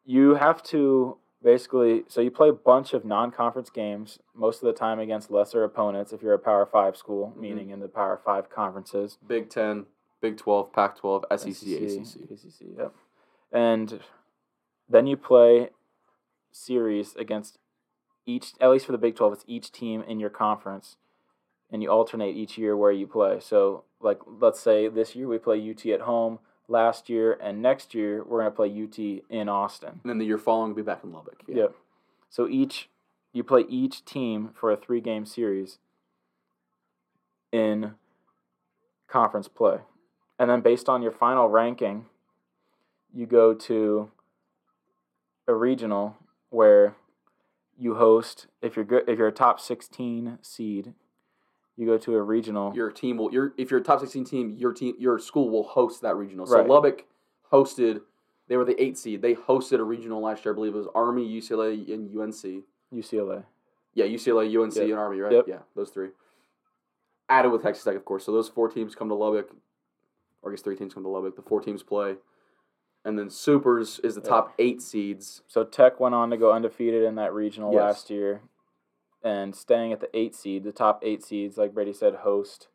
You 0.03 0.35
have 0.35 0.61
to 0.63 1.17
basically, 1.41 2.03
so 2.09 2.19
you 2.19 2.29
play 2.29 2.49
a 2.49 2.53
bunch 2.53 2.93
of 2.93 3.05
non-conference 3.05 3.69
games 3.69 4.19
most 4.33 4.61
of 4.61 4.67
the 4.67 4.73
time 4.73 4.99
against 4.99 5.31
lesser 5.31 5.63
opponents 5.63 6.11
if 6.11 6.21
you're 6.21 6.33
a 6.33 6.39
Power 6.39 6.65
Five 6.65 6.97
school, 6.97 7.31
Mhm. 7.37 7.39
meaning 7.39 7.69
in 7.69 7.79
the 7.79 7.87
Power 7.87 8.17
Five 8.17 8.49
conferences. 8.49 9.17
Big 9.25 9.49
Ten, 9.49 9.85
Big 10.21 10.37
12, 10.37 10.73
Pac 10.73 10.97
12, 10.97 11.25
SEC, 11.37 11.47
ACC. 11.47 12.31
ACC, 12.31 12.77
yep. 12.77 12.93
And 13.51 13.99
then 14.87 15.07
you 15.07 15.17
play 15.17 15.69
series 16.51 17.15
against 17.15 17.57
each, 18.25 18.53
at 18.59 18.69
least 18.69 18.85
for 18.85 18.91
the 18.91 18.97
Big 18.97 19.15
12, 19.15 19.33
it's 19.33 19.45
each 19.47 19.71
team 19.71 20.03
in 20.07 20.19
your 20.19 20.29
conference. 20.29 20.97
And 21.71 21.83
you 21.83 21.89
alternate 21.89 22.35
each 22.35 22.57
year 22.57 22.75
where 22.75 22.91
you 22.91 23.05
play. 23.05 23.39
So, 23.39 23.83
like, 24.01 24.19
let's 24.25 24.59
say 24.59 24.87
this 24.87 25.15
year 25.15 25.27
we 25.27 25.37
play 25.37 25.57
UT 25.69 25.85
at 25.87 26.01
home, 26.01 26.39
last 26.67 27.09
year, 27.09 27.33
and 27.33 27.61
next 27.61 27.93
year 27.93 28.23
we're 28.23 28.41
going 28.41 28.51
to 28.51 28.55
play 28.55 28.69
UT 28.69 29.23
in 29.29 29.47
Austin. 29.49 29.99
And 30.03 30.09
then 30.09 30.17
the 30.17 30.25
year 30.25 30.37
following, 30.37 30.69
we'll 30.69 30.83
be 30.83 30.85
back 30.85 31.03
in 31.03 31.11
Lubbock. 31.11 31.43
Yeah. 31.47 31.55
Yep. 31.55 31.75
So 32.29 32.47
each, 32.47 32.89
you 33.33 33.43
play 33.43 33.65
each 33.69 34.03
team 34.05 34.49
for 34.53 34.71
a 34.71 34.77
three 34.77 35.01
game 35.01 35.25
series. 35.25 35.77
in 37.51 37.93
conference 39.07 39.47
play. 39.47 39.79
And 40.39 40.49
then 40.49 40.61
based 40.61 40.87
on 40.87 41.01
your 41.01 41.11
final 41.11 41.49
ranking, 41.49 42.05
you 43.13 43.25
go 43.25 43.53
to 43.53 44.09
a 45.47 45.53
regional 45.53 46.15
where 46.49 46.95
you 47.77 47.95
host 47.95 48.47
if 48.61 48.75
you're 48.75 48.85
good 48.85 49.03
if 49.07 49.19
you're 49.19 49.27
a 49.27 49.33
top 49.33 49.59
16 49.59 50.39
seed, 50.41 50.93
you 51.79 51.85
go 51.85 51.97
to 51.97 52.15
a 52.15 52.21
regional. 52.21 52.75
Your 52.75 52.91
team 52.91 53.17
will 53.17 53.31
your 53.31 53.53
if 53.57 53.71
you're 53.71 53.79
a 53.79 53.83
top 53.83 54.01
sixteen 54.01 54.25
team, 54.25 54.55
your 54.57 54.73
team 54.73 54.95
your 54.99 55.17
school 55.17 55.49
will 55.49 55.63
host 55.63 56.01
that 56.01 56.15
regional. 56.17 56.45
So 56.45 56.57
Right. 56.57 56.67
Lubbock 56.67 57.05
hosted 57.53 58.01
they 58.49 58.57
were 58.57 58.65
the 58.65 58.81
eight 58.81 58.97
seed. 58.97 59.21
They 59.21 59.33
hosted 59.35 59.79
a 59.79 59.83
regional 59.83 60.21
last 60.21 60.43
year, 60.43 60.53
I 60.53 60.55
believe 60.55 60.73
it 60.73 60.77
was 60.77 60.87
Army, 60.93 61.25
UCLA, 61.25 61.93
and 61.93 62.09
UNC. 62.09 62.63
UCLA. 62.93 63.43
Yeah, 63.93 64.05
UCLA, 64.05 64.49
UNC, 64.49 64.75
Yep. 64.75 64.89
and 64.89 64.93
Army, 64.99 65.19
right? 65.19 65.31
Yep. 65.31 65.45
Yeah, 65.47 65.59
those 65.75 65.91
three. 65.91 66.09
Added 67.29 67.51
with 67.51 67.61
Texas 67.61 67.83
Tech, 67.83 67.95
of 67.95 68.03
course. 68.03 68.25
So 68.25 68.31
those 68.33 68.49
four 68.49 68.67
teams 68.69 68.95
come 68.95 69.07
to 69.07 69.15
Lubbock. 69.15 69.49
Or 70.41 70.51
I 70.51 70.53
guess 70.55 70.61
three 70.61 70.75
teams 70.75 70.93
come 70.93 71.03
to 71.03 71.09
Lubbock. 71.09 71.35
The 71.35 71.41
four 71.41 71.61
teams 71.61 71.83
play. 71.83 72.15
And 73.05 73.17
then 73.17 73.29
Supers 73.29 73.99
is 74.03 74.15
the 74.15 74.21
top 74.21 74.53
eight 74.59 74.81
seeds. 74.81 75.41
So 75.47 75.63
Tech 75.63 75.99
went 75.99 76.15
on 76.15 76.29
to 76.31 76.37
go 76.37 76.51
undefeated 76.51 77.03
in 77.03 77.15
that 77.15 77.33
regional 77.33 77.71
Yes. 77.73 77.81
last 77.81 78.09
year, 78.09 78.41
and 79.23 79.55
staying 79.55 79.93
at 79.93 80.01
the 80.01 80.09
eight 80.17 80.35
seed, 80.35 80.63
the 80.63 80.71
top 80.73 81.01
eight 81.03 81.23
seeds, 81.23 81.57
like 81.57 81.73
Brady 81.73 81.93
said, 81.93 82.15
host 82.15 82.67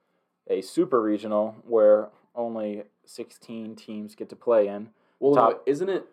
a 0.47 0.61
super 0.63 1.01
regional 1.03 1.57
where 1.67 2.09
only 2.35 2.85
sixteen 3.05 3.77
teams 3.77 4.15
get 4.15 4.29
to 4.31 4.37
play 4.37 4.67
in. 4.67 4.91
Well, 5.21 5.35
Top- 5.35 5.51
no, 5.53 5.61
isn't 5.67 5.89
it? 5.91 6.07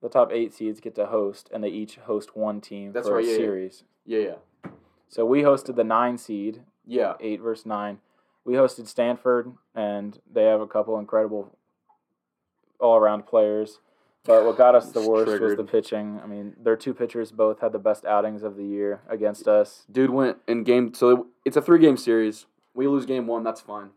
The 0.00 0.08
top 0.08 0.32
eight 0.32 0.52
seeds 0.52 0.80
get 0.80 0.94
to 0.96 1.06
host, 1.06 1.48
and 1.52 1.62
they 1.62 1.68
each 1.68 1.96
host 1.96 2.36
one 2.36 2.60
team 2.60 2.92
That's 2.92 3.08
for 3.08 3.16
right, 3.16 3.24
a 3.24 3.26
yeah, 3.26 3.32
yeah. 3.32 3.38
series. 3.38 3.84
Yeah, 4.04 4.18
yeah. 4.20 4.70
So 5.08 5.24
we 5.24 5.42
hosted 5.42 5.76
the 5.76 5.84
nine 5.84 6.18
seed, 6.18 6.62
Yeah. 6.86 7.14
eight 7.20 7.40
versus 7.40 7.66
nine. 7.66 8.00
We 8.44 8.54
hosted 8.54 8.88
Stanford, 8.88 9.52
and 9.74 10.18
they 10.30 10.44
have 10.44 10.60
a 10.60 10.66
couple 10.66 10.98
incredible 10.98 11.56
all 12.80 12.96
around 12.96 13.26
players. 13.26 13.78
But 14.24 14.44
what 14.44 14.56
got 14.56 14.74
us 14.74 14.90
the 14.92 15.08
worst 15.08 15.40
was 15.40 15.56
the 15.56 15.64
pitching. 15.64 16.20
I 16.22 16.26
mean, 16.26 16.54
their 16.60 16.76
two 16.76 16.94
pitchers 16.94 17.32
both 17.32 17.60
had 17.60 17.72
the 17.72 17.78
best 17.78 18.04
outings 18.04 18.42
of 18.42 18.56
the 18.56 18.64
year 18.64 19.00
against 19.08 19.48
us. 19.48 19.84
Dude 19.90 20.10
went 20.10 20.38
in 20.46 20.64
game. 20.64 20.94
So 20.94 21.28
it's 21.44 21.56
a 21.56 21.62
three 21.62 21.78
game 21.78 21.96
series. 21.96 22.46
We 22.74 22.88
lose 22.88 23.06
game 23.06 23.26
one. 23.26 23.44
That's 23.44 23.60
fine. 23.60 23.90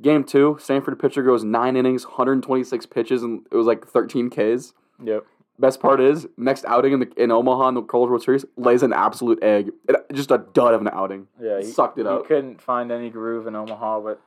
Game 0.00 0.24
two, 0.24 0.58
Stanford 0.60 0.98
pitcher 0.98 1.22
goes 1.22 1.44
nine 1.44 1.76
innings, 1.76 2.04
126 2.04 2.86
pitches, 2.86 3.22
and 3.22 3.46
it 3.52 3.54
was 3.54 3.66
like 3.66 3.86
13 3.86 4.28
Ks. 4.28 4.74
Yep. 5.02 5.24
Best 5.58 5.80
part 5.80 6.00
is 6.00 6.26
next 6.36 6.64
outing 6.64 6.94
in 6.94 7.00
the 7.00 7.12
in 7.16 7.30
Omaha 7.30 7.68
in 7.68 7.74
the 7.74 7.82
College 7.82 8.10
World 8.10 8.22
Series 8.22 8.44
lays 8.56 8.82
an 8.82 8.92
absolute 8.92 9.40
egg. 9.42 9.70
It, 9.88 9.96
just 10.12 10.32
a 10.32 10.38
dud 10.38 10.74
of 10.74 10.80
an 10.80 10.88
outing. 10.88 11.28
Yeah, 11.40 11.60
he, 11.60 11.66
Sucked 11.66 11.98
it 11.98 12.06
he 12.06 12.08
up. 12.08 12.22
He 12.22 12.28
couldn't 12.28 12.60
find 12.60 12.90
any 12.90 13.08
groove 13.08 13.46
in 13.46 13.54
Omaha, 13.54 14.00
but 14.00 14.20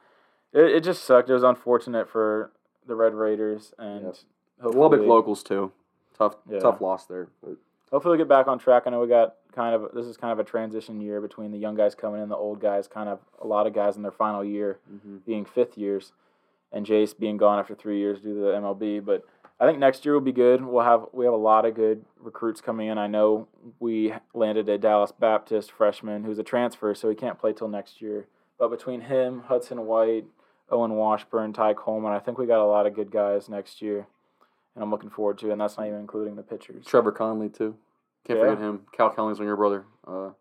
it, 0.53 0.75
it 0.75 0.83
just 0.83 1.03
sucked. 1.03 1.29
It 1.29 1.33
was 1.33 1.43
unfortunate 1.43 2.09
for 2.09 2.51
the 2.87 2.95
Red 2.95 3.13
Raiders, 3.13 3.73
and 3.77 4.05
Yep. 4.05 4.15
hopefully, 4.61 4.81
Lubbock 4.81 5.01
locals 5.01 5.43
too. 5.43 5.71
Tough 6.17 6.37
Yeah. 6.49 6.59
tough 6.59 6.79
loss 6.79 7.05
there. 7.05 7.27
But 7.43 7.57
hopefully 7.91 8.13
we 8.13 8.17
get 8.17 8.29
back 8.29 8.47
on 8.47 8.57
track. 8.57 8.83
I 8.85 8.89
know 8.89 9.01
we 9.01 9.07
got 9.07 9.35
kind 9.51 9.75
of 9.75 9.93
this 9.93 10.05
is 10.05 10.17
kind 10.17 10.31
of 10.31 10.39
a 10.39 10.43
transition 10.43 11.01
year 11.01 11.19
between 11.19 11.51
the 11.51 11.57
young 11.57 11.75
guys 11.75 11.95
coming 11.95 12.21
in, 12.21 12.29
the 12.29 12.37
old 12.37 12.59
guys, 12.61 12.87
kind 12.87 13.09
of 13.09 13.19
a 13.41 13.47
lot 13.47 13.67
of 13.67 13.73
guys 13.73 13.95
in 13.95 14.01
their 14.01 14.11
final 14.11 14.43
year 14.43 14.79
mm-hmm. 14.91 15.17
being 15.25 15.45
fifth 15.45 15.77
years, 15.77 16.13
and 16.71 16.85
Jace 16.85 17.17
being 17.17 17.37
gone 17.37 17.59
after 17.59 17.75
three 17.75 17.99
years 17.99 18.21
due 18.21 18.33
to 18.33 18.39
the 18.39 18.51
MLB. 18.53 19.03
But 19.03 19.25
I 19.59 19.65
think 19.65 19.79
next 19.79 20.05
year 20.05 20.13
will 20.13 20.21
be 20.21 20.31
good. 20.31 20.63
We'll 20.63 20.83
have 20.83 21.07
we 21.13 21.25
have 21.25 21.33
a 21.33 21.37
lot 21.37 21.65
of 21.65 21.73
good 21.73 22.05
recruits 22.19 22.61
coming 22.61 22.87
in. 22.89 22.97
I 22.97 23.07
know 23.07 23.47
we 23.79 24.13
landed 24.33 24.69
a 24.69 24.77
Dallas 24.77 25.11
Baptist 25.11 25.71
freshman 25.71 26.23
who's 26.23 26.37
a 26.37 26.43
transfer, 26.43 26.93
so 26.93 27.09
he 27.09 27.15
can't 27.15 27.39
play 27.39 27.53
till 27.53 27.67
next 27.67 28.01
year. 28.01 28.27
But 28.59 28.69
between 28.69 29.01
him, 29.01 29.43
Hudson 29.47 29.85
White, 29.87 30.25
Owen 30.69 30.93
Washburn, 30.95 31.53
Ty 31.53 31.73
Coleman, 31.73 32.11
I 32.11 32.19
think 32.19 32.37
we 32.37 32.45
got 32.45 32.63
a 32.63 32.65
lot 32.67 32.85
of 32.85 32.93
good 32.95 33.09
guys 33.11 33.49
next 33.49 33.81
year, 33.81 34.07
and 34.75 34.83
I'm 34.83 34.91
looking 34.91 35.09
forward 35.09 35.37
to. 35.39 35.49
it, 35.49 35.51
And 35.53 35.61
that's 35.61 35.77
not 35.77 35.87
even 35.87 35.99
including 35.99 36.35
the 36.35 36.43
pitchers. 36.43 36.85
Trevor 36.85 37.11
Conley 37.11 37.49
too. 37.49 37.75
Can't 38.25 38.39
Yeah. 38.39 38.45
forget 38.49 38.59
him. 38.63 38.85
Cal 38.91 39.09
Conley's 39.09 39.39
on 39.39 39.45
your 39.47 39.55
brother. 39.55 39.85
Uh, 40.05 40.31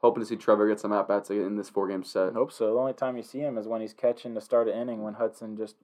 hoping 0.00 0.20
to 0.20 0.26
see 0.26 0.36
Trevor 0.36 0.68
get 0.68 0.78
some 0.78 0.92
at 0.92 1.08
bats 1.08 1.30
in 1.30 1.56
this 1.56 1.70
four 1.70 1.88
game 1.88 2.04
set. 2.04 2.34
Hope 2.34 2.52
so. 2.52 2.72
The 2.72 2.78
only 2.78 2.92
time 2.92 3.16
you 3.16 3.22
see 3.24 3.40
him 3.40 3.58
is 3.58 3.66
when 3.66 3.80
he's 3.80 3.94
catching 3.94 4.34
to 4.34 4.40
start 4.40 4.68
an 4.68 4.80
inning 4.80 5.02
when 5.02 5.14
Hudson 5.14 5.56
just 5.56 5.74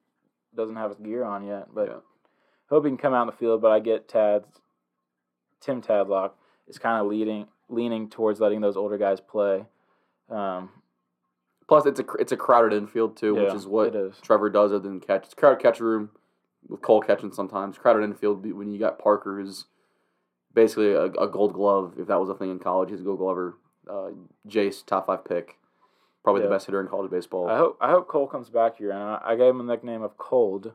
doesn't 0.54 0.76
have 0.76 0.90
his 0.90 1.00
gear 1.00 1.24
on 1.24 1.44
yet. 1.44 1.74
But 1.74 1.88
Yeah. 1.88 1.96
Hope 2.70 2.84
he 2.84 2.90
can 2.90 2.96
come 2.98 3.14
out 3.14 3.22
in 3.22 3.26
the 3.26 3.32
field. 3.32 3.60
But 3.62 3.70
I 3.72 3.80
get 3.80 4.08
Tad's 4.08 4.46
Tim 5.60 5.80
Tadlock 5.82 6.32
is 6.68 6.78
kind 6.78 7.00
of 7.00 7.06
leading 7.06 7.46
leaning 7.68 8.08
towards 8.10 8.40
letting 8.40 8.60
those 8.60 8.76
older 8.76 8.98
guys 8.98 9.20
play. 9.20 9.64
Um, 10.30 10.70
Plus, 11.66 11.86
it's 11.86 12.00
a 12.00 12.04
it's 12.18 12.32
a 12.32 12.36
crowded 12.36 12.76
infield 12.76 13.16
too, 13.16 13.34
which 13.34 13.54
is 13.54 13.66
what 13.66 13.94
is. 13.94 14.16
Trevor 14.20 14.50
does 14.50 14.70
other 14.72 14.80
than 14.86 15.00
catch. 15.00 15.24
It's 15.24 15.32
a 15.32 15.36
crowded 15.36 15.62
catch 15.62 15.80
room 15.80 16.10
with 16.68 16.82
Cole 16.82 17.00
catching 17.00 17.32
sometimes. 17.32 17.78
Crowded 17.78 18.04
infield 18.04 18.44
when 18.54 18.70
you 18.70 18.78
got 18.78 18.98
Parker, 18.98 19.40
who's 19.40 19.64
basically 20.52 20.92
a, 20.92 21.04
a 21.04 21.26
Gold 21.26 21.54
Glove. 21.54 21.94
If 21.98 22.06
that 22.08 22.20
was 22.20 22.28
a 22.28 22.34
thing 22.34 22.50
in 22.50 22.58
college, 22.58 22.90
he's 22.90 23.00
a 23.00 23.04
Gold 23.04 23.18
Glover. 23.18 23.56
Uh, 23.88 24.10
Jace, 24.46 24.84
top 24.84 25.06
five 25.06 25.24
pick, 25.24 25.56
probably 26.22 26.42
Yeah. 26.42 26.48
the 26.48 26.54
best 26.54 26.66
hitter 26.66 26.80
in 26.82 26.88
college 26.88 27.10
baseball. 27.10 27.48
I 27.48 27.56
hope 27.56 27.78
I 27.80 27.90
hope 27.90 28.08
Cole 28.08 28.26
comes 28.26 28.50
back 28.50 28.76
here, 28.76 28.90
and 28.90 29.02
I, 29.02 29.20
I 29.24 29.34
gave 29.36 29.48
him 29.48 29.60
a 29.60 29.64
nickname 29.64 30.02
of 30.02 30.18
Cold. 30.18 30.72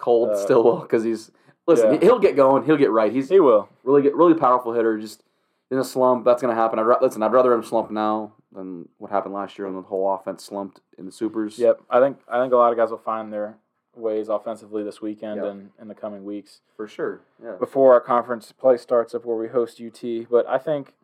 Cold 0.00 0.30
uh, 0.30 0.36
still 0.36 0.64
will 0.64 0.80
because 0.80 1.04
he's 1.04 1.30
listen. 1.66 1.94
yeah. 1.94 2.00
He'll 2.00 2.18
get 2.18 2.36
going. 2.36 2.64
He'll 2.64 2.76
get 2.76 2.90
right. 2.90 3.12
He's 3.12 3.28
He 3.28 3.38
will. 3.40 3.68
really 3.84 4.02
get 4.02 4.14
really 4.14 4.34
powerful 4.34 4.72
hitter. 4.72 4.98
Just 4.98 5.22
in 5.70 5.78
a 5.78 5.84
slump, 5.84 6.24
that's 6.24 6.42
gonna 6.42 6.54
happen. 6.54 6.78
I'd 6.78 7.02
listen. 7.02 7.22
I'd 7.22 7.32
rather 7.32 7.52
him 7.52 7.62
slump 7.62 7.90
now 7.90 8.32
than 8.52 8.88
what 8.98 9.10
happened 9.10 9.34
last 9.34 9.56
year 9.58 9.66
when 9.66 9.76
the 9.76 9.82
whole 9.82 10.12
offense 10.12 10.42
slumped 10.44 10.80
in 10.98 11.06
the 11.06 11.12
supers. 11.12 11.58
Yep. 11.58 11.80
I 11.88 12.00
think 12.00 12.18
I 12.28 12.40
think 12.40 12.52
a 12.52 12.56
lot 12.56 12.72
of 12.72 12.78
guys 12.78 12.90
will 12.90 12.98
find 12.98 13.32
their 13.32 13.58
ways 13.94 14.28
offensively 14.28 14.82
this 14.82 15.00
weekend 15.02 15.36
Yep. 15.36 15.44
and 15.50 15.70
in 15.80 15.88
the 15.88 15.94
coming 15.94 16.24
weeks. 16.24 16.60
for 16.76 16.86
sure. 16.88 17.20
Yeah. 17.42 17.56
before 17.60 17.92
our 17.92 18.00
conference 18.00 18.52
play 18.52 18.76
starts 18.76 19.14
up 19.14 19.24
where 19.24 19.36
we 19.36 19.48
host 19.48 19.80
UT. 19.80 20.26
But 20.30 20.46
I 20.48 20.58
think 20.58 20.94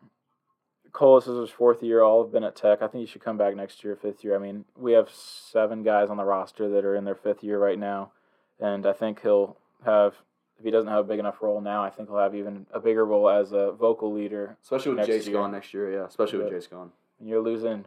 Cole, 0.93 1.19
this 1.19 1.27
is 1.27 1.37
his 1.39 1.49
fourth 1.49 1.83
year. 1.83 2.01
All 2.01 2.23
have 2.23 2.31
been 2.31 2.43
at 2.45 2.55
Tech. 2.55 2.81
I 2.81 2.87
think 2.87 3.01
he 3.01 3.05
should 3.05 3.21
come 3.23 3.37
back 3.37 3.55
next 3.55 3.83
year, 3.83 3.95
fifth 3.95 4.23
year. 4.23 4.35
I 4.35 4.39
mean, 4.39 4.65
we 4.75 4.93
have 4.93 5.09
seven 5.11 5.83
guys 5.83 6.09
on 6.09 6.17
the 6.17 6.23
roster 6.23 6.67
that 6.69 6.85
are 6.85 6.95
in 6.95 7.03
their 7.03 7.13
fifth 7.15 7.43
year 7.43 7.59
right 7.59 7.77
now, 7.77 8.11
and 8.59 8.85
I 8.85 8.93
think 8.93 9.21
he'll 9.21 9.57
have. 9.85 10.15
If 10.59 10.65
he 10.65 10.71
doesn't 10.71 10.89
have 10.89 11.05
a 11.05 11.07
big 11.07 11.19
enough 11.19 11.35
role 11.41 11.61
now, 11.61 11.83
I 11.83 11.91
think 11.91 12.09
he'll 12.09 12.17
have 12.17 12.33
even 12.33 12.65
a 12.73 12.79
bigger 12.79 13.05
role 13.05 13.29
as 13.29 13.51
a 13.51 13.71
vocal 13.73 14.11
leader. 14.11 14.57
Especially 14.63 14.95
with 14.95 15.07
Jace 15.07 15.25
year. 15.27 15.33
gone 15.35 15.51
next 15.51 15.71
year. 15.71 15.91
Yeah. 15.93 16.05
Especially 16.07 16.39
with 16.39 16.51
Yep. 16.51 16.61
Jace 16.63 16.69
gone. 16.71 16.91
And 17.19 17.29
you're 17.29 17.43
losing 17.43 17.85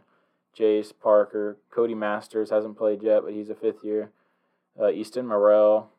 Jace 0.57 0.93
Parker, 0.97 1.57
Cody 1.69 1.95
Masters 1.95 2.49
hasn't 2.49 2.77
played 2.77 3.03
yet, 3.03 3.23
but 3.23 3.33
he's 3.33 3.49
a 3.49 3.55
fifth 3.55 3.83
year. 3.83 4.11
Uh, 4.79 4.89
Easton 4.89 5.27
Morrell, 5.27 5.89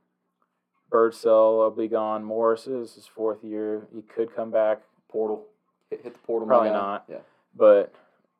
Birdsell 0.90 1.58
will 1.58 1.70
be 1.70 1.88
gone. 1.88 2.24
Morris 2.24 2.66
is 2.66 2.94
his 2.94 3.06
fourth 3.06 3.42
year. 3.44 3.86
He 3.94 4.02
could 4.02 4.34
come 4.34 4.50
back. 4.50 4.80
Portal. 5.10 5.44
Hit, 5.90 6.02
hit 6.04 6.12
the 6.14 6.18
portal. 6.20 6.48
Probably 6.48 6.70
not. 6.70 7.04
Yeah. 7.08 7.18
but 7.54 7.92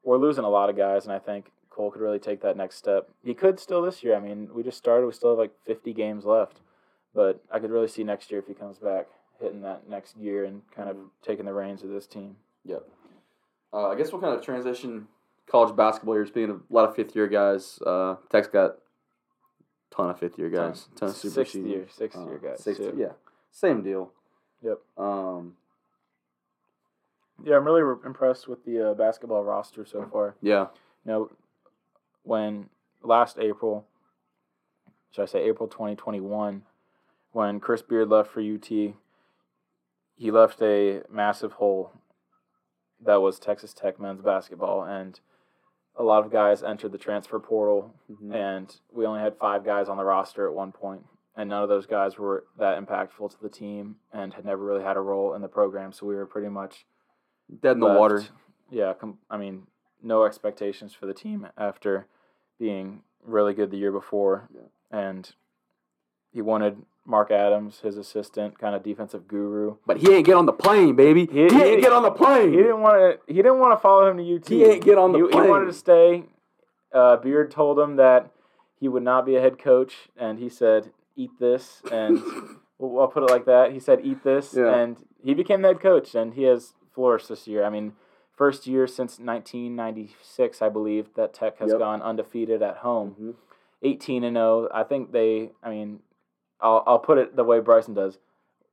we're 0.04 0.16
losing 0.16 0.44
a 0.44 0.48
lot 0.48 0.70
of 0.70 0.76
guys, 0.76 1.04
and 1.04 1.12
I 1.12 1.18
think 1.18 1.50
Cole 1.74 1.90
could 1.90 2.02
really 2.02 2.18
take 2.18 2.42
that 2.42 2.56
next 2.56 2.76
step. 2.76 3.08
He 3.24 3.32
could 3.34 3.58
still 3.58 3.80
this 3.82 4.02
year. 4.04 4.14
I 4.14 4.20
mean, 4.20 4.50
we 4.52 4.62
just 4.62 4.76
started. 4.78 5.06
We 5.06 5.12
still 5.12 5.30
have 5.30 5.38
like 5.38 5.52
50 5.66 5.92
games 5.94 6.24
left, 6.26 6.60
but 7.14 7.42
I 7.50 7.58
could 7.58 7.70
really 7.70 7.88
see 7.88 8.04
next 8.04 8.30
year 8.30 8.40
if 8.40 8.46
he 8.46 8.52
comes 8.54 8.78
back 8.78 9.06
hitting 9.40 9.62
that 9.62 9.88
next 9.88 10.20
gear 10.20 10.44
and 10.44 10.60
kind 10.74 10.88
of 10.90 10.96
taking 11.26 11.46
the 11.46 11.54
reins 11.54 11.82
of 11.82 11.88
this 11.88 12.06
team. 12.06 12.36
Yep. 12.66 12.86
Uh, 13.72 13.88
I 13.88 13.94
guess 13.94 14.12
we'll 14.12 14.20
kind 14.20 14.34
of 14.34 14.44
transition 14.44 15.08
college 15.50 15.74
basketball 15.74 16.14
here. 16.14 16.26
Speaking 16.26 16.50
of 16.50 16.56
a 16.70 16.74
lot 16.74 16.88
of 16.88 16.94
fifth 16.94 17.16
year 17.16 17.26
guys, 17.26 17.78
uh, 17.86 18.16
Tech's 18.30 18.48
got 18.48 18.70
a 18.72 18.74
ton 19.94 20.10
of 20.10 20.18
fifth 20.18 20.38
year 20.38 20.50
guys. 20.50 20.88
Ton, 20.94 21.08
of 21.08 21.16
super 21.16 21.34
sixth 21.34 21.54
year, 21.54 21.86
sixth 21.88 22.18
Uh, 22.18 22.26
year 22.26 22.38
guys. 22.38 22.62
sixth- 22.62 22.82
too. 22.82 22.94
yeah. 22.98 23.12
Same 23.50 23.82
deal. 23.82 24.12
Yep. 24.62 24.78
Um, 24.98 25.56
Yeah, 27.42 27.56
I'm 27.56 27.64
really 27.64 27.82
re- 27.82 27.96
impressed 28.04 28.46
with 28.46 28.64
the 28.66 28.90
uh, 28.90 28.94
basketball 28.94 29.42
roster 29.42 29.84
so 29.86 30.06
far. 30.12 30.36
yeah. 30.42 30.66
You 31.04 31.10
know, 31.12 31.30
when 32.22 32.68
last 33.02 33.38
April, 33.38 33.86
should 35.10 35.22
I 35.22 35.26
say 35.26 35.42
April 35.44 35.68
2021, 35.68 36.62
when 37.32 37.60
Chris 37.60 37.82
Beard 37.82 38.08
left 38.08 38.30
for 38.30 38.40
UT, 38.40 38.66
he 38.66 40.30
left 40.30 40.60
a 40.62 41.02
massive 41.10 41.52
hole 41.54 41.92
that 43.04 43.16
was 43.20 43.38
Texas 43.38 43.72
Tech 43.74 43.98
men's 43.98 44.20
basketball. 44.20 44.84
And 44.84 45.18
a 45.96 46.02
lot 46.02 46.24
of 46.24 46.30
guys 46.30 46.62
entered 46.62 46.92
the 46.92 46.98
transfer 46.98 47.38
portal, 47.38 47.94
Mhm. 48.10 48.34
and 48.34 48.80
we 48.92 49.04
only 49.06 49.20
had 49.20 49.36
five 49.36 49.64
guys 49.64 49.88
on 49.88 49.96
the 49.96 50.04
roster 50.04 50.46
at 50.46 50.54
one 50.54 50.72
point, 50.72 51.06
And 51.34 51.48
none 51.48 51.62
of 51.62 51.70
those 51.70 51.86
guys 51.86 52.18
were 52.18 52.44
that 52.58 52.78
impactful 52.78 53.30
to 53.30 53.40
the 53.40 53.48
team 53.48 53.98
and 54.12 54.34
had 54.34 54.44
never 54.44 54.62
really 54.62 54.82
had 54.82 54.98
a 54.98 55.00
role 55.00 55.32
in 55.32 55.40
the 55.40 55.48
program. 55.48 55.90
So 55.92 56.04
we 56.06 56.14
were 56.14 56.26
pretty 56.26 56.50
much 56.50 56.86
Dead 57.60 57.72
in 57.72 57.80
the 57.80 57.86
water. 57.86 58.22
Yeah, 58.68 58.92
com- 58.92 59.18
I 59.30 59.38
mean, 59.38 59.66
no 60.02 60.24
expectations 60.24 60.92
for 60.94 61.06
the 61.06 61.14
team 61.14 61.48
after 61.56 62.06
being 62.58 63.02
really 63.24 63.54
good 63.54 63.70
the 63.70 63.76
year 63.76 63.92
before, 63.92 64.48
Yeah. 64.54 64.60
and 64.90 65.32
he 66.32 66.40
wanted 66.42 66.82
Mark 67.04 67.30
Adams, 67.30 67.80
his 67.80 67.96
assistant, 67.96 68.58
kind 68.58 68.74
of 68.76 68.82
defensive 68.82 69.26
guru. 69.26 69.76
But 69.86 69.98
he 69.98 70.12
ain't 70.12 70.24
get 70.26 70.36
on 70.36 70.46
the 70.46 70.52
plane, 70.52 70.94
baby. 70.94 71.26
He, 71.26 71.48
He- 71.48 71.62
ain't 71.62 71.82
get 71.82 71.92
on 71.92 72.02
the 72.04 72.10
plane. 72.12 72.50
He 72.52 72.58
didn't 72.58 72.80
want 72.80 72.96
to. 72.96 73.32
He 73.32 73.42
didn't 73.42 73.58
want 73.58 73.72
to 73.76 73.82
follow 73.82 74.08
him 74.08 74.16
to 74.18 74.36
UT. 74.36 74.48
He 74.48 74.64
ain't 74.64 74.84
get 74.84 74.98
on 74.98 75.12
the 75.12 75.18
he, 75.26 75.42
He 75.42 75.48
wanted 75.48 75.66
to 75.66 75.72
stay. 75.72 76.24
Uh, 76.92 77.16
Beard 77.16 77.50
told 77.50 77.78
him 77.78 77.96
that 77.96 78.30
he 78.78 78.86
would 78.88 79.02
not 79.02 79.24
be 79.26 79.34
a 79.36 79.40
head 79.40 79.58
coach, 79.58 80.08
and 80.16 80.38
he 80.38 80.48
said, 80.48 80.92
"Eat 81.16 81.30
this." 81.40 81.82
And 81.90 82.22
well, 82.78 83.02
I'll 83.02 83.08
put 83.08 83.24
it 83.24 83.30
like 83.30 83.46
that. 83.46 83.72
He 83.72 83.80
said, 83.80 84.00
"Eat 84.04 84.22
this," 84.22 84.54
Yeah. 84.54 84.72
and 84.74 84.96
he 85.24 85.34
became 85.34 85.62
the 85.62 85.68
head 85.68 85.80
coach, 85.80 86.14
and 86.14 86.34
he 86.34 86.44
has 86.44 86.74
flourished 86.94 87.28
this 87.28 87.46
year. 87.48 87.64
I 87.64 87.68
mean, 87.70 87.94
first 88.34 88.66
year 88.66 88.86
since 88.86 89.18
1996, 89.18 90.62
I 90.62 90.68
believe, 90.68 91.14
that 91.14 91.34
Tech 91.34 91.58
has 91.58 91.70
Yep. 91.70 91.78
gone 91.78 92.02
undefeated 92.02 92.62
at 92.62 92.78
home. 92.78 93.14
Mhm. 93.20 93.34
18 93.82 94.24
and 94.24 94.36
0. 94.36 94.68
I 94.72 94.84
think 94.84 95.12
they. 95.12 95.52
I 95.62 95.70
mean, 95.70 96.00
I'll 96.60 96.82
I'll 96.86 96.98
put 96.98 97.18
it 97.18 97.34
the 97.36 97.44
way 97.44 97.60
Bryson 97.60 97.94
does. 97.94 98.18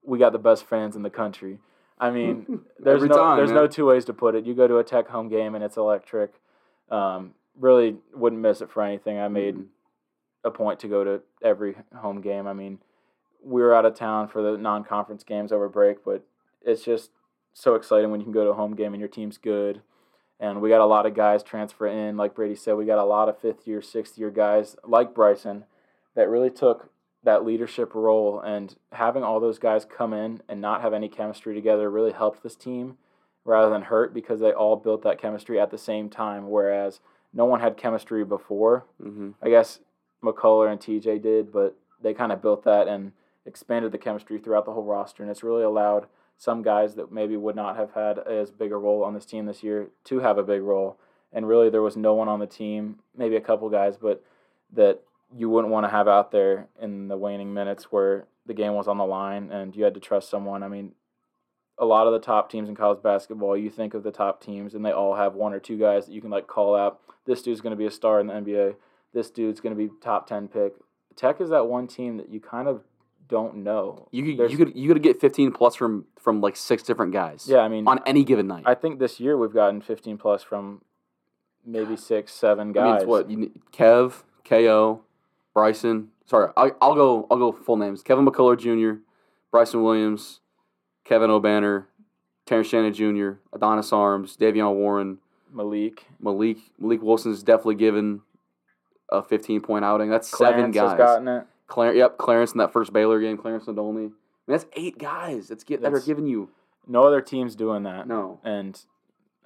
We 0.03 0.17
got 0.19 0.31
the 0.31 0.39
best 0.39 0.65
fans 0.65 0.95
in 0.95 1.03
the 1.03 1.09
country. 1.09 1.59
I 1.99 2.11
mean, 2.11 2.61
there's 2.79 3.03
no 3.03 3.15
time, 3.15 3.37
there's 3.37 3.49
man. 3.51 3.61
no 3.63 3.67
two 3.67 3.85
ways 3.85 4.05
to 4.05 4.13
put 4.13 4.35
it. 4.35 4.45
You 4.45 4.53
go 4.53 4.67
to 4.67 4.77
a 4.77 4.83
Tech 4.83 5.07
home 5.07 5.27
game 5.27 5.55
and 5.55 5.63
it's 5.63 5.77
electric. 5.77 6.39
Um, 6.89 7.33
really 7.59 7.97
wouldn't 8.13 8.41
miss 8.41 8.61
it 8.61 8.69
for 8.69 8.81
anything. 8.83 9.19
I 9.19 9.27
made 9.27 9.57
Mhm. 9.57 9.67
a 10.45 10.51
point 10.51 10.79
to 10.79 10.87
go 10.87 11.03
to 11.03 11.21
every 11.41 11.75
home 11.95 12.21
game. 12.21 12.47
I 12.47 12.53
mean, 12.53 12.79
we 13.43 13.61
were 13.61 13.73
out 13.73 13.85
of 13.85 13.95
town 13.95 14.27
for 14.29 14.41
the 14.41 14.57
non-conference 14.57 15.23
games 15.23 15.51
over 15.51 15.67
break, 15.67 16.03
but 16.05 16.23
it's 16.61 16.83
just 16.83 17.11
so 17.53 17.75
exciting 17.75 18.11
when 18.11 18.19
you 18.19 18.25
can 18.25 18.33
go 18.33 18.43
to 18.43 18.51
a 18.51 18.55
home 18.55 18.75
game 18.75 18.93
and 18.93 18.99
your 18.99 19.09
team's 19.09 19.37
good. 19.37 19.81
And 20.39 20.61
we 20.61 20.69
got 20.69 20.81
a 20.81 20.85
lot 20.85 21.05
of 21.05 21.13
guys 21.13 21.43
transfer 21.43 21.85
in, 21.87 22.15
like 22.15 22.33
Brady 22.33 22.55
said. 22.55 22.75
We 22.75 22.85
got 22.85 22.97
a 22.97 23.03
lot 23.03 23.27
of 23.27 23.37
fifth 23.39 23.67
year, 23.67 23.81
sixth 23.81 24.17
year 24.17 24.29
guys 24.29 24.77
like 24.85 25.13
Bryson 25.13 25.65
that 26.15 26.29
really 26.29 26.49
took 26.49 26.89
that 27.23 27.45
leadership 27.45 27.93
role. 27.93 28.39
And 28.39 28.75
having 28.93 29.23
all 29.23 29.41
those 29.41 29.59
guys 29.59 29.83
come 29.85 30.13
in 30.13 30.41
and 30.47 30.61
not 30.61 30.81
have 30.81 30.93
any 30.93 31.09
chemistry 31.09 31.53
together 31.53 31.89
really 31.89 32.13
helped 32.13 32.41
this 32.41 32.55
team 32.55 32.97
rather 33.43 33.69
than 33.69 33.83
hurt 33.83 34.13
because 34.13 34.39
they 34.39 34.53
all 34.53 34.77
built 34.77 35.01
that 35.03 35.21
chemistry 35.21 35.59
at 35.59 35.71
the 35.71 35.77
same 35.77 36.09
time. 36.09 36.49
Whereas 36.49 37.01
no 37.33 37.43
one 37.43 37.59
had 37.59 37.75
chemistry 37.75 38.23
before. 38.23 38.85
Mhm. 39.01 39.33
I 39.41 39.49
guess 39.49 39.81
McCullar 40.23 40.71
and 40.71 40.79
TJ 40.79 41.19
did, 41.19 41.51
but 41.51 41.75
they 42.01 42.13
kind 42.13 42.31
of 42.31 42.41
built 42.41 42.63
that 42.63 42.87
and 42.87 43.11
expanded 43.45 43.91
the 43.91 43.97
chemistry 43.97 44.37
throughout 44.37 44.65
the 44.65 44.71
whole 44.71 44.83
roster, 44.83 45.21
and 45.23 45.29
it's 45.29 45.43
really 45.43 45.63
allowed 45.63 46.07
some 46.39 46.61
guys 46.61 46.95
that 46.95 47.11
maybe 47.11 47.35
would 47.35 47.55
not 47.55 47.75
have 47.75 47.91
had 47.91 48.17
as 48.17 48.49
big 48.49 48.71
a 48.71 48.77
role 48.77 49.03
on 49.03 49.13
this 49.13 49.25
team 49.25 49.45
this 49.45 49.61
year 49.61 49.89
to 50.05 50.19
have 50.19 50.37
a 50.37 50.43
big 50.43 50.61
role. 50.61 50.97
And 51.33 51.45
really, 51.45 51.69
there 51.69 51.81
was 51.81 51.97
no 51.97 52.13
one 52.15 52.29
on 52.29 52.39
the 52.39 52.47
team, 52.47 52.99
maybe 53.15 53.35
a 53.35 53.41
couple 53.41 53.69
guys, 53.69 53.97
but 53.97 54.23
that 54.73 55.01
you 55.35 55.49
wouldn't 55.49 55.71
want 55.71 55.85
to 55.85 55.89
have 55.89 56.07
out 56.07 56.31
there 56.31 56.69
in 56.81 57.09
the 57.09 57.17
waning 57.17 57.53
minutes 57.53 57.91
where 57.91 58.25
the 58.45 58.53
game 58.53 58.73
was 58.73 58.87
on 58.87 58.97
the 58.97 59.05
line 59.05 59.51
and 59.51 59.75
you 59.75 59.83
had 59.83 59.93
to 59.93 59.99
trust 59.99 60.29
someone. 60.29 60.63
I 60.63 60.69
mean, 60.69 60.93
a 61.77 61.85
lot 61.85 62.07
of 62.07 62.13
the 62.13 62.19
top 62.19 62.49
teams 62.49 62.69
in 62.69 62.75
college 62.75 63.03
basketball, 63.03 63.57
you 63.57 63.69
think 63.69 63.93
of 63.93 64.03
the 64.03 64.11
top 64.11 64.41
teams, 64.41 64.73
and 64.73 64.85
they 64.85 64.91
all 64.91 65.15
have 65.15 65.35
one 65.35 65.53
or 65.53 65.59
two 65.59 65.77
guys 65.77 66.05
that 66.05 66.13
you 66.13 66.21
can 66.21 66.31
like 66.31 66.47
call 66.47 66.73
out. 66.73 67.01
This 67.25 67.41
dude's 67.41 67.61
going 67.61 67.71
to 67.71 67.77
be 67.77 67.85
a 67.85 67.91
star 67.91 68.19
in 68.21 68.27
the 68.27 68.33
NBA. 68.33 68.75
This 69.13 69.29
dude's 69.29 69.59
going 69.59 69.75
to 69.75 69.87
be 69.87 69.91
top 70.01 70.25
ten 70.25 70.47
pick. 70.47 70.75
Tech 71.17 71.41
is 71.41 71.49
that 71.49 71.67
one 71.67 71.87
team 71.87 72.15
that 72.15 72.29
you 72.29 72.39
kind 72.39 72.69
of 72.69 72.83
don't 73.29 73.57
know. 73.57 74.07
You 74.11 74.23
could 74.25 74.37
There's- 74.37 74.51
you 74.51 74.57
could 74.57 74.75
you 74.75 74.91
could 74.93 75.01
get 75.01 75.21
15 75.21 75.51
plus 75.53 75.75
from 75.75 76.05
from 76.19 76.41
like 76.41 76.55
six 76.57 76.83
different 76.83 77.13
guys. 77.13 77.47
Yeah, 77.47 77.59
I 77.59 77.69
mean, 77.69 77.87
On 77.87 77.99
any 78.05 78.23
given 78.25 78.47
night. 78.47 78.63
I 78.65 78.75
think 78.75 78.99
this 78.99 79.19
year 79.19 79.37
we've 79.37 79.53
gotten 79.53 79.79
15 79.81 80.17
plus 80.17 80.43
from 80.43 80.81
maybe 81.65 81.95
six, 81.95 82.33
seven 82.33 82.69
I 82.69 82.73
guys. 82.73 82.83
mean, 82.85 82.95
it's 82.95 83.05
what 83.05 83.29
you 83.29 83.51
Kev, 83.71 84.23
Ko, 84.43 85.01
Bryson. 85.53 86.09
Sorry, 86.25 86.51
I, 86.57 86.71
I'll 86.81 86.95
go. 86.95 87.25
I'll 87.31 87.37
go 87.37 87.51
full 87.51 87.77
names. 87.77 88.03
Kevin 88.03 88.25
McCullar 88.25 88.57
Jr., 88.57 89.01
Bryson 89.51 89.81
Williams, 89.81 90.41
Kevin 91.03 91.29
Obanor, 91.29 91.85
Terrence 92.45 92.67
Shannon 92.67 92.93
Jr., 92.93 93.39
Adonis 93.53 93.91
Arms, 93.93 94.37
Davion 94.37 94.75
Warren, 94.75 95.17
Malik. 95.51 96.05
Malik. 96.19 96.57
Malik 96.77 97.01
Wilson's 97.01 97.41
definitely 97.41 97.75
given 97.75 98.21
a 99.11 99.23
15 99.23 99.61
point 99.61 99.83
outing. 99.85 100.09
That's 100.11 100.27
seven 100.29 100.71
Clarence 100.71 100.75
guys. 100.99 101.47
Has 101.69 101.75
gotten 101.75 101.89
it. 101.89 101.91
Clar- 101.91 101.95
yep, 101.95 102.17
Clarence 102.17 102.51
in 102.53 102.57
that 102.59 102.71
first 102.73 102.93
Baylor 102.93 103.19
game. 103.19 103.37
Clarence 103.37 103.65
Nadolny. 103.65 103.97
I 103.97 104.01
mean, 104.01 104.13
that's 104.47 104.65
eight 104.73 104.97
guys. 104.97 105.47
That's 105.47 105.63
get 105.63 105.81
that 105.81 105.93
are 105.93 105.99
giving 105.99 106.25
you 106.27 106.49
No 106.87 107.03
other 107.03 107.21
team's 107.21 107.55
doing 107.55 107.83
that. 107.83 108.07
no. 108.07 108.39
And 108.43 108.79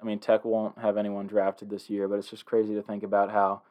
I 0.00 0.04
mean, 0.06 0.18
Tech 0.18 0.44
won't 0.44 0.78
have 0.78 0.96
anyone 0.96 1.26
drafted 1.26 1.70
this 1.70 1.88
year, 1.88 2.08
but 2.08 2.18
it's 2.18 2.28
just 2.28 2.44
crazy 2.44 2.74
to 2.74 2.82
think 2.82 3.02
about 3.02 3.30
how 3.30 3.62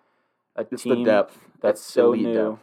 a 0.55 0.65
It's 0.71 0.83
team 0.83 1.03
the 1.03 1.11
depth. 1.11 1.37
that's 1.61 1.81
so 1.81 2.13
new 2.13 2.59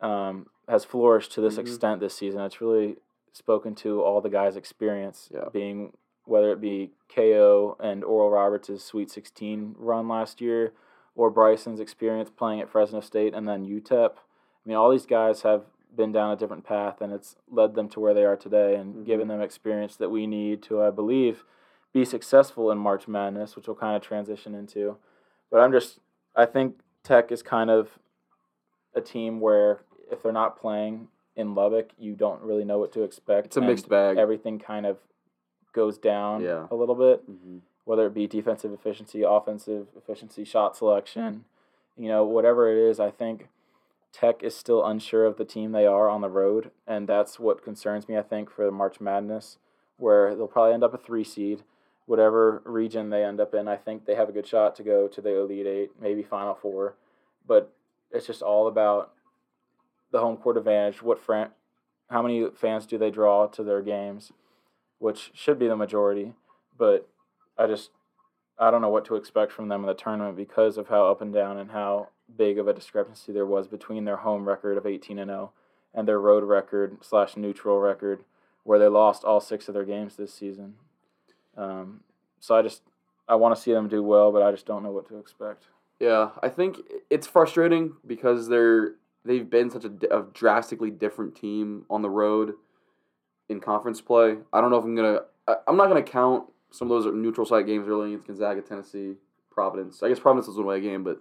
um, 0.00 0.46
has 0.68 0.84
flourished 0.84 1.32
to 1.32 1.40
this 1.42 1.56
Mhm. 1.56 1.60
extent 1.60 2.00
this 2.00 2.14
season. 2.14 2.40
It's 2.40 2.60
really 2.60 2.96
spoken 3.32 3.74
to 3.76 4.02
all 4.02 4.20
the 4.22 4.30
guys' 4.30 4.56
experience, 4.56 5.30
Yeah. 5.32 5.48
being 5.52 5.96
whether 6.24 6.52
it 6.52 6.60
be 6.60 6.92
KO 7.08 7.76
and 7.80 8.02
Oral 8.04 8.30
Roberts' 8.30 8.82
Sweet 8.82 9.10
16 9.10 9.74
run 9.78 10.08
last 10.08 10.40
year, 10.40 10.72
or 11.14 11.28
Bryson's 11.30 11.80
experience 11.80 12.30
playing 12.30 12.60
at 12.60 12.68
Fresno 12.70 13.00
State 13.00 13.34
and 13.34 13.46
then 13.48 13.64
UTEP. 13.66 14.18
I 14.64 14.68
mean, 14.68 14.76
all 14.76 14.90
these 14.90 15.06
guys 15.06 15.42
have 15.42 15.64
been 15.96 16.12
down 16.12 16.30
a 16.32 16.36
different 16.36 16.64
path, 16.64 17.00
and 17.00 17.12
it's 17.12 17.36
led 17.50 17.74
them 17.74 17.88
to 17.90 18.00
where 18.00 18.14
they 18.14 18.24
are 18.24 18.36
today 18.36 18.76
and 18.76 18.94
Mhm. 18.94 19.04
given 19.04 19.28
them 19.28 19.40
experience 19.40 19.96
that 19.96 20.10
we 20.10 20.26
need 20.26 20.62
to, 20.64 20.82
I 20.82 20.90
believe, 20.90 21.44
be 21.92 22.04
successful 22.04 22.70
in 22.70 22.78
March 22.78 23.08
Madness, 23.08 23.56
which 23.56 23.66
we'll 23.66 23.74
kind 23.74 23.96
of 23.96 24.02
transition 24.02 24.54
into. 24.54 24.96
But 25.50 25.60
I'm 25.60 25.72
just, 25.72 25.98
I 26.36 26.46
think 26.46 26.80
Tech 27.02 27.32
is 27.32 27.42
kind 27.42 27.70
of 27.70 27.98
a 28.94 29.00
team 29.00 29.40
where 29.40 29.80
if 30.10 30.22
they're 30.22 30.32
not 30.32 30.56
playing 30.56 31.08
in 31.34 31.54
Lubbock, 31.54 31.90
you 31.98 32.14
don't 32.14 32.42
really 32.42 32.64
know 32.64 32.78
what 32.78 32.92
to 32.92 33.02
expect. 33.02 33.46
It's 33.46 33.56
a 33.56 33.60
mixed 33.60 33.88
bag. 33.88 34.16
Everything 34.18 34.58
kind 34.58 34.86
of 34.86 34.98
goes 35.72 35.98
down 35.98 36.42
Yeah. 36.42 36.66
a 36.70 36.74
little 36.74 36.94
bit, 36.94 37.28
Mhm. 37.28 37.60
whether 37.84 38.06
it 38.06 38.14
be 38.14 38.26
defensive 38.26 38.72
efficiency, 38.72 39.22
offensive 39.22 39.88
efficiency, 39.96 40.44
shot 40.44 40.76
selection, 40.76 41.44
you 41.96 42.08
know, 42.08 42.24
whatever 42.24 42.68
it 42.70 42.76
is. 42.78 43.00
I 43.00 43.10
think 43.10 43.48
Tech 44.12 44.42
is 44.42 44.56
still 44.56 44.84
unsure 44.84 45.24
of 45.24 45.36
the 45.36 45.44
team 45.44 45.72
they 45.72 45.86
are 45.86 46.08
on 46.08 46.20
the 46.20 46.28
road, 46.28 46.70
and 46.86 47.08
that's 47.08 47.38
what 47.38 47.64
concerns 47.64 48.08
me. 48.08 48.16
I 48.16 48.22
think 48.22 48.50
for 48.50 48.64
the 48.64 48.72
March 48.72 49.00
Madness, 49.00 49.58
where 49.96 50.34
they'll 50.34 50.48
probably 50.48 50.74
end 50.74 50.84
up 50.84 50.94
a 50.94 50.98
three 50.98 51.24
seed, 51.24 51.62
whatever 52.06 52.62
region 52.64 53.10
they 53.10 53.22
end 53.22 53.40
up 53.40 53.54
in. 53.54 53.68
I 53.68 53.76
think 53.76 54.04
they 54.04 54.16
have 54.16 54.28
a 54.28 54.32
good 54.32 54.46
shot 54.46 54.74
to 54.76 54.82
go 54.82 55.06
to 55.06 55.20
the 55.20 55.38
Elite 55.38 55.66
Eight, 55.66 55.90
maybe 56.00 56.22
Final 56.22 56.54
Four, 56.54 56.96
but 57.46 57.72
it's 58.10 58.26
just 58.26 58.42
all 58.42 58.66
about 58.66 59.12
the 60.10 60.18
home 60.18 60.36
court 60.36 60.56
advantage. 60.56 61.02
What 61.02 61.22
fran- 61.22 61.52
how 62.08 62.22
many 62.22 62.48
fans 62.50 62.86
do 62.86 62.98
they 62.98 63.10
draw 63.10 63.46
to 63.46 63.62
their 63.62 63.82
games, 63.82 64.32
which 64.98 65.30
should 65.34 65.58
be 65.58 65.68
the 65.68 65.76
majority, 65.76 66.34
but 66.76 67.08
I 67.56 67.68
just 67.68 67.90
I 68.58 68.70
don't 68.70 68.82
know 68.82 68.90
what 68.90 69.04
to 69.06 69.16
expect 69.16 69.52
from 69.52 69.68
them 69.68 69.82
in 69.82 69.86
the 69.86 69.94
tournament 69.94 70.36
because 70.36 70.76
of 70.76 70.88
how 70.88 71.06
up 71.06 71.22
and 71.22 71.32
down 71.32 71.56
and 71.58 71.70
how 71.70 72.08
big 72.36 72.58
of 72.58 72.68
a 72.68 72.72
discrepancy 72.72 73.32
there 73.32 73.46
was 73.46 73.66
between 73.68 74.04
their 74.04 74.18
home 74.18 74.48
record 74.48 74.76
of 74.76 74.86
18 74.86 75.18
and 75.18 75.28
0 75.30 75.52
and 75.94 76.06
their 76.06 76.20
road 76.20 76.44
record 76.44 76.98
slash 77.02 77.36
neutral 77.36 77.78
record, 77.78 78.24
where 78.64 78.78
they 78.78 78.86
lost 78.88 79.24
all 79.24 79.40
six 79.40 79.68
of 79.68 79.74
their 79.74 79.84
games 79.84 80.16
this 80.16 80.32
season. 80.32 80.74
Um, 81.56 82.00
so 82.38 82.56
I 82.56 82.62
just 82.62 82.82
I 83.28 83.34
want 83.34 83.54
to 83.54 83.60
see 83.60 83.72
them 83.72 83.88
do 83.88 84.02
well, 84.02 84.32
but 84.32 84.42
I 84.42 84.50
just 84.50 84.66
don't 84.66 84.82
know 84.82 84.90
what 84.90 85.08
to 85.08 85.18
expect. 85.18 85.64
Yeah, 85.98 86.30
I 86.42 86.48
think 86.48 86.78
it's 87.10 87.26
frustrating 87.26 87.94
because 88.06 88.48
they're 88.48 88.94
they've 89.24 89.48
been 89.48 89.70
such 89.70 89.84
a, 89.84 90.18
a 90.18 90.22
drastically 90.32 90.90
different 90.90 91.36
team 91.36 91.84
on 91.90 92.02
the 92.02 92.10
road 92.10 92.54
in 93.48 93.60
conference 93.60 94.00
play. 94.00 94.38
I 94.52 94.60
don't 94.60 94.70
know 94.70 94.78
if 94.78 94.84
I'm 94.84 94.96
gonna. 94.96 95.20
I, 95.46 95.56
I'm 95.68 95.76
not 95.76 95.88
gonna 95.88 96.02
count 96.02 96.44
some 96.70 96.90
of 96.90 97.02
those 97.02 97.12
neutral 97.14 97.46
site 97.46 97.66
games 97.66 97.88
early 97.88 98.08
against 98.08 98.26
Gonzaga, 98.26 98.62
Tennessee, 98.62 99.14
Providence. 99.50 100.02
I 100.02 100.08
guess 100.08 100.20
Providence 100.20 100.46
was 100.46 100.56
one 100.56 100.66
away 100.66 100.80
game, 100.80 101.04
but 101.04 101.20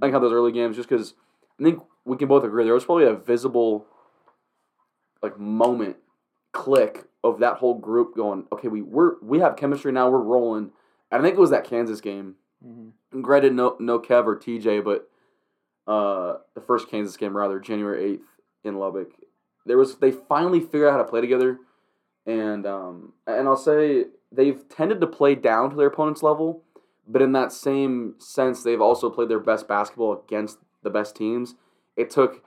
I 0.00 0.06
can 0.06 0.12
count 0.12 0.22
those 0.22 0.32
early 0.32 0.52
games 0.52 0.76
just 0.76 0.88
because 0.88 1.14
I 1.60 1.64
think 1.64 1.80
we 2.04 2.16
can 2.16 2.28
both 2.28 2.44
agree 2.44 2.64
there 2.64 2.74
was 2.74 2.84
probably 2.84 3.06
a 3.06 3.14
visible 3.14 3.86
like 5.22 5.38
moment 5.38 5.96
click 6.52 7.04
of 7.22 7.40
that 7.40 7.56
whole 7.56 7.74
group 7.74 8.14
going, 8.14 8.46
okay, 8.52 8.68
we 8.68 8.82
we're 8.82 9.14
we 9.22 9.40
have 9.40 9.56
chemistry 9.56 9.92
now, 9.92 10.10
we're 10.10 10.18
rolling. 10.18 10.70
And 11.10 11.20
I 11.20 11.24
think 11.24 11.36
it 11.36 11.40
was 11.40 11.50
that 11.50 11.64
Kansas 11.64 12.00
game. 12.00 12.36
Mm-hmm. 12.64 12.88
And 13.12 13.24
Granted, 13.24 13.54
no 13.54 13.76
no 13.80 13.98
Kev 13.98 14.26
or 14.26 14.36
TJ, 14.36 14.84
but 14.84 15.08
uh, 15.86 16.38
the 16.54 16.60
first 16.60 16.90
Kansas 16.90 17.16
game 17.16 17.36
rather, 17.36 17.60
January 17.60 18.12
eighth 18.12 18.26
in 18.62 18.78
Lubbock. 18.78 19.12
There 19.66 19.78
was 19.78 19.96
they 19.96 20.10
finally 20.10 20.60
figured 20.60 20.88
out 20.88 20.92
how 20.92 20.98
to 20.98 21.04
play 21.04 21.20
together, 21.20 21.58
and 22.26 22.66
um, 22.66 23.12
and 23.26 23.48
I'll 23.48 23.56
say 23.56 24.06
they've 24.32 24.68
tended 24.68 25.00
to 25.00 25.06
play 25.06 25.34
down 25.34 25.70
to 25.70 25.76
their 25.76 25.88
opponent's 25.88 26.22
level, 26.22 26.62
but 27.06 27.22
in 27.22 27.32
that 27.32 27.52
same 27.52 28.14
sense, 28.18 28.62
they've 28.62 28.80
also 28.80 29.10
played 29.10 29.28
their 29.28 29.40
best 29.40 29.68
basketball 29.68 30.22
against 30.26 30.58
the 30.82 30.90
best 30.90 31.14
teams. 31.16 31.54
It 31.96 32.10
took 32.10 32.42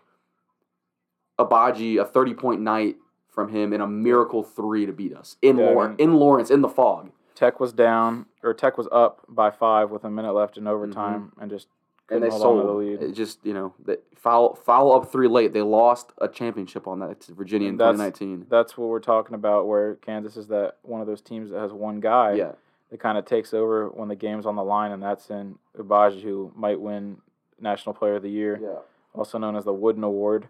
Agbaji 1.40 2.00
a 2.02 2.06
thirty 2.06 2.34
point 2.34 2.62
night 2.62 2.96
from 3.30 3.50
him 3.50 3.72
in 3.74 3.82
a 3.82 3.88
miracle 3.88 4.44
three 4.44 4.86
to 4.86 4.92
beat 4.92 5.16
us 5.16 5.38
in 5.42 5.58
Yeah, 5.58 5.66
I 5.66 5.74
Lawrence, 5.74 5.98
mean- 6.00 6.10
in 6.10 6.16
Lawrence 6.16 6.50
in 6.50 6.62
the 6.62 6.70
fog. 6.70 7.12
Tech 7.36 7.60
was 7.60 7.72
down 7.72 8.26
or 8.42 8.54
Tech 8.56 8.80
was 8.80 8.88
up 8.92 9.24
by 9.30 9.52
five 9.52 9.92
with 9.92 10.04
a 10.04 10.10
minute 10.10 10.34
left 10.34 10.58
in 10.58 10.66
overtime 10.68 11.26
mm-hmm. 11.32 11.42
and 11.42 11.52
just 11.52 11.68
and 12.10 12.24
they 12.24 12.30
hold 12.30 12.42
on 12.42 12.56
to 12.56 12.62
sold. 12.64 12.68
the 12.68 12.74
lead. 12.74 13.04
It 13.04 13.14
just 13.14 13.46
you 13.46 13.54
know, 13.54 13.76
they 13.86 13.98
foul 14.16 14.56
foul 14.56 14.92
up 14.94 15.12
three 15.12 15.28
late. 15.28 15.54
They 15.54 15.62
lost 15.62 16.14
a 16.20 16.28
championship 16.28 16.88
on 16.88 17.00
that 17.02 17.22
to 17.22 17.36
Virginia 17.36 17.70
in 17.70 17.78
That's- 17.78 17.94
2019. 17.96 18.48
That's 18.50 18.76
what 18.76 18.90
we're 18.90 19.00
talking 19.00 19.36
about. 19.36 19.68
Where 19.68 19.96
Kansas 19.98 20.36
is 20.36 20.48
that 20.48 20.78
one 20.82 21.00
of 21.02 21.06
those 21.06 21.22
teams 21.22 21.52
that 21.52 21.60
has 21.60 21.72
one 21.72 22.00
guy 22.00 22.34
Yeah, 22.34 22.54
that 22.92 23.00
kind 23.00 23.18
of 23.18 23.26
takes 23.26 23.54
over 23.54 23.90
when 23.90 24.08
the 24.08 24.16
game's 24.16 24.46
on 24.46 24.56
the 24.56 24.64
line, 24.64 24.92
and 24.92 25.02
that's 25.04 25.30
in 25.30 25.58
Agbaji, 25.78 26.22
who 26.22 26.52
might 26.56 26.80
win 26.80 27.18
National 27.60 27.94
Player 27.94 28.16
of 28.16 28.24
the 28.24 28.30
Year, 28.30 28.60
yeah. 28.62 28.80
also 29.14 29.38
known 29.38 29.56
as 29.56 29.66
the 29.66 29.74
Wooden 29.74 30.04
Award. 30.04 30.48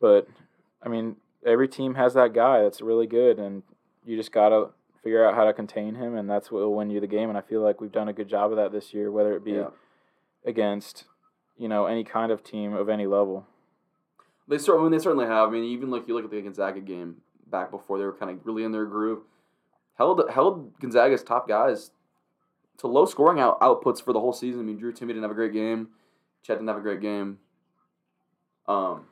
But 0.00 0.28
I 0.82 0.88
mean, 0.88 1.16
every 1.44 1.68
team 1.68 1.94
has 1.94 2.14
that 2.14 2.32
guy 2.32 2.62
that's 2.62 2.80
really 2.80 3.06
good, 3.06 3.38
and 3.38 3.62
you 4.06 4.16
just 4.16 4.32
gotta 4.32 4.68
figure 5.02 5.26
out 5.26 5.34
how 5.34 5.44
to 5.44 5.52
contain 5.52 5.94
him, 5.96 6.16
and 6.16 6.28
that's 6.28 6.50
what 6.50 6.60
will 6.62 6.74
win 6.74 6.90
you 6.90 7.00
the 7.00 7.06
game. 7.06 7.28
And 7.28 7.36
I 7.36 7.42
feel 7.42 7.60
like 7.60 7.80
we've 7.80 7.92
done 7.92 8.08
a 8.08 8.12
good 8.12 8.28
job 8.28 8.50
of 8.50 8.56
that 8.56 8.72
this 8.72 8.94
year, 8.94 9.10
whether 9.10 9.34
it 9.36 9.44
be 9.44 9.52
Yeah. 9.52 9.70
against 10.44 11.04
you 11.56 11.68
know 11.68 11.86
any 11.86 12.04
kind 12.04 12.32
of 12.32 12.42
team 12.42 12.74
of 12.74 12.88
any 12.88 13.06
level. 13.06 13.46
They 14.46 14.58
certainly, 14.58 14.86
I 14.86 14.90
mean, 14.90 14.98
they 14.98 15.02
certainly 15.02 15.26
have. 15.26 15.48
I 15.48 15.52
mean, 15.52 15.64
even 15.64 15.90
like 15.90 16.06
you 16.06 16.14
look 16.14 16.24
at 16.24 16.30
the 16.30 16.40
Gonzaga 16.42 16.80
game 16.80 17.16
back 17.50 17.70
before 17.70 17.98
they 17.98 18.04
were 18.04 18.12
kind 18.12 18.30
of 18.30 18.44
really 18.46 18.64
in 18.64 18.72
their 18.72 18.84
groove, 18.84 19.20
held 19.94 20.22
held 20.30 20.78
Gonzaga's 20.80 21.22
top 21.22 21.48
guys 21.48 21.90
to 22.78 22.86
low 22.86 23.04
scoring 23.06 23.40
out 23.40 23.60
outputs 23.60 24.02
for 24.02 24.12
the 24.12 24.20
whole 24.20 24.32
season. 24.32 24.60
I 24.60 24.64
mean, 24.64 24.78
Drew 24.78 24.92
Timme 24.92 25.08
didn't 25.08 25.22
have 25.22 25.30
a 25.30 25.34
great 25.34 25.52
game. 25.52 25.88
Chet 26.42 26.56
didn't 26.58 26.68
have 26.68 26.76
a 26.76 26.80
great 26.80 27.00
game. 27.00 27.38
Um, 28.66 29.06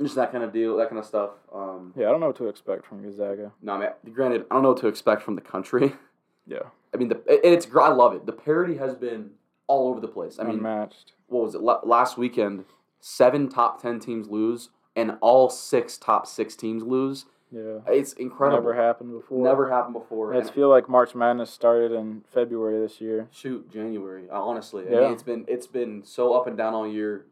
just 0.00 0.14
that 0.14 0.32
kind 0.32 0.44
of 0.44 0.52
deal, 0.52 0.76
that 0.76 0.88
kind 0.88 0.98
of 0.98 1.04
stuff. 1.04 1.30
Um, 1.52 1.92
Yeah, 1.96 2.08
I 2.08 2.10
don't 2.10 2.20
know 2.20 2.28
what 2.28 2.36
to 2.36 2.48
expect 2.48 2.86
from 2.86 3.02
Gonzaga. 3.02 3.52
no, 3.62 3.74
I 3.74 3.78
mean, 3.78 4.14
granted, 4.14 4.46
I 4.50 4.54
don't 4.54 4.62
know 4.62 4.70
what 4.70 4.80
to 4.80 4.88
expect 4.88 5.22
from 5.22 5.34
the 5.34 5.42
country. 5.42 5.92
Yeah, 6.46 6.62
I 6.92 6.96
mean, 6.96 7.08
the 7.08 7.16
and 7.28 7.54
it's 7.54 7.68
I 7.72 7.90
love 7.90 8.12
it. 8.14 8.26
The 8.26 8.32
parity 8.32 8.76
has 8.78 8.94
been 8.96 9.30
all 9.68 9.88
over 9.88 10.00
the 10.00 10.08
place. 10.08 10.38
I 10.40 10.42
mean, 10.44 10.56
unmatched. 10.56 11.12
what 11.28 11.44
was 11.44 11.54
it 11.54 11.60
la- 11.60 11.80
last 11.84 12.18
weekend? 12.18 12.64
Seven 12.98 13.48
top 13.48 13.80
ten 13.80 14.00
teams 14.00 14.26
lose, 14.28 14.70
and 14.96 15.16
all 15.20 15.48
six 15.48 15.96
top 15.96 16.26
six 16.26 16.56
teams 16.56 16.82
lose. 16.82 17.26
Yeah, 17.52 17.78
It's 17.88 18.12
incredible. 18.12 18.62
never 18.62 18.74
happened 18.74 19.10
before. 19.12 19.42
Never 19.42 19.68
happened 19.70 19.94
before. 19.94 20.34
It's 20.34 20.50
feel 20.50 20.68
like 20.68 20.88
March 20.88 21.14
Madness 21.16 21.50
started 21.50 21.90
in 21.92 22.22
February 22.32 22.78
this 22.80 23.00
year. 23.00 23.26
shoot 23.32 23.68
January. 23.70 24.30
uh, 24.30 24.40
Honestly, 24.40 24.86
I 24.88 24.90
Yeah. 24.92 25.00
mean, 25.00 25.12
it's 25.12 25.22
been 25.24 25.44
it's 25.48 25.66
been 25.66 26.04
so 26.04 26.32
up 26.34 26.46
and 26.46 26.56
down 26.56 26.74
all 26.74 26.86
year. 26.86 27.26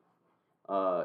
Uh, 0.69 1.05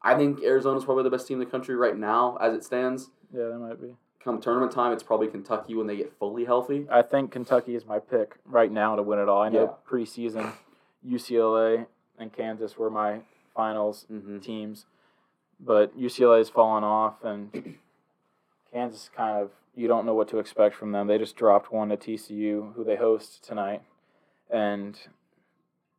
I 0.00 0.14
think 0.16 0.42
Arizona's 0.42 0.84
probably 0.84 1.02
the 1.04 1.10
best 1.10 1.26
team 1.26 1.40
in 1.40 1.44
the 1.44 1.50
country 1.50 1.74
right 1.76 1.96
now, 1.96 2.36
as 2.40 2.54
it 2.54 2.64
stands. 2.64 3.10
Yeah, 3.32 3.48
that 3.48 3.58
might 3.58 3.80
be. 3.80 3.96
Come 4.20 4.40
tournament 4.40 4.70
time, 4.70 4.92
it's 4.92 5.02
probably 5.02 5.26
Kentucky 5.26 5.74
when 5.74 5.88
they 5.88 5.96
get 5.96 6.12
fully 6.12 6.44
healthy. 6.44 6.86
I 6.88 7.02
think 7.02 7.32
Kentucky 7.32 7.74
is 7.74 7.84
my 7.84 7.98
pick 7.98 8.36
right 8.46 8.70
now 8.70 8.94
to 8.94 9.02
win 9.02 9.18
it 9.18 9.28
all. 9.28 9.42
I 9.42 9.48
know 9.48 9.62
Yeah. 9.62 9.90
preseason 9.90 10.52
UCLA 11.04 11.86
and 12.18 12.32
Kansas 12.32 12.78
were 12.78 12.90
my 12.90 13.22
finals 13.54 14.06
Mm-hmm. 14.10 14.38
teams, 14.38 14.86
but 15.58 15.96
UCLA 15.98 16.38
has 16.38 16.48
fallen 16.48 16.84
off, 16.84 17.22
and 17.24 17.50
Kansas 18.72 19.10
kind 19.14 19.38
of 19.38 19.50
you 19.74 19.88
don't 19.88 20.04
know 20.04 20.14
what 20.14 20.28
to 20.28 20.38
expect 20.38 20.74
from 20.74 20.92
them. 20.92 21.06
They 21.06 21.18
just 21.18 21.36
dropped 21.36 21.72
one 21.72 21.88
to 21.88 21.96
TCU, 21.96 22.74
who 22.74 22.84
they 22.84 22.96
host 22.96 23.42
tonight, 23.44 23.82
and 24.50 24.98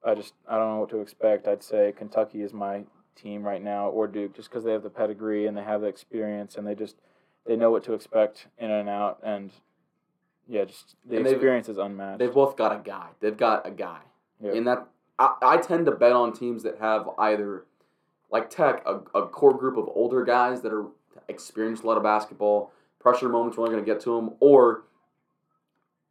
I 0.05 0.15
just 0.15 0.33
I 0.47 0.57
don't 0.57 0.73
know 0.73 0.79
what 0.79 0.89
to 0.89 0.99
expect. 0.99 1.47
I'd 1.47 1.63
say 1.63 1.93
Kentucky 1.95 2.41
is 2.41 2.53
my 2.53 2.83
team 3.15 3.43
right 3.43 3.63
now, 3.63 3.89
or 3.89 4.07
Duke, 4.07 4.35
just 4.35 4.49
because 4.49 4.63
they 4.63 4.71
have 4.71 4.83
the 4.83 4.89
pedigree 4.89 5.47
and 5.47 5.57
they 5.57 5.63
have 5.63 5.81
the 5.81 5.87
experience, 5.87 6.55
and 6.55 6.67
they 6.67 6.75
just 6.75 6.95
they 7.45 7.55
know 7.55 7.71
what 7.71 7.83
to 7.85 7.93
expect 7.93 8.47
in 8.57 8.71
and 8.71 8.89
out, 8.89 9.19
and 9.23 9.51
yeah, 10.47 10.65
just 10.65 10.95
the 11.05 11.17
And 11.17 11.27
experience 11.27 11.69
is 11.69 11.77
unmatched. 11.77 12.19
They've 12.19 12.33
both 12.33 12.57
got 12.57 12.75
a 12.75 12.81
guy. 12.83 13.07
They've 13.19 13.37
got 13.37 13.67
a 13.67 13.71
guy. 13.71 13.99
Yeah. 14.41 14.53
In 14.53 14.65
that, 14.65 14.87
I, 15.17 15.35
I 15.41 15.57
tend 15.57 15.85
to 15.85 15.91
bet 15.91 16.11
on 16.11 16.33
teams 16.33 16.63
that 16.63 16.79
have 16.79 17.09
either, 17.17 17.65
like 18.29 18.49
Tech, 18.49 18.83
a, 18.85 18.99
a 19.17 19.27
core 19.27 19.57
group 19.57 19.77
of 19.77 19.89
older 19.95 20.23
guys 20.25 20.61
that 20.61 20.73
are 20.73 20.87
experienced 21.27 21.83
a 21.83 21.87
lot 21.87 21.97
of 21.97 22.03
basketball. 22.03 22.71
Pressure 22.99 23.27
moments 23.29 23.57
we're 23.57 23.65
only 23.65 23.75
going 23.75 23.85
to 23.85 23.91
get 23.91 24.01
to 24.03 24.15
them, 24.15 24.31
or 24.39 24.83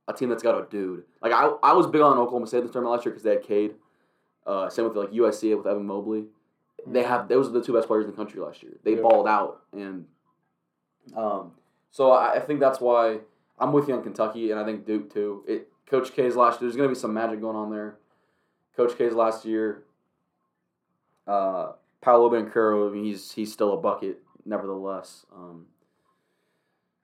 a 0.08 0.12
team 0.12 0.28
that's 0.28 0.42
got 0.42 0.58
a 0.58 0.66
dude. 0.68 1.04
Like 1.22 1.32
I, 1.32 1.50
I 1.62 1.72
was 1.72 1.86
big 1.86 2.00
on 2.02 2.18
Oklahoma 2.18 2.46
State 2.46 2.62
this 2.62 2.70
tournament 2.72 2.96
last 2.96 3.06
year 3.06 3.12
because 3.12 3.22
they 3.24 3.30
had 3.30 3.42
Cade. 3.42 3.74
Uh, 4.46 4.68
same 4.68 4.84
with 4.86 4.96
like 4.96 5.10
USC 5.10 5.56
with 5.56 5.66
Evan 5.66 5.86
Mobley. 5.86 6.24
They 6.86 7.02
have 7.04 7.28
those 7.28 7.46
are 7.48 7.52
the 7.52 7.62
two 7.62 7.72
best 7.72 7.86
players 7.86 8.04
in 8.04 8.10
the 8.10 8.16
country 8.16 8.40
last 8.40 8.62
year. 8.62 8.72
They 8.82 8.94
Yeah. 8.96 9.02
balled 9.02 9.28
out, 9.28 9.62
and 9.72 10.06
um, 11.16 11.52
so 11.90 12.10
I, 12.10 12.34
I 12.34 12.40
think 12.40 12.58
that's 12.60 12.80
why 12.80 13.20
I'm 13.58 13.72
with 13.72 13.88
you 13.88 13.94
on 13.94 14.02
Kentucky, 14.02 14.50
and 14.50 14.58
I 14.58 14.64
think 14.64 14.84
Duke 14.84 15.12
too. 15.12 15.44
It 15.46 15.68
Coach 15.86 16.12
K's 16.12 16.34
last 16.36 16.60
year. 16.60 16.68
There's 16.68 16.76
going 16.76 16.88
to 16.88 16.94
be 16.94 16.98
some 16.98 17.14
magic 17.14 17.40
going 17.40 17.56
on 17.56 17.70
there. 17.70 17.96
Coach 18.76 18.98
K's 18.98 19.12
last 19.14 19.44
year. 19.44 19.84
Uh, 21.26 21.72
Paolo 22.00 22.30
Banchero, 22.30 22.90
I 22.90 22.92
mean, 22.92 23.04
he's 23.04 23.30
he's 23.32 23.52
still 23.52 23.72
a 23.74 23.76
bucket, 23.76 24.20
nevertheless. 24.44 25.26
Um, 25.34 25.66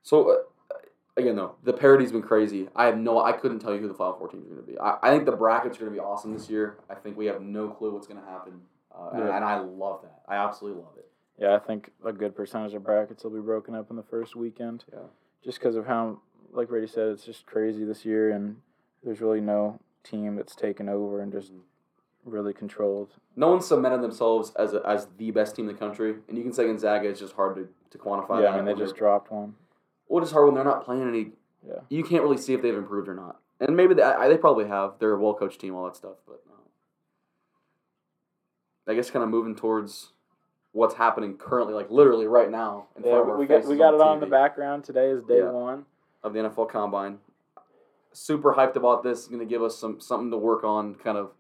so 0.03 0.31
uh, 0.31 0.75
again, 1.17 1.37
though, 1.37 1.55
the 1.65 1.73
parody's 1.73 2.13
been 2.13 2.23
crazy. 2.23 2.69
I 2.75 2.87
have 2.87 2.97
no, 2.99 3.23
I 3.23 3.33
couldn't 3.33 3.59
tell 3.61 3.75
you 3.75 3.81
who 3.81 3.89
the 3.89 3.95
Final 3.95 4.15
Four 4.19 4.29
teams 4.29 4.47
are 4.47 4.55
going 4.55 4.65
to 4.67 4.73
be. 4.73 4.79
I, 4.79 4.99
I 5.03 5.11
think 5.11 5.25
the 5.27 5.33
brackets 5.33 5.77
are 5.77 5.81
going 5.81 5.93
to 5.93 5.97
be 5.97 6.01
awesome 6.05 6.33
this 6.33 6.49
year. 6.49 6.79
I 6.89 6.95
think 6.95 7.17
we 7.17 7.27
have 7.27 7.41
no 7.43 7.69
clue 7.69 7.93
what's 7.93 8.07
going 8.07 8.21
to 8.21 8.27
happen, 8.27 8.61
uh, 8.95 9.11
and, 9.13 9.27
Yeah. 9.27 9.37
and 9.37 9.45
I 9.45 9.59
love 9.59 10.03
that. 10.03 10.23
I 10.29 10.37
absolutely 10.37 10.83
love 10.83 10.93
it. 10.97 11.05
Yeah, 11.39 11.55
I 11.55 11.59
think 11.59 11.91
a 12.05 12.13
good 12.13 12.35
percentage 12.35 12.75
of 12.75 12.83
brackets 12.83 13.23
will 13.23 13.31
be 13.31 13.41
broken 13.41 13.75
up 13.75 13.91
in 13.91 13.97
the 13.97 14.03
first 14.03 14.35
weekend. 14.35 14.85
Yeah. 14.93 14.99
Just 15.45 15.61
because 15.61 15.77
of 15.77 15.87
how, 15.87 16.21
like 16.53 16.69
Brady 16.69 16.89
said, 16.89 17.09
it's 17.09 17.25
just 17.25 17.47
crazy 17.47 17.85
this 17.85 18.05
year, 18.05 18.31
and 18.31 18.57
there's 19.05 19.21
really 19.21 19.41
no 19.41 19.79
team 20.03 20.35
that's 20.37 20.57
taken 20.57 20.89
over 20.89 21.21
and 21.21 21.31
just 21.31 21.53
really 22.25 22.53
controlled. 22.53 23.11
No 23.37 23.49
one 23.49 23.61
cemented 23.61 24.03
themselves 24.03 24.53
as 24.57 24.75
a, 24.75 24.83
as 24.87 25.09
the 25.19 25.31
best 25.31 25.57
team 25.57 25.69
in 25.69 25.75
the 25.75 25.79
country, 25.79 26.17
and 26.29 26.37
you 26.37 26.43
can 26.43 26.53
say 26.53 26.67
Gonzaga. 26.67 27.09
It's 27.09 27.21
just 27.21 27.35
hard 27.35 27.57
to, 27.57 27.69
to 27.91 27.99
quantify. 27.99 28.43
yeah, 28.43 28.51
I 28.51 28.57
mean 28.57 28.65
they 28.65 28.75
just 28.75 28.97
dropped 28.97 29.31
one. 29.31 29.55
Well, 30.09 30.23
it's 30.23 30.33
hard 30.33 30.47
when 30.47 30.55
they're 30.55 30.65
not 30.65 30.85
playing 30.85 31.07
any. 31.09 31.33
Yeah. 31.67 31.81
You 31.89 32.05
can't 32.05 32.23
really 32.23 32.39
see 32.39 32.55
if 32.55 32.63
they've 32.63 32.77
improved 32.77 33.09
or 33.09 33.15
not, 33.15 33.37
and 33.61 33.77
maybe 33.77 33.95
they, 33.95 34.03
I, 34.03 34.29
they 34.29 34.37
probably 34.37 34.67
have. 34.69 34.95
They're 34.99 35.13
a 35.13 35.19
well 35.19 35.35
coached 35.35 35.61
team, 35.61 35.75
all 35.75 35.85
that 35.85 35.97
stuff. 35.97 36.17
But 36.27 36.43
uh, 36.49 36.61
I 38.91 38.95
guess 38.95 39.11
kind 39.11 39.23
of 39.23 39.29
moving 39.29 39.55
towards 39.55 40.13
what's 40.73 40.95
happening 40.95 41.37
currently, 41.37 41.75
like 41.75 41.91
literally 41.91 42.27
right 42.27 42.51
now. 42.51 42.87
In 42.97 43.05
Yeah, 43.05 43.21
we 43.23 43.47
got 43.47 43.65
we 43.67 43.77
got 43.77 43.95
it 43.95 44.01
on 44.01 44.15
in 44.15 44.21
the 44.21 44.27
background. 44.27 44.85
Today 44.85 45.09
is 45.09 45.23
day 45.25 45.39
Yeah. 45.39 45.51
one. 45.51 45.85
of 46.23 46.33
the 46.33 46.41
NFL 46.41 46.71
Combine. 46.71 47.19
Super 48.13 48.55
hyped 48.55 48.77
about 48.77 49.03
this. 49.03 49.27
Going 49.27 49.41
to 49.41 49.47
give 49.47 49.63
us 49.63 49.77
some 49.77 50.01
something 50.01 50.31
to 50.31 50.37
work 50.37 50.65
on, 50.65 50.95
kind 50.95 51.19
of 51.19 51.33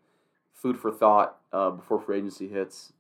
food 0.61 0.78
for 0.78 0.90
thought 0.90 1.36
uh, 1.52 1.70
before 1.70 2.00
free 2.00 2.18
agency 2.18 2.48
hits. 2.48 2.92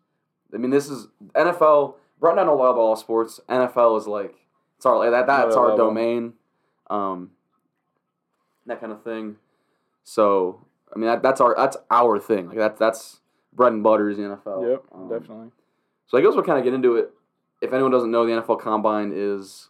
I 0.52 0.56
mean, 0.56 0.70
this 0.70 0.88
is 0.88 1.08
NFL. 1.34 1.94
Brought 2.20 2.36
down 2.36 2.48
a 2.48 2.54
lot 2.54 2.70
of 2.70 2.78
all 2.78 2.96
sports. 2.96 3.38
NFL 3.48 3.98
is 3.98 4.06
like 4.06 4.34
it's 4.76 4.86
our 4.86 5.10
that 5.10 5.26
that's 5.26 5.54
our 5.54 5.76
domain, 5.76 6.32
um, 6.90 7.30
that 8.66 8.80
kind 8.80 8.92
of 8.92 9.02
thing. 9.04 9.36
So 10.04 10.64
I 10.94 10.98
mean 10.98 11.06
that, 11.06 11.22
that's 11.22 11.40
our 11.40 11.54
that's 11.56 11.76
our 11.90 12.18
thing. 12.18 12.48
Like 12.48 12.56
that's 12.58 12.78
that's 12.78 13.20
bread 13.52 13.72
and 13.72 13.82
butter 13.82 14.10
is 14.10 14.16
the 14.16 14.24
NFL. 14.24 14.68
yep, 14.68 14.84
Um, 14.92 15.08
definitely. 15.08 15.50
so 16.06 16.18
I 16.18 16.22
guess 16.22 16.34
we'll 16.34 16.44
kind 16.44 16.58
of 16.58 16.64
get 16.64 16.74
into 16.74 16.96
it. 16.96 17.10
If 17.60 17.72
anyone 17.72 17.90
doesn't 17.92 18.10
know, 18.10 18.24
the 18.26 18.32
NFL 18.40 18.60
Combine 18.60 19.12
is 19.14 19.68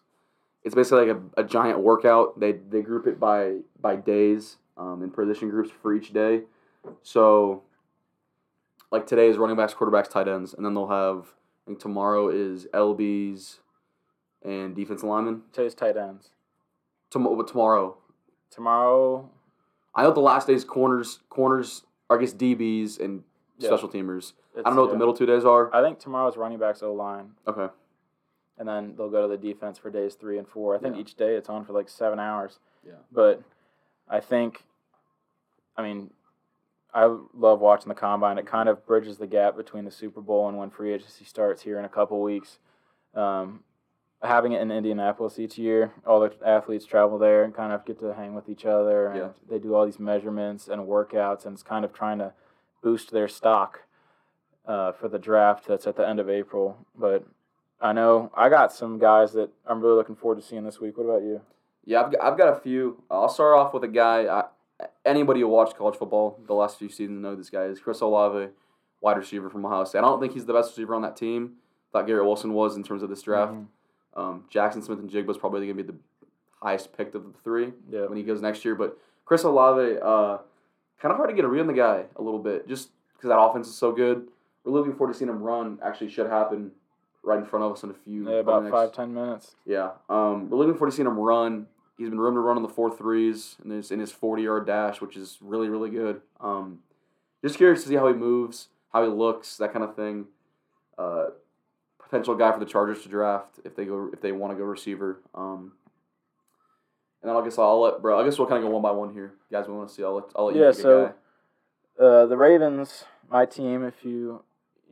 it's 0.65 0.75
basically 0.75 1.07
like 1.09 1.17
a, 1.37 1.41
a 1.43 1.45
giant 1.45 1.81
workout. 1.81 2.39
They 2.41 2.53
they 2.53 2.83
group 2.83 3.07
it 3.07 3.19
by 3.21 3.57
by 3.81 3.97
days 3.97 4.57
um, 4.77 5.03
in 5.03 5.11
position 5.11 5.51
groups 5.51 5.71
for 5.83 5.95
each 5.95 6.13
day. 6.13 6.43
So 7.03 7.63
like 8.91 9.07
today 9.07 9.29
is 9.29 9.37
running 9.37 9.57
backs, 9.57 9.75
quarterbacks, 9.75 10.09
tight 10.09 10.29
ends, 10.29 10.55
and 10.55 10.65
then 10.65 10.75
they'll 10.75 10.89
have 10.89 11.35
I 11.67 11.71
think 11.71 11.81
tomorrow 11.81 12.29
is 12.29 12.67
LBs 12.73 13.59
and 14.43 14.75
defensive 14.75 15.09
linemen. 15.09 15.43
Today's 15.53 15.75
tight 15.75 15.97
ends. 15.97 16.31
Tom- 17.11 17.45
tomorrow, 17.47 17.97
Tomorrow, 18.51 19.29
I 19.95 20.03
know 20.03 20.11
the 20.13 20.21
last 20.21 20.47
day 20.47 20.55
is 20.55 20.65
corners, 20.65 21.21
corners, 21.29 21.85
or 22.09 22.17
I 22.17 22.21
guess 22.21 22.33
DBs 22.33 22.99
and 22.99 23.25
Yeah. 23.59 23.69
special 23.69 23.89
teamers. 23.89 24.33
it's, 24.55 24.65
I 24.65 24.71
don't 24.71 24.77
know 24.77 24.83
what 24.83 24.87
yeah. 24.89 24.93
the 24.95 24.99
middle 24.99 25.15
two 25.15 25.27
days 25.27 25.45
are. 25.45 25.75
I 25.75 25.83
think 25.83 25.99
tomorrow's 25.99 26.37
running 26.37 26.59
backs 26.59 26.83
O 26.83 26.93
line, 26.95 27.33
Okay. 27.47 27.69
and 28.57 28.67
then 28.69 28.95
they'll 28.97 29.11
go 29.11 29.23
to 29.23 29.29
the 29.29 29.37
defense 29.37 29.77
for 29.79 29.91
days 29.91 30.15
three 30.15 30.39
and 30.39 30.49
four. 30.49 30.75
I 30.75 30.79
think 30.79 30.95
Yeah. 30.95 31.03
each 31.03 31.15
day 31.17 31.35
it's 31.37 31.49
on 31.51 31.65
for 31.65 31.73
like 31.75 31.89
seven 31.91 32.19
hours. 32.19 32.59
Yeah. 32.87 32.95
But 33.13 33.43
I 34.09 34.21
think, 34.21 34.65
I 35.77 35.83
mean, 35.83 36.11
I 36.95 37.05
love 37.35 37.61
watching 37.61 37.89
the 37.89 37.95
combine. 37.95 38.39
It 38.39 38.47
kind 38.47 38.69
of 38.69 38.87
bridges 38.87 39.19
the 39.19 39.27
gap 39.27 39.57
between 39.57 39.85
the 39.85 39.91
Super 39.91 40.21
Bowl 40.21 40.49
and 40.49 40.57
when 40.57 40.71
free 40.71 40.93
agency 40.93 41.25
starts 41.25 41.63
here 41.63 41.79
in 41.79 41.85
a 41.85 41.89
couple 41.89 42.21
weeks. 42.23 42.59
Um, 43.15 43.61
having 44.23 44.53
it 44.53 44.61
in 44.63 44.71
Indianapolis 44.71 45.39
each 45.39 45.59
year, 45.59 45.93
all 46.07 46.21
the 46.21 46.33
athletes 46.45 46.87
travel 46.87 47.19
there 47.19 47.45
and 47.45 47.55
kind 47.55 47.73
of 47.73 47.85
get 47.85 48.01
to 48.01 48.15
hang 48.15 48.35
with 48.35 48.49
each 48.49 48.65
other, 48.65 49.09
and 49.09 49.17
Yeah. 49.17 49.29
they 49.49 49.59
do 49.59 49.75
all 49.75 49.85
these 49.85 50.01
measurements 50.01 50.67
and 50.69 50.87
workouts, 50.89 51.45
and 51.45 51.55
it's 51.55 51.63
kind 51.63 51.85
of 51.85 51.93
trying 51.93 52.19
to 52.19 52.33
boost 52.83 53.11
their 53.11 53.29
stock 53.29 53.83
uh, 54.67 54.93
for 54.93 55.09
the 55.09 55.19
draft 55.19 55.67
that's 55.67 55.87
at 55.87 55.97
the 55.97 56.07
end 56.09 56.21
of 56.21 56.29
April. 56.29 56.79
But 56.97 57.25
I 57.81 57.93
know 57.93 58.31
I 58.35 58.49
got 58.49 58.73
some 58.73 58.99
guys 58.99 59.33
that 59.35 59.51
I'm 59.67 59.81
really 59.81 59.95
looking 59.97 60.17
forward 60.17 60.41
to 60.41 60.47
seeing 60.47 60.65
this 60.65 60.81
week. 60.81 60.97
What 60.99 61.05
about 61.05 61.23
you? 61.23 61.41
Yeah, 61.85 62.03
I've 62.03 62.13
got, 62.13 62.23
I've 62.23 62.39
got 62.39 62.53
a 62.57 62.61
few. 62.61 63.03
I'll 63.11 63.29
start 63.29 63.57
off 63.57 63.73
with 63.73 63.85
a 63.85 63.89
guy. 63.89 64.27
I, 64.27 64.45
anybody 65.05 65.41
who 65.41 65.49
watched 65.49 65.77
college 65.77 65.97
football 65.97 66.39
the 66.47 66.55
last 66.55 66.79
few 66.79 66.89
seasons 66.89 67.21
know 67.23 67.35
this 67.35 67.51
guy 67.51 67.65
is. 67.65 67.81
Chris 67.81 68.01
Olave, 68.01 68.49
wide 69.01 69.17
receiver 69.17 69.51
from 69.51 69.65
Ohio 69.67 69.85
State. 69.85 69.99
I 69.99 70.03
don't 70.03 70.21
think 70.21 70.33
he's 70.33 70.47
the 70.47 70.53
best 70.53 70.71
receiver 70.71 70.95
on 70.95 71.03
that 71.03 71.17
team. 71.17 71.55
Thought 71.93 72.07
Garrett 72.07 72.25
Wilson 72.27 72.53
was 72.53 72.77
in 72.77 72.83
terms 72.83 73.03
of 73.03 73.09
this 73.09 73.23
draft. 73.23 73.53
Mhm. 73.55 73.67
Um, 74.15 74.45
Jaxon 74.53 74.83
Smith-Njigba's 74.83 75.39
probably 75.39 75.61
going 75.67 75.77
to 75.77 75.83
be 75.85 75.93
the 75.93 75.99
highest 76.63 76.93
picked 76.97 77.15
of 77.15 77.25
the 77.25 77.39
three 77.45 77.73
Yeah. 77.89 78.07
when 78.07 78.17
he 78.17 78.23
goes 78.25 78.43
next 78.43 78.65
year. 78.65 78.75
But 78.75 78.99
Chris 79.25 79.45
Olave, 79.45 79.99
uh, 80.03 80.39
kind 81.01 81.13
of 81.13 81.17
hard 81.17 81.31
to 81.31 81.35
get 81.37 81.45
a 81.45 81.49
read 81.49 81.61
on 81.61 81.67
the 81.67 81.73
guy 81.73 82.07
a 82.17 82.23
little 82.23 82.41
bit, 82.41 82.67
just 82.67 82.91
because 83.15 83.29
that 83.29 83.39
offense 83.41 83.69
is 83.69 83.75
so 83.75 83.93
good. 83.93 84.29
We're 84.65 84.73
looking 84.73 84.95
forward 84.95 85.13
to 85.13 85.19
seeing 85.19 85.31
him 85.31 85.43
run. 85.43 85.79
Actually, 85.83 86.11
should 86.11 86.27
happen 86.27 86.73
right 87.23 87.39
in 87.39 87.45
front 87.47 87.65
of 87.65 87.73
us 87.73 87.83
in 87.85 87.91
a 87.91 87.95
few. 87.95 88.29
Yeah, 88.29 88.37
about 88.39 88.65
next- 88.65 88.73
five 88.73 88.93
ten 88.93 89.15
minutes. 89.15 89.55
Yeah, 89.65 89.93
um, 90.09 90.51
we're 90.51 90.59
looking 90.59 90.75
forward 90.75 90.91
to 90.91 90.97
seeing 90.97 91.07
him 91.09 91.19
run. 91.19 91.69
He's 91.99 92.09
been 92.09 92.21
room 92.21 92.35
to 92.35 92.41
run 92.41 92.57
on 92.57 92.63
the 92.63 92.69
four 92.69 92.97
threes 92.97 93.57
and 93.63 93.73
his 93.73 93.91
in 93.91 93.99
his 93.99 94.13
forty 94.13 94.45
yard 94.45 94.67
dash, 94.67 95.01
which 95.01 95.17
is 95.17 95.37
really 95.41 95.69
really 95.69 95.91
good. 95.91 96.21
Um, 96.41 96.79
just 97.45 97.57
curious 97.57 97.83
to 97.83 97.89
see 97.89 97.97
how 97.97 98.07
he 98.07 98.15
moves, 98.15 98.69
how 98.93 99.03
he 99.03 99.11
looks, 99.11 99.57
that 99.59 99.73
kind 99.73 99.85
of 99.85 99.97
thing. 99.97 100.27
Uh, 100.97 101.27
potential 101.99 102.35
guy 102.35 102.51
for 102.53 102.59
the 102.61 102.65
Chargers 102.67 103.03
to 103.03 103.09
draft 103.09 103.59
if 103.65 103.75
they 103.77 103.85
go 103.85 104.11
if 104.13 104.21
they 104.21 104.33
want 104.33 104.53
to 104.53 104.57
go 104.57 104.65
receiver. 104.65 105.21
Um, 105.35 105.73
and 107.21 107.29
then 107.31 107.37
I 107.37 107.43
guess 107.45 107.59
I'll 107.59 107.81
let 107.81 108.01
bro. 108.01 108.21
I 108.21 108.25
guess 108.25 108.39
we'll 108.39 108.47
kind 108.49 108.63
of 108.63 108.69
go 108.69 108.73
one 108.73 108.83
by 108.83 108.93
one 108.93 109.13
here, 109.13 109.33
guys. 109.51 109.67
We 109.67 109.75
want 109.75 109.89
to 109.89 109.95
see. 109.95 110.05
I'll 110.05 110.15
let 110.15 110.25
I'll 110.37 110.47
let 110.47 110.57
you 110.57 110.63
Yeah, 110.65 110.71
so- 110.73 111.07
guy. 111.07 111.13
Uh, 112.05 112.27
the 112.27 112.37
Ravens, 112.37 113.05
my 113.29 113.45
team. 113.45 113.85
If 113.85 114.05
you 114.05 114.45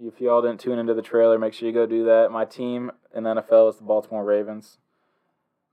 if 0.05 0.21
y'all 0.21 0.43
didn't 0.43 0.59
tune 0.59 0.81
into 0.81 0.93
the 0.93 1.03
trailer, 1.03 1.39
make 1.39 1.55
sure 1.55 1.69
you 1.69 1.73
go 1.75 1.87
do 1.87 2.05
that. 2.07 2.33
My 2.33 2.45
team 2.45 2.91
in 3.15 3.23
the 3.23 3.31
NFL 3.37 3.71
is 3.71 3.77
the 3.77 3.85
Baltimore 3.85 4.25
Ravens, 4.25 4.79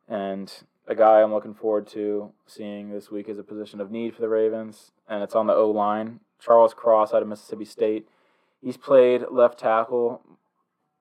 and 0.08 0.54
a 0.88 0.96
guy 0.96 1.22
I'm 1.22 1.34
looking 1.34 1.54
forward 1.54 1.88
to 1.88 2.32
seeing 2.46 2.90
this 2.90 3.10
week 3.10 3.30
is 3.30 3.40
a 3.40 3.44
position 3.44 3.80
of 3.80 3.92
need 3.92 4.16
for 4.16 4.22
the 4.22 4.30
Ravens, 4.30 4.92
and 5.08 5.24
it's 5.24 5.36
on 5.36 5.48
the 5.48 5.54
O 5.54 5.70
line. 5.70 6.20
Charles 6.40 6.74
Cross 6.74 7.14
out 7.14 7.22
of 7.22 7.28
Mississippi 7.28 7.66
State. 7.66 8.08
He's 8.62 8.78
played 8.78 9.24
left 9.32 9.60
tackle 9.60 10.22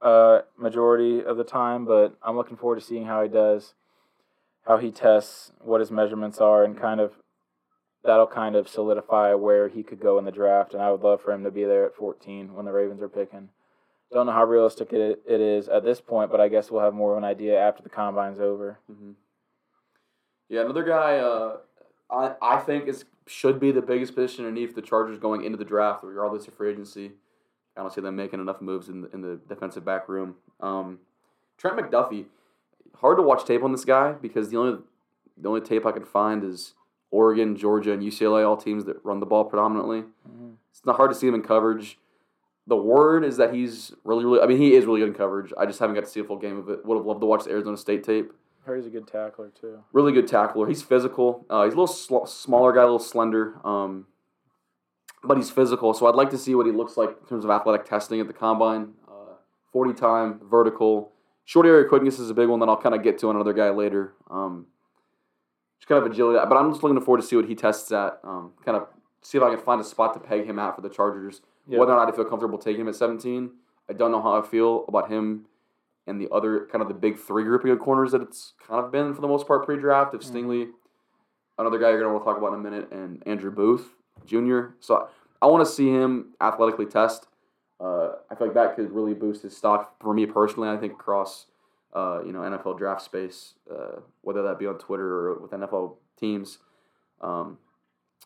uh, 0.01 0.41
majority 0.57 1.23
of 1.25 1.37
the 1.37 1.45
time, 1.45 1.85
but 1.85 2.17
I'm 2.23 2.37
looking 2.37 2.57
forward 2.57 2.81
to 2.81 2.85
seeing 2.85 3.07
how 3.07 3.23
he 3.23 3.29
does, 3.29 3.75
how 4.67 4.79
he 4.79 4.91
tests, 4.91 5.53
what 5.61 5.81
his 5.81 5.91
measurements 5.91 6.41
are, 6.41 6.65
and 6.65 6.79
kind 6.79 7.01
of 7.01 7.15
that'll 8.05 8.27
kind 8.27 8.57
of 8.57 8.69
solidify 8.69 9.35
where 9.35 9.69
he 9.69 9.83
could 9.83 10.01
go 10.01 10.19
in 10.19 10.25
the 10.25 10.33
draft. 10.33 10.75
And 10.75 10.83
I 10.83 10.91
would 10.91 11.03
love 11.03 11.21
for 11.21 11.33
him 11.33 11.45
to 11.45 11.51
be 11.51 11.65
there 11.65 11.87
at 11.87 11.95
14 11.95 12.55
when 12.55 12.65
the 12.65 12.73
Ravens 12.73 13.03
are 13.03 13.09
picking. 13.09 13.49
Don't 14.13 14.27
know 14.27 14.33
how 14.33 14.45
realistic 14.45 14.93
it, 14.93 15.23
it 15.27 15.41
is 15.41 15.69
at 15.69 15.85
this 15.85 16.01
point, 16.01 16.31
but 16.31 16.41
I 16.41 16.49
guess 16.49 16.71
we'll 16.71 16.83
have 16.83 16.95
more 16.95 17.13
of 17.13 17.19
an 17.19 17.25
idea 17.25 17.59
after 17.59 17.83
the 17.83 17.89
combine's 17.89 18.41
over. 18.41 18.79
hmm 18.87 19.13
Yeah, 20.49 20.63
another 20.63 20.85
guy 20.85 21.19
uh, 21.19 21.57
I 22.11 22.35
I 22.43 22.59
think 22.59 22.89
is 22.89 23.05
should 23.27 23.61
be 23.61 23.71
the 23.71 23.83
biggest 23.83 24.15
position 24.15 24.45
for 24.67 24.73
the 24.75 24.83
Chargers 24.83 25.19
going 25.19 25.45
into 25.45 25.57
the 25.57 25.65
draft, 25.65 26.03
regardless 26.05 26.47
of 26.49 26.55
free 26.55 26.71
agency. 26.71 27.13
I 27.77 27.81
don't 27.81 27.93
see 27.93 28.01
them 28.01 28.17
making 28.17 28.41
enough 28.41 28.61
moves 28.61 28.89
in 28.89 29.03
the, 29.03 29.11
in 29.13 29.23
the 29.23 29.41
defensive 29.49 29.85
back 29.85 30.09
room. 30.09 30.35
Um, 30.61 30.99
Trent 31.57 31.77
McDuffie, 31.79 32.27
hard 32.97 33.17
to 33.17 33.23
watch 33.23 33.47
tape 33.47 33.63
on 33.63 33.73
this 33.73 33.85
guy 33.85 34.13
because 34.13 34.51
the 34.51 34.59
only 34.59 34.83
the 35.39 35.49
only 35.49 35.61
tape 35.63 35.87
I 35.87 35.93
can 35.93 36.05
find 36.05 36.45
is 36.45 36.75
Oregon, 37.11 37.57
Georgia, 37.57 37.93
and 37.93 38.03
UCLA, 38.03 38.47
all 38.47 38.57
teams 38.57 38.85
that 38.85 39.03
run 39.05 39.21
the 39.21 39.27
ball 39.27 39.45
predominantly. 39.45 40.03
Mhm. 40.29 40.55
It's 40.71 40.85
not 40.85 40.97
hard 40.97 41.11
to 41.11 41.15
see 41.15 41.27
him 41.29 41.35
in 41.35 41.43
coverage. 41.43 41.99
The 42.67 42.77
word 42.77 43.25
is 43.25 43.39
that 43.39 43.55
he's 43.55 43.93
really, 44.05 44.25
really. 44.25 44.41
I 44.41 44.47
mean, 44.47 44.59
he 44.59 44.75
is 44.75 44.85
really 44.85 45.01
good 45.01 45.09
in 45.09 45.15
coverage. 45.15 45.53
I 45.59 45.67
just 45.67 45.79
haven't 45.79 45.95
got 45.95 46.05
to 46.05 46.11
see 46.11 46.21
a 46.21 46.25
full 46.25 46.39
game 46.39 46.59
of 46.59 46.69
it. 46.69 46.85
Would 46.85 46.97
have 46.97 47.07
loved 47.07 47.21
to 47.21 47.27
watch 47.27 47.45
the 47.45 47.51
Arizona 47.51 47.77
State 47.77 48.05
tape 48.05 48.33
He's 48.67 48.87
a 48.87 48.91
good 48.91 49.07
tackler 49.09 49.51
too. 49.51 49.83
really 49.93 50.13
good 50.13 50.27
tackler. 50.29 50.69
He's 50.69 50.83
physical. 50.83 51.45
Uh, 51.51 51.65
he's 51.65 51.75
a 51.75 51.77
little 51.77 51.87
sl- 51.87 52.25
smaller 52.27 52.73
guy, 52.73 52.81
a 52.81 52.85
little 52.85 52.99
slender, 52.99 53.55
um, 53.67 54.07
but 55.25 55.37
he's 55.37 55.51
physical. 55.51 55.93
So 55.95 56.07
I'd 56.07 56.15
like 56.15 56.31
to 56.31 56.39
see 56.39 56.55
what 56.55 56.67
he 56.67 56.73
looks 56.73 56.97
like 56.97 57.11
in 57.21 57.27
terms 57.29 57.45
of 57.45 57.51
athletic 57.51 57.85
testing 57.87 58.21
at 58.21 58.27
the 58.29 58.33
combine. 58.33 58.93
Uh, 59.07 59.35
Forty 59.73 59.93
time, 59.93 60.41
vertical, 60.49 61.13
short 61.45 61.67
area 61.67 61.89
quickness 61.89 62.19
is 62.19 62.31
a 62.31 62.35
big 62.35 62.49
one 62.49 62.61
that 62.61 62.69
I'll 62.69 62.81
kind 62.81 62.95
of 62.95 63.03
get 63.03 63.19
to 63.19 63.29
on 63.29 63.35
another 63.37 63.53
guy 63.53 63.71
later. 63.71 64.15
Um, 64.31 64.67
just 65.79 65.89
kind 65.89 66.05
of 66.05 66.11
agility, 66.11 66.39
but 66.49 66.57
I'm 66.57 66.71
just 66.71 66.83
looking 66.85 67.01
forward 67.01 67.21
to 67.21 67.27
see 67.27 67.35
what 67.37 67.47
he 67.47 67.55
tests 67.57 67.91
at. 67.91 68.21
Um, 68.23 68.53
kind 68.65 68.77
of 68.77 68.87
see 69.23 69.39
if 69.39 69.45
I 69.45 69.55
can 69.55 69.65
find 69.65 69.81
a 69.81 69.85
spot 69.85 70.15
to 70.15 70.21
peg 70.21 70.45
him 70.47 70.59
at 70.59 70.77
for 70.77 70.81
the 70.83 70.89
Chargers. 70.89 71.41
Whether 71.67 71.93
or 71.93 71.97
not 71.97 72.13
I 72.13 72.15
feel 72.17 72.25
comfortable 72.25 72.59
taking 72.59 72.83
him 72.83 72.89
at 72.89 72.95
17, 72.97 73.51
I 73.89 73.93
don't 73.93 74.11
know 74.13 74.23
how 74.23 74.41
I 74.41 74.47
feel 74.47 74.85
about 74.89 75.09
him 75.11 75.47
and 76.07 76.21
the 76.21 76.29
other 76.31 76.67
kind 76.71 76.83
of 76.83 76.89
the 76.89 76.95
big 76.95 77.19
three 77.19 77.45
grouping 77.45 77.71
of 77.71 77.79
corners 77.79 78.13
that 78.13 78.23
it's 78.23 78.55
kind 78.67 78.85
of 78.85 78.91
been 78.91 79.15
for 79.15 79.21
the 79.21 79.29
most 79.29 79.47
part 79.47 79.65
pre-draft. 79.65 80.15
If 80.15 80.23
Mhm. 80.23 80.33
Stingley, 80.33 80.73
another 81.59 81.79
guy 81.79 81.91
you're 81.91 82.01
gonna 82.01 82.13
want 82.13 82.25
to 82.25 82.29
talk 82.31 82.39
about 82.39 82.53
in 82.55 82.61
a 82.61 82.63
minute, 82.63 82.91
and 82.91 83.23
Andrew 83.27 83.51
Booth 83.51 83.95
Jr. 84.25 84.69
So 84.81 85.09
I 85.41 85.47
want 85.47 85.65
to 85.67 85.71
see 85.71 85.89
him 85.91 86.35
athletically 86.41 86.87
test. 86.87 87.29
Uh, 87.81 88.17
I 88.31 88.35
feel 88.37 88.47
like 88.49 88.55
that 88.55 88.77
could 88.77 88.93
really 88.93 89.15
boost 89.15 89.43
his 89.43 89.57
stock 89.57 89.99
for 90.01 90.15
me 90.15 90.27
personally. 90.27 90.69
I 90.69 90.77
think 90.77 90.93
across 90.93 91.47
uh, 91.95 92.23
you 92.25 92.33
know 92.33 92.41
NFL 92.41 92.79
draft 92.79 93.03
space, 93.03 93.55
uh, 93.71 94.01
whether 94.23 94.43
that 94.43 94.59
be 94.59 94.67
on 94.67 94.79
Twitter 94.79 95.29
or 95.29 95.39
with 95.41 95.51
NFL 95.53 95.97
teams. 96.17 96.59
Um, 97.21 97.59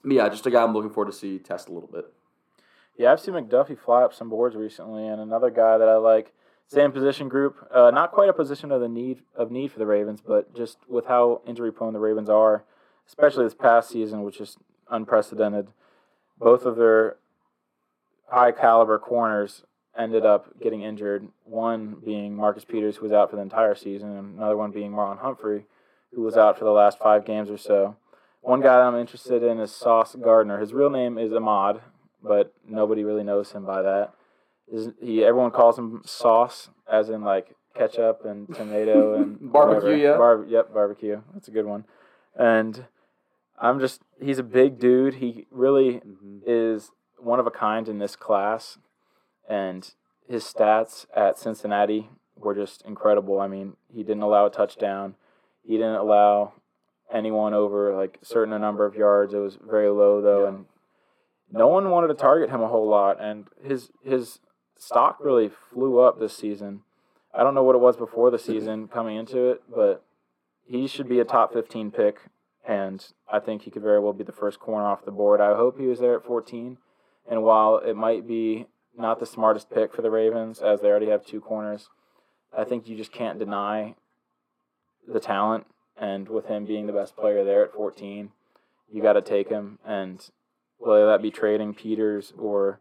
but 0.05 0.13
yeah, 0.13 0.29
just 0.29 0.47
a 0.47 0.51
guy 0.51 0.63
I'm 0.63 0.73
looking 0.73 0.91
forward 0.91 1.11
to 1.11 1.17
see 1.17 1.39
test 1.39 1.69
a 1.69 1.73
little 1.73 1.89
bit. 1.89 2.13
Yeah, 2.97 3.11
I've 3.13 3.21
seen 3.21 3.35
McDuffie 3.35 3.77
fly 3.79 4.03
up 4.03 4.15
some 4.15 4.29
boards 4.31 4.55
recently, 4.57 5.07
and 5.07 5.21
another 5.21 5.51
guy 5.51 5.79
that 5.79 5.89
I 5.89 5.97
like, 5.97 6.33
same 6.69 6.93
position 6.93 7.29
group, 7.29 7.69
uh, 7.73 7.91
not 7.91 8.13
quite 8.13 8.29
a 8.29 8.33
position 8.33 8.73
of 8.73 8.81
the 8.81 8.89
need 8.89 9.23
of 9.37 9.51
need 9.51 9.71
for 9.71 9.79
the 9.79 9.87
Ravens, 9.87 10.21
but 10.21 10.55
just 10.55 10.79
with 10.89 11.07
how 11.07 11.41
injury 11.47 11.73
prone 11.73 11.93
the 11.93 12.01
Ravens 12.01 12.29
are, 12.29 12.65
especially 13.07 13.45
this 13.45 13.55
past 13.55 13.91
season, 13.91 14.23
which 14.23 14.41
is 14.41 14.57
unprecedented. 14.91 15.69
Both 16.39 16.65
of 16.65 16.77
their 16.77 17.17
high 18.29 18.53
caliber 18.53 18.99
corners 18.99 19.63
ended 19.97 20.27
up 20.27 20.61
getting 20.61 20.83
injured. 20.83 21.29
One 21.45 21.97
being 22.05 22.37
Marcus 22.37 22.65
Peters, 22.65 22.97
who 22.97 23.05
was 23.05 23.13
out 23.13 23.31
for 23.31 23.37
the 23.37 23.43
entire 23.43 23.75
season, 23.75 24.17
and 24.17 24.37
another 24.37 24.57
one 24.57 24.73
being 24.73 24.93
Marlon 24.93 25.21
Humphrey, 25.21 25.67
who 26.13 26.23
was 26.23 26.37
out 26.37 26.59
for 26.59 26.65
the 26.65 26.71
last 26.73 26.99
five 26.99 27.25
games 27.25 27.51
or 27.51 27.59
so. 27.59 27.97
One 28.43 28.61
guy 28.61 28.81
I'm 28.81 28.97
interested 28.97 29.43
in 29.43 29.59
is 29.59 29.73
Sauce 29.73 30.15
Gardner. 30.15 30.61
His 30.61 30.73
real 30.73 30.91
name 30.91 31.19
is 31.19 31.33
Ahmad, 31.33 31.81
but 32.23 32.53
nobody 32.69 33.05
really 33.05 33.25
knows 33.25 33.53
him 33.53 33.65
by 33.65 33.83
that. 33.83 34.13
Is 34.73 34.91
he? 35.01 35.25
Everyone 35.25 35.51
calls 35.51 35.79
him 35.79 36.03
Sauce, 36.05 36.71
as 36.91 37.09
in 37.09 37.23
like 37.23 37.55
ketchup 37.77 38.25
and 38.25 38.53
tomato 38.55 39.15
and 39.21 39.53
Barbecue, 39.53 39.95
yeah. 39.97 40.17
Bar- 40.17 40.45
yep, 40.49 40.73
barbecue. 40.73 41.21
That's 41.35 41.49
a 41.49 41.53
good 41.53 41.67
one. 41.67 41.85
And 42.35 42.87
I'm 43.61 43.79
just 43.81 44.03
he's 44.21 44.39
a 44.39 44.43
big 44.43 44.79
dude. 44.79 45.15
He 45.15 45.47
really 45.51 46.01
Mm-hmm. 46.01 46.39
is 46.47 46.91
one 47.19 47.39
of 47.41 47.47
a 47.47 47.51
kind 47.51 47.89
in 47.89 47.99
this 47.99 48.17
class, 48.17 48.79
and 49.49 49.89
his 50.29 50.45
stats 50.45 51.07
at 51.17 51.39
Cincinnati 51.39 52.11
were 52.37 52.55
just 52.55 52.83
incredible. 52.83 53.41
I 53.41 53.47
mean, 53.47 53.77
he 53.95 54.03
didn't 54.03 54.23
allow 54.23 54.47
a 54.47 54.51
touchdown. 54.51 55.15
He 55.63 55.75
didn't 55.77 55.95
allow 55.95 56.53
anyone 57.13 57.55
over 57.55 57.95
like 57.95 58.19
a 58.21 58.25
certain 58.25 58.61
number 58.61 58.85
of 58.85 58.95
yards. 58.97 59.33
It 59.33 59.39
was 59.39 59.57
very 59.65 59.89
low 59.89 60.21
though, 60.21 60.43
Yeah. 60.43 60.49
and 60.49 60.67
no 61.53 61.69
one 61.69 61.89
wanted 61.91 62.09
to 62.09 62.15
target 62.15 62.51
him 62.51 62.61
a 62.63 62.69
whole 62.69 62.89
lot. 62.89 63.21
And 63.21 63.47
his 63.63 63.91
his 64.05 64.41
stock 64.79 65.19
really 65.21 65.51
flew 65.73 65.99
up 65.99 66.19
this 66.19 66.37
season. 66.37 66.83
I 67.35 67.43
don't 67.43 67.55
know 67.55 67.63
what 67.63 67.75
it 67.77 67.81
was 67.81 67.97
before 67.97 68.31
the 68.31 68.39
season 68.39 68.89
coming 68.89 69.17
into 69.17 69.51
it, 69.51 69.63
but 69.75 70.03
he 70.65 70.87
should 70.87 71.09
be 71.09 71.21
a 71.21 71.25
top 71.25 71.53
15 71.53 71.91
pick, 71.91 72.19
and 72.67 73.07
I 73.31 73.41
think 73.41 73.63
he 73.63 73.71
could 73.71 73.83
very 73.83 74.01
well 74.01 74.13
be 74.13 74.25
the 74.25 74.33
first 74.33 74.59
corner 74.59 74.87
off 74.87 75.05
the 75.05 75.11
board. 75.11 75.41
I 75.41 75.55
hope 75.55 75.79
he 75.79 75.87
was 75.87 76.01
there 76.01 76.17
at 76.17 76.25
14. 76.25 76.79
And 77.29 77.43
while 77.43 77.79
it 77.79 77.97
might 77.97 78.27
be 78.27 78.67
not 78.97 79.21
the 79.21 79.27
smartest 79.27 79.71
pick 79.71 79.95
for 79.95 80.03
the 80.03 80.11
Ravens, 80.11 80.61
as 80.61 80.81
they 80.81 80.89
already 80.89 81.11
have 81.11 81.25
two 81.25 81.41
corners, 81.41 81.89
I 82.57 82.65
think 82.65 82.89
you 82.89 82.97
just 82.97 83.13
can't 83.13 83.39
deny 83.39 83.95
the 85.07 85.21
talent. 85.21 85.67
And 85.99 86.29
with 86.29 86.47
him 86.47 86.65
being 86.65 86.87
the 86.87 86.93
best 86.93 87.17
player 87.17 87.45
there 87.45 87.65
at 87.65 87.73
14, 87.73 88.31
you 88.93 89.03
got 89.03 89.15
to 89.15 89.23
take 89.23 89.49
him. 89.49 89.79
And 89.85 90.29
whether 90.79 91.07
that 91.07 91.23
be 91.23 91.31
trading 91.31 91.75
Peters 91.75 92.33
or 92.39 92.81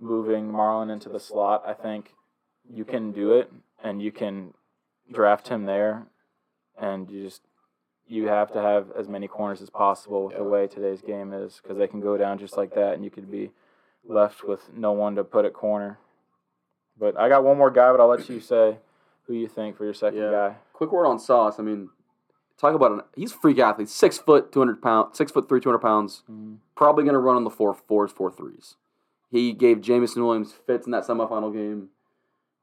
moving 0.00 0.50
Marlon 0.50 0.90
into 0.92 1.08
the 1.08 1.20
slot, 1.20 1.62
I 1.66 1.72
think 1.72 2.14
you 2.68 2.84
can 2.84 3.12
do 3.12 3.32
it 3.32 3.50
and 3.82 4.02
you 4.02 4.12
can 4.12 4.54
draft 5.12 5.48
him 5.48 5.64
there. 5.64 6.06
And 6.78 7.10
you 7.10 7.24
just 7.24 7.42
you 8.08 8.28
have 8.28 8.52
to 8.52 8.60
have 8.62 8.90
as 8.96 9.08
many 9.08 9.26
corners 9.26 9.60
as 9.62 9.70
possible 9.70 10.26
with 10.26 10.36
the 10.36 10.44
way 10.44 10.66
today's 10.68 11.00
game 11.00 11.32
is 11.32 11.58
because 11.62 11.76
they 11.78 11.88
can 11.88 12.00
go 12.00 12.16
down 12.16 12.38
just 12.38 12.56
like 12.56 12.74
that 12.74 12.94
and 12.94 13.02
you 13.04 13.10
could 13.10 13.30
be 13.30 13.50
left 14.04 14.44
with 14.44 14.72
no 14.72 14.92
one 14.92 15.16
to 15.16 15.24
put 15.24 15.44
at 15.44 15.52
corner. 15.52 15.98
But 16.98 17.18
I 17.18 17.28
got 17.28 17.42
one 17.44 17.58
more 17.58 17.70
guy, 17.70 17.90
but 17.90 18.00
I'll 18.00 18.06
let 18.08 18.28
you 18.28 18.40
say 18.40 18.78
who 19.26 19.34
you 19.34 19.48
think 19.48 19.76
for 19.76 19.84
your 19.84 19.94
second 19.94 20.20
Yeah. 20.20 20.30
guy. 20.30 20.56
Quick 20.72 20.92
word 20.92 21.06
on 21.06 21.18
Sauce. 21.18 21.58
I 21.58 21.62
mean, 21.62 21.88
talk 22.58 22.74
about 22.74 22.92
an 22.92 23.00
he's 23.16 23.32
a 23.32 23.36
freak 23.36 23.58
athlete. 23.58 23.88
Six 23.88 24.18
foot, 24.18 24.52
two 24.52 24.60
hundred 24.60 24.80
pounds. 24.82 25.16
Six 25.18 25.32
foot 25.32 25.48
three, 25.48 25.60
two 25.60 25.68
hundred 25.70 25.80
pounds. 25.80 26.22
Mhm. 26.30 26.58
Probably 26.76 27.04
gonna 27.04 27.18
run 27.18 27.36
on 27.36 27.44
the 27.44 27.50
four 27.50 27.74
fours, 27.74 28.12
four 28.12 28.30
threes. 28.30 28.76
He 29.30 29.52
gave 29.52 29.80
Jameson 29.80 30.24
Williams 30.24 30.52
fits 30.52 30.86
in 30.86 30.92
that 30.92 31.04
semifinal 31.04 31.52
game. 31.52 31.88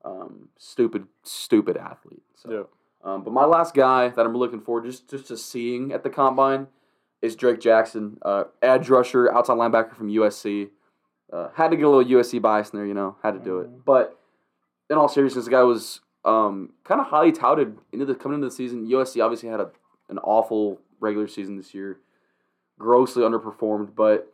Um, 0.06 0.50
stupid, 0.58 1.08
stupid 1.24 1.78
athlete. 1.78 2.24
So, 2.36 2.52
Yeah. 2.52 2.64
um, 3.14 3.24
but 3.24 3.32
my 3.32 3.46
last 3.46 3.74
guy 3.74 4.10
that 4.10 4.26
I'm 4.26 4.36
looking 4.36 4.62
forward 4.62 4.86
just 4.86 5.10
just 5.10 5.28
to 5.28 5.38
seeing 5.38 5.92
at 5.92 6.04
the 6.04 6.10
combine, 6.10 6.68
is 7.22 7.38
Drake 7.38 7.62
Jackson, 7.62 8.18
uh, 8.22 8.44
edge 8.62 8.90
rusher, 8.90 9.32
outside 9.32 9.58
linebacker 9.58 9.96
from 9.96 10.10
USC. 10.10 10.70
Uh, 11.32 11.50
had 11.56 11.72
to 11.72 11.78
get 11.78 11.86
a 11.86 11.90
little 11.90 12.04
USC 12.20 12.42
bias 12.42 12.72
in 12.72 12.78
there, 12.80 12.86
you 12.86 12.94
know, 12.94 13.16
had 13.24 13.34
to 13.34 13.40
do 13.40 13.60
it. 13.60 13.86
But 13.86 14.20
in 14.90 14.98
all 14.98 15.08
seriousness, 15.08 15.46
the 15.46 15.52
guy 15.52 15.64
was 15.64 16.02
um, 16.26 16.74
kind 16.84 17.00
of 17.00 17.08
highly 17.08 17.32
touted 17.32 17.78
into 17.94 18.06
the 18.06 18.14
coming 18.14 18.36
into 18.36 18.48
the 18.48 18.52
season. 18.54 18.86
USC 18.88 19.24
obviously 19.24 19.48
had 19.48 19.62
a, 19.62 19.72
an 20.10 20.18
awful 20.20 20.82
regular 21.00 21.28
season 21.30 21.56
this 21.56 21.74
year, 21.74 22.00
grossly 22.78 23.24
underperformed, 23.24 23.96
but 23.96 24.33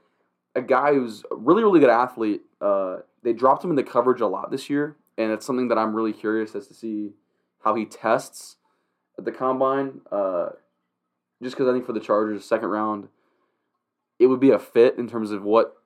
a 0.60 0.66
guy 0.66 0.93
who's 0.93 1.24
a 1.32 1.36
really, 1.36 1.64
really 1.64 1.80
good 1.80 1.89
athlete. 1.89 2.41
Uh, 2.62 2.97
they 3.24 3.34
dropped 3.34 3.64
him 3.64 3.70
in 3.72 3.76
the 3.76 3.84
coverage 3.84 4.22
a 4.22 4.28
lot 4.28 4.51
this 4.51 4.70
year, 4.70 4.95
and 5.18 5.32
it's 5.32 5.45
something 5.45 5.70
that 5.70 5.78
I'm 5.78 5.95
really 5.95 6.14
curious 6.14 6.53
as 6.55 6.68
to 6.68 6.74
see 6.74 7.14
how 7.64 7.76
he 7.76 7.86
tests 7.86 8.57
at 9.18 9.26
the 9.26 9.32
combine. 9.32 10.01
Uh, 10.12 10.49
just 11.41 11.55
because 11.55 11.70
I 11.70 11.74
think 11.74 11.86
for 11.86 11.93
the 11.93 11.99
Chargers, 11.99 12.45
second 12.45 12.68
round, 12.68 13.07
it 14.20 14.28
would 14.28 14.39
be 14.39 14.51
a 14.51 14.60
fit 14.60 14.97
in 14.97 15.07
terms 15.07 15.32
of 15.32 15.43
what 15.43 15.78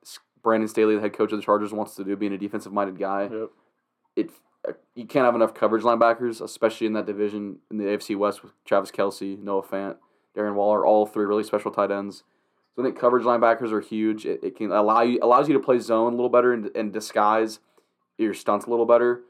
Brandon 0.42 0.68
Staley, 0.68 0.96
the 0.96 1.00
head 1.00 1.12
coach 1.12 1.32
of 1.32 1.38
the 1.38 1.44
Chargers, 1.44 1.72
wants 1.72 1.94
to 1.96 2.04
do, 2.04 2.16
being 2.16 2.32
a 2.32 2.38
defensive 2.38 2.72
minded 2.72 2.98
guy. 2.98 3.28
Yep. 3.32 3.50
It 4.16 4.30
uh, 4.66 4.72
you 4.94 5.06
can't 5.06 5.24
have 5.24 5.34
enough 5.34 5.54
coverage 5.54 5.82
linebackers, 5.82 6.40
especially 6.40 6.86
in 6.86 6.94
that 6.94 7.06
division 7.06 7.58
in 7.70 7.78
the 7.78 7.84
AFC 7.84 8.16
West 8.16 8.42
with 8.42 8.52
Travis 8.64 8.90
Kelce, 8.90 9.38
Noah 9.38 9.62
Fant, 9.62 9.96
Darren 10.36 10.54
Waller, 10.54 10.84
all 10.84 11.06
three 11.06 11.26
really 11.26 11.44
special 11.44 11.70
tight 11.70 11.90
ends. 11.90 12.24
So 12.74 12.82
I 12.82 12.86
think 12.86 12.98
coverage 12.98 13.24
linebackers 13.24 13.70
are 13.70 13.80
huge. 13.80 14.26
It, 14.26 14.40
it 14.42 14.56
can 14.56 14.72
allow 14.72 15.02
you 15.02 15.18
allows 15.22 15.48
you 15.48 15.54
to 15.54 15.60
play 15.60 15.78
zone 15.78 16.12
a 16.12 16.16
little 16.16 16.28
better 16.28 16.52
and, 16.52 16.70
and 16.74 16.92
disguise 16.92 17.60
your 18.18 18.34
stunts 18.34 18.66
a 18.66 18.70
little 18.70 18.86
better. 18.86 19.22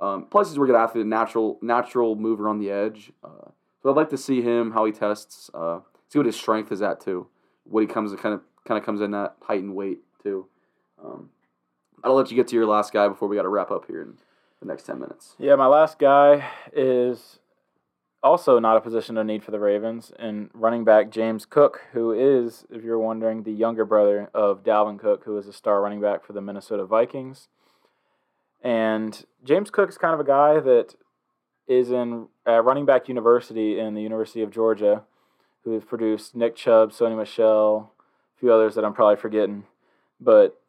Um, 0.00 0.26
plus, 0.30 0.48
he's 0.48 0.56
a 0.56 0.60
good 0.60 0.74
athlete, 0.74 1.06
natural 1.06 1.58
natural 1.62 2.16
mover 2.16 2.48
on 2.48 2.58
the 2.58 2.70
edge. 2.70 3.12
Uh, 3.22 3.50
so 3.82 3.90
I'd 3.90 3.96
like 3.96 4.10
to 4.10 4.18
see 4.18 4.42
him 4.42 4.72
how 4.72 4.84
he 4.84 4.92
tests, 4.92 5.50
uh, 5.54 5.80
see 6.08 6.18
what 6.18 6.26
his 6.26 6.36
strength 6.36 6.70
is 6.70 6.82
at 6.82 7.00
too. 7.00 7.26
What 7.64 7.80
he 7.80 7.86
comes 7.86 8.14
kind 8.20 8.34
of 8.34 8.42
kind 8.64 8.78
of 8.78 8.84
comes 8.84 9.00
in 9.00 9.10
that 9.12 9.36
height 9.42 9.62
and 9.62 9.74
weight 9.74 10.00
too. 10.22 10.46
Um, 11.04 11.30
I'll 12.04 12.14
let 12.14 12.30
you 12.30 12.36
get 12.36 12.48
to 12.48 12.56
your 12.56 12.66
last 12.66 12.92
guy 12.92 13.08
before 13.08 13.28
we 13.28 13.36
got 13.36 13.42
to 13.42 13.48
wrap 13.48 13.70
up 13.70 13.86
here 13.86 14.02
in 14.02 14.14
the 14.60 14.66
next 14.66 14.84
ten 14.84 15.00
minutes. 15.00 15.34
Yeah, 15.38 15.56
my 15.56 15.66
last 15.66 15.98
guy 15.98 16.48
is 16.72 17.40
also 18.22 18.58
not 18.58 18.76
a 18.76 18.80
position 18.80 19.18
of 19.18 19.26
need 19.26 19.42
for 19.42 19.50
the 19.50 19.58
Ravens, 19.58 20.12
and 20.18 20.50
running 20.54 20.84
back 20.84 21.10
James 21.10 21.44
Cook, 21.44 21.82
who 21.92 22.12
is, 22.12 22.64
if 22.70 22.84
you're 22.84 22.98
wondering, 22.98 23.42
the 23.42 23.52
younger 23.52 23.84
brother 23.84 24.30
of 24.32 24.62
Dalvin 24.62 24.98
Cook, 24.98 25.24
who 25.24 25.36
is 25.38 25.48
a 25.48 25.52
star 25.52 25.80
running 25.80 26.00
back 26.00 26.24
for 26.24 26.32
the 26.32 26.40
Minnesota 26.40 26.86
Vikings. 26.86 27.48
And 28.62 29.24
James 29.42 29.70
Cook 29.70 29.88
is 29.88 29.98
kind 29.98 30.14
of 30.14 30.20
a 30.20 30.24
guy 30.24 30.60
that 30.60 30.94
is 31.66 31.90
in 31.90 32.28
running 32.46 32.86
back 32.86 33.08
university 33.08 33.78
in 33.78 33.94
the 33.94 34.02
University 34.02 34.42
of 34.42 34.50
Georgia, 34.50 35.02
who 35.64 35.72
has 35.72 35.84
produced 35.84 36.36
Nick 36.36 36.54
Chubb, 36.54 36.92
Sony 36.92 37.16
Michel, 37.16 37.92
a 38.36 38.38
few 38.38 38.52
others 38.52 38.76
that 38.76 38.84
I'm 38.84 38.94
probably 38.94 39.16
forgetting. 39.16 39.64
But 40.20 40.60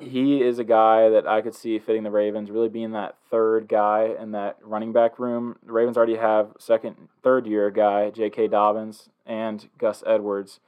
he 0.00 0.42
is 0.42 0.58
a 0.58 0.64
guy 0.64 1.08
that 1.08 1.26
I 1.26 1.40
could 1.42 1.54
see 1.54 1.78
fitting 1.78 2.02
the 2.02 2.10
Ravens, 2.10 2.50
really 2.50 2.68
being 2.68 2.92
that 2.92 3.16
third 3.30 3.68
guy 3.68 4.14
in 4.18 4.32
that 4.32 4.58
running 4.62 4.92
back 4.92 5.18
room. 5.18 5.56
The 5.64 5.72
Ravens 5.72 5.96
already 5.96 6.16
have 6.16 6.52
second, 6.58 7.08
third 7.22 7.46
year 7.46 7.70
guy, 7.70 8.10
J.K. 8.10 8.48
Dobbins 8.48 9.08
and 9.24 9.68
Gus 9.78 10.02
Edwards, 10.06 10.60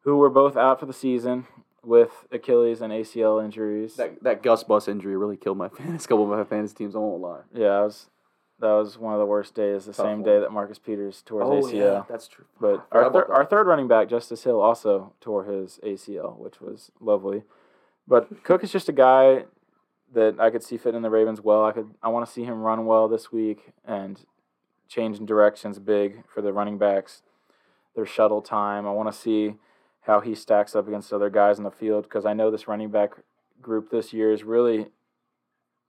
who 0.00 0.16
were 0.16 0.30
both 0.30 0.56
out 0.56 0.80
for 0.80 0.86
the 0.86 0.92
season 0.92 1.46
with 1.84 2.26
Achilles 2.32 2.80
and 2.80 2.92
ACL 2.92 3.42
injuries. 3.42 3.94
That 3.94 4.22
that 4.22 4.42
Gus 4.42 4.64
Bus 4.64 4.88
injury 4.88 5.16
really 5.16 5.36
killed 5.36 5.58
my 5.58 5.68
fantasy 5.76 6.06
couple 6.08 6.30
of 6.30 6.36
my 6.38 6.44
fantasy 6.44 6.74
teams. 6.74 6.96
I 6.96 6.98
won't 6.98 7.22
lie. 7.22 7.40
Yeah, 7.54 7.66
I 7.68 7.82
was 7.82 8.10
that 8.60 8.72
was 8.72 8.98
one 8.98 9.12
of 9.12 9.20
the 9.20 9.26
worst 9.26 9.54
days. 9.54 9.84
The 9.84 9.92
Tough 9.92 10.06
same 10.06 10.20
one. 10.20 10.30
day 10.30 10.40
that 10.40 10.50
Marcus 10.50 10.78
Peters 10.78 11.22
tore 11.24 11.54
his 11.54 11.66
oh, 11.66 11.68
ACL. 11.68 12.08
that's 12.08 12.28
true. 12.28 12.44
But 12.60 12.86
our, 12.92 13.12
thir- 13.12 13.32
our 13.32 13.44
third 13.44 13.66
running 13.66 13.88
back, 13.88 14.08
Justice 14.08 14.44
Hill, 14.44 14.60
also 14.60 15.12
tore 15.20 15.44
his 15.44 15.80
ACL, 15.84 16.38
which 16.38 16.60
was 16.60 16.90
lovely. 17.00 17.42
But 18.06 18.44
Cook 18.44 18.62
is 18.62 18.72
just 18.72 18.88
a 18.88 18.92
guy 18.92 19.44
that 20.12 20.38
I 20.38 20.50
could 20.50 20.62
see 20.62 20.76
fit 20.76 20.94
in 20.94 21.02
the 21.02 21.10
Ravens 21.10 21.40
well. 21.40 21.64
I 21.64 21.72
could 21.72 21.90
I 22.02 22.08
want 22.08 22.26
to 22.26 22.32
see 22.32 22.44
him 22.44 22.62
run 22.62 22.86
well 22.86 23.08
this 23.08 23.32
week 23.32 23.72
and 23.84 24.20
changing 24.88 25.26
directions 25.26 25.78
big 25.78 26.24
for 26.26 26.42
the 26.42 26.52
running 26.52 26.78
backs. 26.78 27.22
Their 27.94 28.06
shuttle 28.06 28.42
time. 28.42 28.86
I 28.86 28.92
want 28.92 29.12
to 29.12 29.18
see 29.18 29.54
how 30.02 30.20
he 30.20 30.34
stacks 30.34 30.74
up 30.74 30.86
against 30.86 31.12
other 31.12 31.30
guys 31.30 31.58
in 31.58 31.64
the 31.64 31.70
field 31.70 32.04
because 32.04 32.26
I 32.26 32.34
know 32.34 32.50
this 32.50 32.68
running 32.68 32.90
back 32.90 33.12
group 33.60 33.90
this 33.90 34.12
year 34.12 34.32
is 34.32 34.44
really 34.44 34.88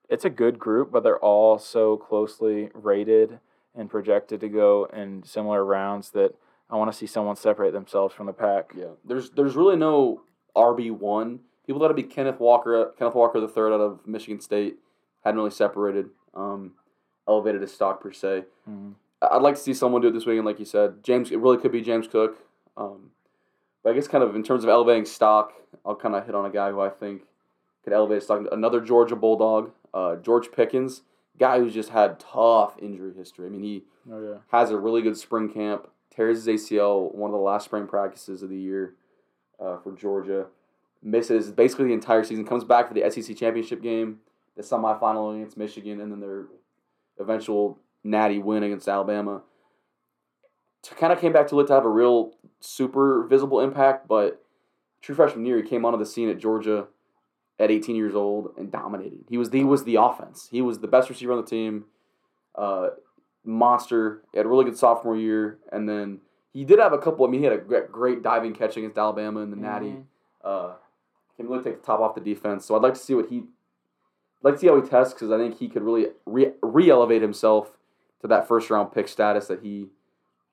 it's 0.09 0.25
a 0.25 0.29
good 0.29 0.59
group, 0.59 0.91
but 0.91 1.03
they're 1.03 1.19
all 1.19 1.57
so 1.57 1.97
closely 1.97 2.69
rated 2.73 3.39
and 3.75 3.89
projected 3.89 4.39
to 4.39 4.47
go 4.47 4.87
in 4.93 5.23
similar 5.23 5.65
rounds 5.65 6.11
that 6.11 6.35
I 6.69 6.75
want 6.75 6.91
to 6.91 6.97
see 6.97 7.07
someone 7.07 7.35
separate 7.35 7.73
themselves 7.73 8.13
from 8.13 8.27
the 8.27 8.33
pack. 8.33 8.71
Yeah, 8.77 8.93
there's 9.03 9.31
there's 9.31 9.55
really 9.55 9.75
no 9.75 10.21
RB 10.55 10.91
one. 10.91 11.41
People 11.65 11.79
thought 11.79 11.85
it'd 11.85 11.95
be 11.95 12.03
Kenneth 12.03 12.39
Walker, 12.39 12.93
Kenneth 12.97 13.15
Walker 13.15 13.39
the 13.39 13.47
third 13.47 13.73
out 13.73 13.81
of 13.81 14.05
Michigan 14.07 14.39
State. 14.39 14.77
Hadn't 15.23 15.37
really 15.37 15.49
separated, 15.51 16.09
um, 16.33 16.73
elevated 17.27 17.61
his 17.61 17.73
stock 17.73 17.99
per 18.01 18.11
se. 18.11 18.45
Mhm. 18.69 18.93
I- 19.21 19.35
I'd 19.35 19.41
like 19.41 19.55
to 19.55 19.61
see 19.61 19.73
someone 19.73 20.01
do 20.01 20.09
it 20.09 20.11
this 20.11 20.25
weekend, 20.25 20.45
like 20.45 20.59
you 20.59 20.65
said. 20.65 21.03
James, 21.03 21.31
it 21.31 21.39
really 21.39 21.57
could 21.57 21.71
be 21.71 21.81
James 21.81 22.07
Cook. 22.07 22.37
Um, 22.77 23.11
but 23.83 23.91
I 23.91 23.93
guess 23.93 24.07
kind 24.07 24.23
of 24.23 24.35
in 24.35 24.43
terms 24.43 24.63
of 24.63 24.69
elevating 24.69 25.05
stock, 25.05 25.53
I'll 25.85 25.95
kind 25.95 26.15
of 26.15 26.25
hit 26.25 26.35
on 26.35 26.45
a 26.45 26.49
guy 26.49 26.69
who 26.71 26.79
I 26.81 26.89
think 26.89 27.25
could 27.83 27.93
elevate 27.93 28.15
his 28.15 28.23
stock. 28.25 28.45
Another 28.51 28.81
Georgia 28.81 29.15
Bulldog, 29.15 29.71
uh, 29.93 30.17
George 30.17 30.51
Pickens, 30.51 31.03
guy 31.39 31.59
who's 31.59 31.73
just 31.73 31.89
had 31.89 32.19
tough 32.19 32.77
injury 32.79 33.13
history. 33.13 33.47
I 33.47 33.49
mean, 33.49 33.61
he 33.61 33.85
Oh 34.11 34.21
yeah. 34.21 34.37
has 34.49 34.69
a 34.71 34.77
really 34.77 35.01
good 35.01 35.17
spring 35.17 35.49
camp. 35.49 35.87
Tears 36.11 36.45
his 36.45 36.47
ACL 36.47 37.11
one 37.13 37.29
of 37.29 37.33
the 37.33 37.39
last 37.43 37.65
spring 37.65 37.87
practices 37.87 38.41
of 38.43 38.49
the 38.49 38.57
year 38.57 38.95
uh, 39.59 39.77
for 39.77 39.91
Georgia. 39.93 40.47
Misses 41.05 41.51
basically 41.51 41.85
the 41.85 41.93
entire 41.93 42.23
season. 42.23 42.45
Comes 42.45 42.63
back 42.63 42.87
for 42.87 42.95
the 42.95 43.09
SEC 43.11 43.37
championship 43.37 43.81
game, 43.81 44.17
the 44.57 44.63
semifinal 44.63 45.35
against 45.35 45.55
Michigan, 45.55 46.01
and 46.01 46.11
then 46.11 46.19
their 46.19 46.47
eventual 47.19 47.77
natty 48.03 48.39
win 48.39 48.63
against 48.63 48.87
Alabama. 48.87 49.43
Kind 50.97 51.13
of 51.13 51.19
came 51.21 51.31
back 51.31 51.47
too 51.47 51.55
late 51.57 51.67
to 51.67 51.73
have 51.73 51.85
a 51.85 51.89
real 51.89 52.33
super 52.59 53.25
visible 53.27 53.59
impact, 53.59 54.07
but 54.07 54.43
true 55.01 55.13
freshman 55.15 55.45
year, 55.45 55.57
he 55.57 55.63
came 55.63 55.85
onto 55.85 55.97
the 55.99 56.05
scene 56.05 56.29
at 56.29 56.39
Georgia 56.39 56.87
at 57.59 57.69
18 57.71 57.95
years 57.95 58.15
old 58.15 58.53
and 58.57 58.71
dominated. 58.71 59.25
He 59.29 59.37
was 59.37 59.51
the, 59.51 59.59
he 59.59 59.63
was 59.63 59.83
the 59.83 59.95
offense. 59.95 60.47
He 60.51 60.61
was 60.61 60.79
the 60.79 60.87
best 60.87 61.09
receiver 61.09 61.33
on 61.33 61.41
the 61.41 61.47
team. 61.47 61.85
Uh, 62.55 62.89
monster. 63.43 64.23
He 64.31 64.37
had 64.39 64.45
a 64.45 64.49
really 64.49 64.65
good 64.65 64.77
sophomore 64.77 65.15
year, 65.17 65.59
and 65.71 65.87
then 65.87 66.21
he 66.51 66.65
did 66.65 66.79
have 66.79 66.93
a 66.93 66.97
couple. 66.97 67.25
I 67.25 67.29
mean, 67.29 67.41
he 67.41 67.45
had 67.45 67.53
a 67.53 67.61
great, 67.61 67.91
great 67.91 68.23
diving 68.23 68.53
catch 68.53 68.75
against 68.77 68.97
Alabama 68.97 69.41
in 69.41 69.51
the 69.51 69.57
Natty. 69.57 69.91
Mhm. 69.91 70.03
Uh, 70.43 70.73
can 71.35 71.47
really 71.47 71.63
take 71.63 71.81
the 71.81 71.85
top 71.85 71.99
off 71.99 72.15
the 72.15 72.21
defense. 72.21 72.65
So 72.65 72.75
I'd 72.75 72.81
like 72.81 72.93
to 72.93 72.99
see 72.99 73.13
what 73.13 73.29
he, 73.29 73.43
like 74.41 74.55
to 74.55 74.59
see 74.59 74.67
how 74.67 74.81
he 74.81 74.87
tests 74.87 75.13
because 75.13 75.31
I 75.31 75.37
think 75.37 75.57
he 75.57 75.67
could 75.67 75.83
really 75.83 76.07
re 76.25 76.89
elevate 76.89 77.21
himself 77.21 77.77
to 78.21 78.27
that 78.27 78.47
first 78.47 78.69
round 78.69 78.91
pick 78.91 79.07
status 79.07 79.47
that 79.47 79.61
he. 79.61 79.87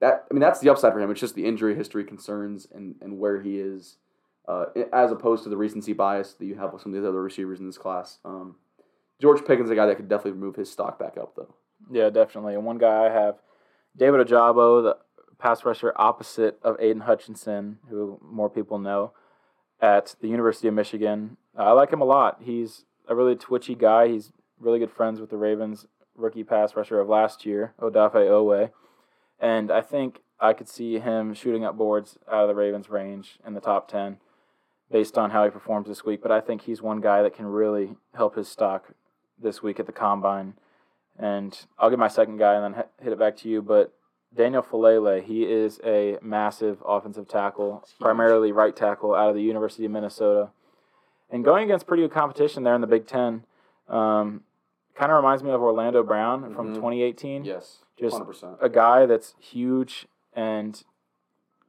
That 0.00 0.24
I 0.30 0.34
mean, 0.34 0.40
that's 0.40 0.60
the 0.60 0.68
upside 0.68 0.92
for 0.92 1.00
him. 1.00 1.10
It's 1.10 1.20
just 1.20 1.34
the 1.34 1.46
injury 1.46 1.74
history 1.74 2.04
concerns 2.04 2.66
and 2.72 2.96
and 3.00 3.18
where 3.18 3.40
he 3.40 3.58
is, 3.58 3.98
uh, 4.48 4.66
as 4.92 5.12
opposed 5.12 5.44
to 5.44 5.48
the 5.48 5.56
recency 5.56 5.92
bias 5.92 6.34
that 6.34 6.46
you 6.46 6.56
have 6.56 6.72
with 6.72 6.82
some 6.82 6.92
of 6.92 7.00
these 7.00 7.08
other 7.08 7.22
receivers 7.22 7.60
in 7.60 7.66
this 7.66 7.78
class. 7.78 8.18
Um, 8.24 8.56
George 9.20 9.44
Pickens, 9.44 9.66
is 9.66 9.70
a 9.70 9.76
guy 9.76 9.86
that 9.86 9.94
could 9.94 10.08
definitely 10.08 10.40
move 10.40 10.56
his 10.56 10.70
stock 10.70 10.98
back 10.98 11.16
up 11.16 11.36
though. 11.36 11.54
Yeah, 11.90 12.10
definitely. 12.10 12.54
And 12.54 12.64
one 12.64 12.78
guy 12.78 13.06
I 13.06 13.10
have, 13.10 13.36
David 13.96 14.26
Ojabo, 14.26 14.82
the 14.82 14.96
pass 15.38 15.64
rusher 15.64 15.92
opposite 15.96 16.58
of 16.62 16.76
Aidan 16.80 17.02
Hutchinson, 17.02 17.78
who 17.88 18.18
more 18.20 18.50
people 18.50 18.78
know, 18.78 19.12
at 19.82 20.14
the 20.20 20.28
University 20.28 20.68
of 20.68 20.74
Michigan. 20.74 21.36
I 21.58 21.72
like 21.72 21.92
him 21.92 22.00
a 22.00 22.06
lot. 22.06 22.40
He's 22.42 22.84
a 23.08 23.14
really 23.14 23.34
twitchy 23.34 23.74
guy. 23.74 24.08
He's 24.08 24.32
really 24.58 24.78
good 24.78 24.92
friends 24.92 25.20
with 25.20 25.28
the 25.28 25.36
Ravens 25.36 25.86
rookie 26.14 26.44
pass 26.44 26.76
rusher 26.76 27.00
of 27.00 27.08
last 27.08 27.44
year, 27.44 27.74
Odafe 27.80 28.14
Oweh. 28.14 28.70
And 29.40 29.70
I 29.72 29.80
think 29.80 30.20
I 30.38 30.52
could 30.52 30.68
see 30.68 30.98
him 30.98 31.34
shooting 31.34 31.64
up 31.64 31.76
boards 31.76 32.16
out 32.30 32.42
of 32.42 32.48
the 32.48 32.54
Ravens' 32.54 32.88
range 32.88 33.38
in 33.44 33.54
the 33.54 33.60
top 33.60 33.88
10 33.88 34.18
based 34.90 35.18
on 35.18 35.30
how 35.30 35.44
he 35.44 35.50
performs 35.50 35.88
this 35.88 36.04
week. 36.04 36.22
But 36.22 36.30
I 36.30 36.40
think 36.40 36.62
he's 36.62 36.80
one 36.80 37.00
guy 37.00 37.22
that 37.22 37.34
can 37.34 37.46
really 37.46 37.96
help 38.14 38.36
his 38.36 38.48
stock 38.48 38.94
this 39.40 39.62
week 39.62 39.80
at 39.80 39.86
the 39.86 39.92
combine. 39.92 40.54
And 41.18 41.58
I'll 41.78 41.90
get 41.90 41.98
my 41.98 42.08
second 42.08 42.36
guy 42.36 42.54
and 42.54 42.74
then 42.74 42.84
hit 43.02 43.12
it 43.12 43.18
back 43.18 43.36
to 43.38 43.48
you. 43.48 43.62
But 43.62 43.92
Daniel 44.34 44.62
Faalele, 44.62 45.22
he 45.22 45.44
is 45.44 45.78
a 45.84 46.18
massive 46.22 46.82
offensive 46.86 47.28
tackle, 47.28 47.84
primarily 48.00 48.50
right 48.52 48.74
tackle 48.74 49.14
out 49.14 49.28
of 49.28 49.34
the 49.34 49.42
University 49.42 49.84
of 49.84 49.90
Minnesota. 49.90 50.50
And 51.30 51.44
going 51.44 51.64
against 51.64 51.86
pretty 51.86 52.02
good 52.02 52.12
competition 52.12 52.62
there 52.62 52.74
in 52.74 52.80
the 52.80 52.86
Big 52.86 53.06
Ten, 53.06 53.44
um, 53.88 54.42
kind 54.94 55.10
of 55.10 55.16
reminds 55.16 55.42
me 55.42 55.50
of 55.50 55.60
Orlando 55.62 56.02
Brown 56.02 56.54
from 56.54 56.68
Mhm. 56.72 56.74
2018 56.76 57.44
Yes, 57.44 57.82
Just- 57.96 58.14
hundred 58.14 58.26
percent. 58.26 58.56
a 58.60 58.68
guy 58.68 59.06
that's 59.06 59.34
huge 59.38 60.06
and 60.34 60.82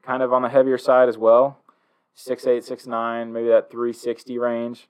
kind 0.02 0.22
of 0.24 0.32
on 0.34 0.42
the 0.42 0.50
heavier 0.50 0.78
side 0.78 1.08
as 1.10 1.18
well. 1.18 1.58
6'8, 2.16 2.64
6'9, 2.64 3.32
maybe 3.34 3.48
that 3.48 3.70
360 3.72 4.38
range. 4.38 4.90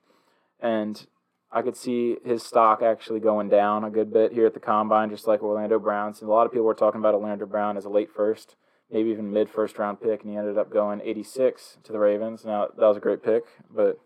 And 0.60 1.06
I 1.54 1.62
could 1.62 1.76
see 1.76 2.16
his 2.24 2.42
stock 2.42 2.82
actually 2.82 3.20
going 3.20 3.48
down 3.48 3.84
a 3.84 3.90
good 3.90 4.12
bit 4.12 4.32
here 4.32 4.44
at 4.44 4.54
the 4.54 4.60
combine, 4.60 5.08
just 5.08 5.28
like 5.28 5.40
Orlando 5.40 5.78
Brown. 5.78 6.12
So 6.12 6.26
a 6.26 6.28
lot 6.28 6.46
of 6.46 6.52
people 6.52 6.66
were 6.66 6.74
talking 6.74 7.00
about 7.00 7.14
Orlando 7.14 7.46
Brown 7.46 7.76
as 7.76 7.84
a 7.84 7.88
late 7.88 8.10
first, 8.10 8.56
maybe 8.90 9.10
even 9.10 9.32
mid 9.32 9.48
first 9.48 9.78
round 9.78 10.00
pick, 10.02 10.22
and 10.22 10.32
he 10.32 10.36
ended 10.36 10.58
up 10.58 10.72
going 10.72 11.00
86 11.04 11.78
to 11.84 11.92
the 11.92 12.00
Ravens. 12.00 12.44
Now 12.44 12.66
that 12.76 12.84
was 12.84 12.96
a 12.96 13.00
great 13.00 13.22
pick, 13.22 13.44
but 13.72 14.00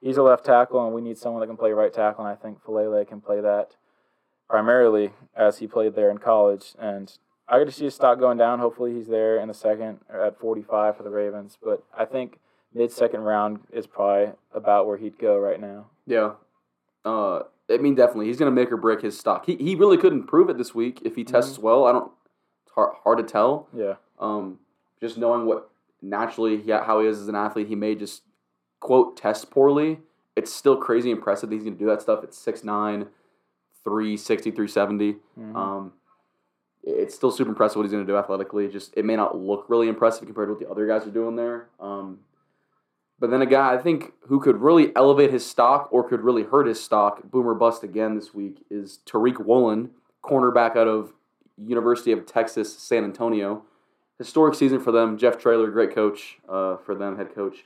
he's 0.00 0.16
a 0.16 0.24
left 0.24 0.44
tackle, 0.44 0.84
and 0.84 0.92
we 0.92 1.00
need 1.00 1.16
someone 1.16 1.40
that 1.40 1.46
can 1.46 1.56
play 1.56 1.70
right 1.70 1.94
tackle, 1.94 2.26
and 2.26 2.32
I 2.32 2.36
think 2.36 2.60
Faalele 2.64 3.06
can 3.06 3.20
play 3.20 3.40
that 3.40 3.76
primarily 4.48 5.12
as 5.36 5.58
he 5.58 5.68
played 5.68 5.94
there 5.94 6.10
in 6.10 6.18
college. 6.18 6.74
And 6.76 7.16
I 7.48 7.58
could 7.58 7.72
see 7.72 7.84
his 7.84 7.94
stock 7.94 8.18
going 8.18 8.36
down. 8.36 8.58
Hopefully, 8.58 8.94
he's 8.94 9.06
there 9.06 9.38
in 9.38 9.46
the 9.46 9.54
second 9.54 10.00
at 10.12 10.40
45 10.40 10.96
for 10.96 11.04
the 11.04 11.10
Ravens. 11.10 11.56
But 11.62 11.84
I 11.96 12.04
think 12.04 12.40
mid 12.74 12.90
second 12.90 13.20
round 13.20 13.60
is 13.72 13.86
probably 13.86 14.32
about 14.52 14.88
where 14.88 14.96
he'd 14.96 15.20
go 15.20 15.38
right 15.38 15.60
now. 15.60 15.86
Yeah. 16.04 16.32
Uh, 17.04 17.40
I 17.70 17.78
mean, 17.78 17.94
definitely, 17.94 18.26
he's 18.26 18.38
going 18.38 18.54
to 18.54 18.54
make 18.54 18.70
or 18.72 18.76
break 18.76 19.00
his 19.02 19.18
stock. 19.18 19.46
He, 19.46 19.56
he 19.56 19.74
really 19.74 19.96
couldn't 19.96 20.24
prove 20.24 20.50
it 20.50 20.58
this 20.58 20.74
week 20.74 21.00
if 21.04 21.16
he 21.16 21.24
tests 21.24 21.58
well. 21.58 21.86
I 21.86 21.92
don't. 21.92 22.10
It's 22.64 22.74
hard, 22.74 22.94
hard 23.02 23.18
to 23.18 23.24
tell. 23.24 23.68
Yeah. 23.74 23.94
Um, 24.18 24.58
just 25.00 25.18
knowing 25.18 25.46
what 25.46 25.70
naturally 26.02 26.60
he, 26.60 26.70
how 26.70 27.00
he 27.00 27.06
is 27.06 27.20
as 27.20 27.28
an 27.28 27.34
athlete, 27.34 27.68
he 27.68 27.74
may 27.74 27.94
just 27.94 28.22
quote 28.80 29.16
test 29.16 29.50
poorly. 29.50 30.00
It's 30.36 30.52
still 30.52 30.76
crazy 30.76 31.10
impressive 31.10 31.48
that 31.50 31.54
he's 31.54 31.64
going 31.64 31.74
to 31.76 31.78
do 31.78 31.86
that 31.86 32.02
stuff 32.02 32.22
at 32.24 32.30
6'9", 32.30 33.08
360, 33.84 34.50
370. 34.50 35.16
Mhm. 35.38 35.56
Um, 35.56 35.92
it's 36.82 37.14
still 37.14 37.30
super 37.30 37.48
impressive 37.48 37.76
what 37.76 37.84
he's 37.84 37.92
going 37.92 38.04
to 38.06 38.12
do 38.12 38.16
athletically. 38.16 38.68
Just 38.68 38.92
it 38.96 39.04
may 39.04 39.16
not 39.16 39.38
look 39.38 39.66
really 39.68 39.88
impressive 39.88 40.26
compared 40.26 40.48
to 40.48 40.52
what 40.52 40.60
the 40.60 40.70
other 40.70 40.86
guys 40.86 41.06
are 41.06 41.10
doing 41.10 41.36
there. 41.36 41.68
Um, 41.80 42.20
but 43.18 43.30
then 43.30 43.42
a 43.42 43.46
guy 43.46 43.74
I 43.74 43.78
think 43.78 44.12
who 44.28 44.40
could 44.40 44.56
really 44.56 44.94
elevate 44.96 45.32
his 45.32 45.46
stock 45.46 45.88
or 45.90 46.08
could 46.08 46.20
really 46.20 46.42
hurt 46.42 46.66
his 46.66 46.82
stock, 46.82 47.30
boomer 47.30 47.54
bust 47.54 47.82
again 47.82 48.14
this 48.14 48.34
week, 48.34 48.64
is 48.70 48.98
Tariq 49.06 49.44
Woolen, 49.44 49.90
cornerback 50.22 50.76
out 50.76 50.88
of 50.88 51.12
University 51.56 52.12
of 52.12 52.26
Texas 52.26 52.76
San 52.76 53.04
Antonio. 53.04 53.62
Historic 54.18 54.54
season 54.54 54.80
for 54.80 54.92
them. 54.92 55.18
Jeff 55.18 55.38
Traylor, 55.38 55.70
great 55.70 55.94
coach 55.94 56.38
uh, 56.48 56.76
for 56.76 56.94
them, 56.94 57.16
head 57.16 57.34
coach. 57.34 57.64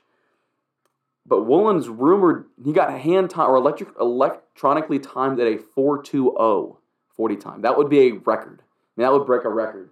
But 1.26 1.44
Woolen's 1.44 1.88
rumored 1.88 2.46
he 2.64 2.72
got 2.72 3.00
hand 3.00 3.30
time 3.30 3.50
or 3.50 3.56
electric 3.56 3.90
electronically 4.00 4.98
timed 4.98 5.40
at 5.40 5.46
a 5.46 5.56
4.20 5.56 6.76
40 7.14 7.36
time. 7.36 7.62
That 7.62 7.76
would 7.76 7.90
be 7.90 8.00
a 8.00 8.12
record. 8.12 8.62
I 8.62 9.00
mean, 9.00 9.06
that 9.06 9.12
would 9.12 9.26
break 9.26 9.44
a 9.44 9.50
record. 9.50 9.90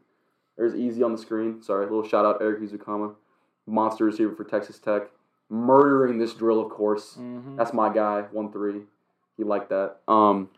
There's 0.56 0.74
easy 0.74 1.02
on 1.02 1.12
the 1.12 1.18
screen. 1.18 1.62
Sorry, 1.62 1.84
a 1.84 1.88
little 1.88 2.08
shout 2.08 2.24
out 2.24 2.40
Erik 2.40 2.62
Ezukanma, 2.62 3.14
monster 3.66 4.04
receiver 4.04 4.34
for 4.34 4.44
Texas 4.44 4.78
Tech, 4.78 5.10
murdering 5.48 6.18
this 6.18 6.34
drill. 6.34 6.60
Of 6.60 6.70
course, 6.70 7.16
Mhm. 7.20 7.56
that's 7.56 7.72
my 7.72 7.92
guy. 7.92 8.22
One 8.32 8.50
three, 8.50 8.82
he 9.36 9.44
liked 9.44 9.68
that. 9.70 9.98
Um, 10.08 10.48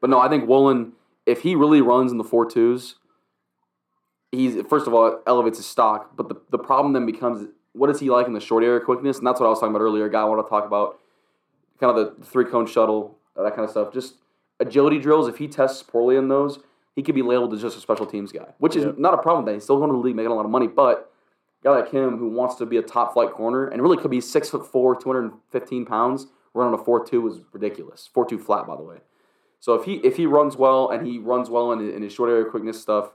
but 0.00 0.10
no, 0.10 0.18
I 0.18 0.28
think 0.28 0.48
Woolen, 0.48 0.92
if 1.26 1.42
he 1.42 1.54
really 1.54 1.80
runs 1.80 2.12
in 2.12 2.18
the 2.18 2.24
four 2.24 2.44
twos, 2.46 2.96
he's 4.32 4.60
first 4.68 4.86
of 4.86 4.94
all 4.94 5.20
elevates 5.26 5.58
his 5.58 5.66
stock. 5.66 6.16
But 6.16 6.28
the 6.28 6.36
the 6.50 6.58
problem 6.58 6.92
then 6.92 7.06
becomes 7.06 7.48
what 7.72 7.90
is 7.90 8.00
he 8.00 8.10
like 8.10 8.26
in 8.26 8.32
the 8.34 8.40
short 8.40 8.62
area 8.64 8.80
quickness, 8.80 9.18
and 9.18 9.26
that's 9.26 9.40
what 9.40 9.46
I 9.46 9.50
was 9.50 9.60
talking 9.60 9.74
about 9.74 9.82
earlier. 9.84 10.04
A 10.04 10.10
guy 10.10 10.20
I 10.20 10.24
want 10.24 10.44
to 10.44 10.48
talk 10.48 10.64
about, 10.66 10.98
kind 11.80 11.96
of 11.96 12.18
the 12.18 12.24
three 12.24 12.44
cone 12.44 12.66
shuttle, 12.66 13.18
that 13.36 13.50
kind 13.54 13.64
of 13.64 13.70
stuff. 13.70 13.92
Just 13.92 14.16
agility 14.60 14.98
drills. 14.98 15.26
If 15.28 15.38
he 15.38 15.48
tests 15.48 15.82
poorly 15.82 16.16
in 16.16 16.28
those, 16.28 16.60
he 16.94 17.02
could 17.02 17.14
be 17.16 17.22
labeled 17.22 17.52
as 17.54 17.60
just 17.62 17.76
a 17.76 17.80
special 17.80 18.06
teams 18.06 18.30
guy, 18.30 18.54
which 18.58 18.76
is 18.76 18.84
Yep. 18.84 18.98
not 18.98 19.14
a 19.14 19.18
problem. 19.18 19.44
Then 19.44 19.54
he's 19.54 19.64
still 19.64 19.78
going 19.78 19.90
to 19.90 19.94
the 19.96 19.98
league, 20.02 20.14
making 20.14 20.30
a 20.30 20.34
lot 20.34 20.44
of 20.44 20.50
money. 20.52 20.68
But 20.68 21.10
guy 21.64 21.70
like 21.70 21.90
him 21.90 22.18
who 22.18 22.28
wants 22.28 22.54
to 22.56 22.66
be 22.66 22.76
a 22.76 22.82
top 22.82 23.14
flight 23.14 23.32
corner 23.32 23.66
and 23.66 23.82
really 23.82 23.96
could 23.96 24.10
be 24.10 24.20
six 24.20 24.50
foot 24.50 24.70
four, 24.70 24.94
two 24.94 25.08
hundred 25.08 25.24
and 25.24 25.32
fifteen 25.50 25.84
pounds, 25.84 26.28
running 26.52 26.78
a 26.78 26.84
four 26.84 27.04
two 27.04 27.26
is 27.26 27.40
ridiculous. 27.52 28.08
Four 28.12 28.26
two 28.26 28.38
flat, 28.38 28.66
by 28.66 28.76
the 28.76 28.82
way. 28.82 28.98
So 29.60 29.74
if 29.74 29.84
he 29.84 29.94
if 29.96 30.16
he 30.16 30.26
runs 30.26 30.56
well 30.56 30.90
and 30.90 31.06
he 31.06 31.18
runs 31.18 31.48
well 31.48 31.72
in, 31.72 31.90
in 31.90 32.02
his 32.02 32.12
short 32.12 32.30
area 32.30 32.44
quickness 32.44 32.80
stuff, 32.80 33.12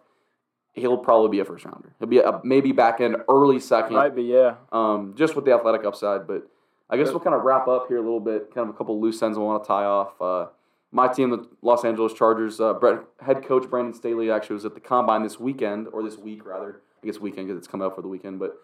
he'll 0.73 0.97
probably 0.97 1.29
be 1.29 1.39
a 1.39 1.45
first 1.45 1.63
rounder. 1.63 1.93
He'll 1.99 2.07
be 2.07 2.19
a, 2.19 2.41
maybe 2.43 2.71
back 2.71 2.99
end, 3.01 3.17
early 3.29 3.59
second 3.59 3.95
Might 3.95 4.15
be, 4.15 4.23
yeah. 4.23 4.55
um, 4.71 5.13
just 5.15 5.35
with 5.35 5.45
the 5.45 5.53
athletic 5.53 5.85
upside. 5.85 6.25
But 6.25 6.49
I 6.89 6.97
guess 6.97 7.09
we'll 7.09 7.19
kind 7.19 7.35
of 7.35 7.43
wrap 7.43 7.67
up 7.67 7.87
here 7.87 7.97
a 7.97 8.01
little 8.01 8.19
bit, 8.19 8.53
kind 8.53 8.67
of 8.67 8.73
a 8.73 8.77
couple 8.77 8.99
loose 8.99 9.21
ends 9.21 9.37
I 9.37 9.41
want 9.41 9.63
to 9.63 9.67
tie 9.67 9.85
off. 9.85 10.19
Uh, 10.19 10.47
my 10.91 11.07
team, 11.07 11.29
the 11.29 11.47
Los 11.61 11.85
Angeles 11.85 12.13
Chargers, 12.13 12.59
uh, 12.59 12.73
Brett, 12.73 13.01
head 13.21 13.43
coach 13.43 13.69
Brandon 13.69 13.93
Staley 13.93 14.31
actually 14.31 14.55
was 14.55 14.65
at 14.65 14.73
the 14.73 14.79
combine 14.79 15.21
this 15.21 15.39
weekend, 15.39 15.87
or 15.93 16.01
this 16.01 16.17
week 16.17 16.43
rather. 16.43 16.81
I 17.01 17.05
guess 17.07 17.19
weekend 17.19 17.47
because 17.47 17.57
it's 17.57 17.67
coming 17.67 17.85
up 17.87 17.95
for 17.95 18.01
the 18.01 18.07
weekend. 18.07 18.39
But 18.39 18.55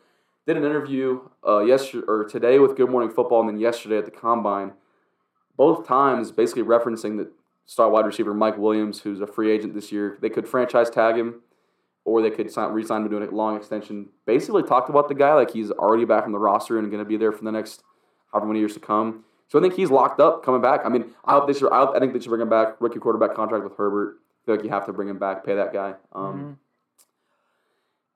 did 0.48 0.58
an 0.58 0.64
interview 0.64 1.22
uh, 1.48 1.60
yesterday 1.60 2.06
or 2.08 2.24
today 2.26 2.60
with 2.60 2.76
Good 2.76 2.90
Morning 2.90 3.10
Football, 3.10 3.42
and 3.42 3.50
then 3.50 3.58
yesterday 3.58 3.98
at 3.98 4.06
the 4.06 4.12
combine. 4.12 4.74
Both 5.58 5.88
times, 5.88 6.32
basically 6.32 6.64
referencing 6.64 7.18
that 7.18 7.32
star 7.66 7.90
wide 7.90 8.06
receiver 8.06 8.34
Mike 8.34 8.58
Williams, 8.58 9.00
who's 9.02 9.22
a 9.22 9.28
free 9.28 9.52
agent 9.52 9.74
this 9.74 9.92
year, 9.92 10.18
they 10.22 10.30
could 10.30 10.48
franchise 10.48 10.90
tag 10.90 11.16
him 11.16 11.42
or 12.04 12.22
they 12.22 12.30
could 12.30 12.52
sign, 12.52 12.72
re-sign 12.74 13.02
him 13.04 13.10
to 13.10 13.18
a 13.18 13.32
long 13.32 13.56
extension. 13.56 14.10
Basically, 14.28 14.62
talked 14.62 14.90
about 14.90 15.08
the 15.08 15.16
guy 15.16 15.34
like 15.34 15.52
he's 15.52 15.72
already 15.72 16.06
back 16.06 16.26
on 16.26 16.32
the 16.34 16.38
roster 16.38 16.78
and 16.78 16.92
going 16.92 17.04
to 17.04 17.08
be 17.08 17.18
there 17.18 17.32
for 17.32 17.44
the 17.44 17.52
next 17.52 17.84
however 18.32 18.46
many 18.48 18.60
years 18.60 18.74
to 18.76 18.80
come. 18.80 19.24
So 19.48 19.58
I 19.58 19.62
think 19.62 19.74
he's 19.76 19.90
locked 19.90 20.20
up 20.20 20.44
coming 20.44 20.62
back. 20.62 20.82
I 20.86 20.90
mean, 20.90 21.06
I 21.24 21.32
hope 21.32 21.48
they 21.48 21.54
should. 21.54 21.72
I, 21.72 21.78
hope- 21.80 21.96
I 21.96 22.00
think 22.00 22.14
they 22.14 22.20
should 22.20 22.30
bring 22.30 22.42
him 22.42 22.50
back. 22.50 22.76
Rookie 22.82 23.00
quarterback 23.00 23.34
contract 23.36 23.64
with 23.64 23.76
Herbert. 23.78 24.18
I 24.20 24.46
feel 24.46 24.56
like 24.56 24.64
you 24.66 24.70
have 24.72 24.86
to 24.88 24.94
bring 24.94 25.08
him 25.08 25.18
back, 25.18 25.44
pay 25.46 25.56
that 25.56 25.74
guy. 25.74 25.96
Um, 26.14 26.34
Mhm. 26.34 26.56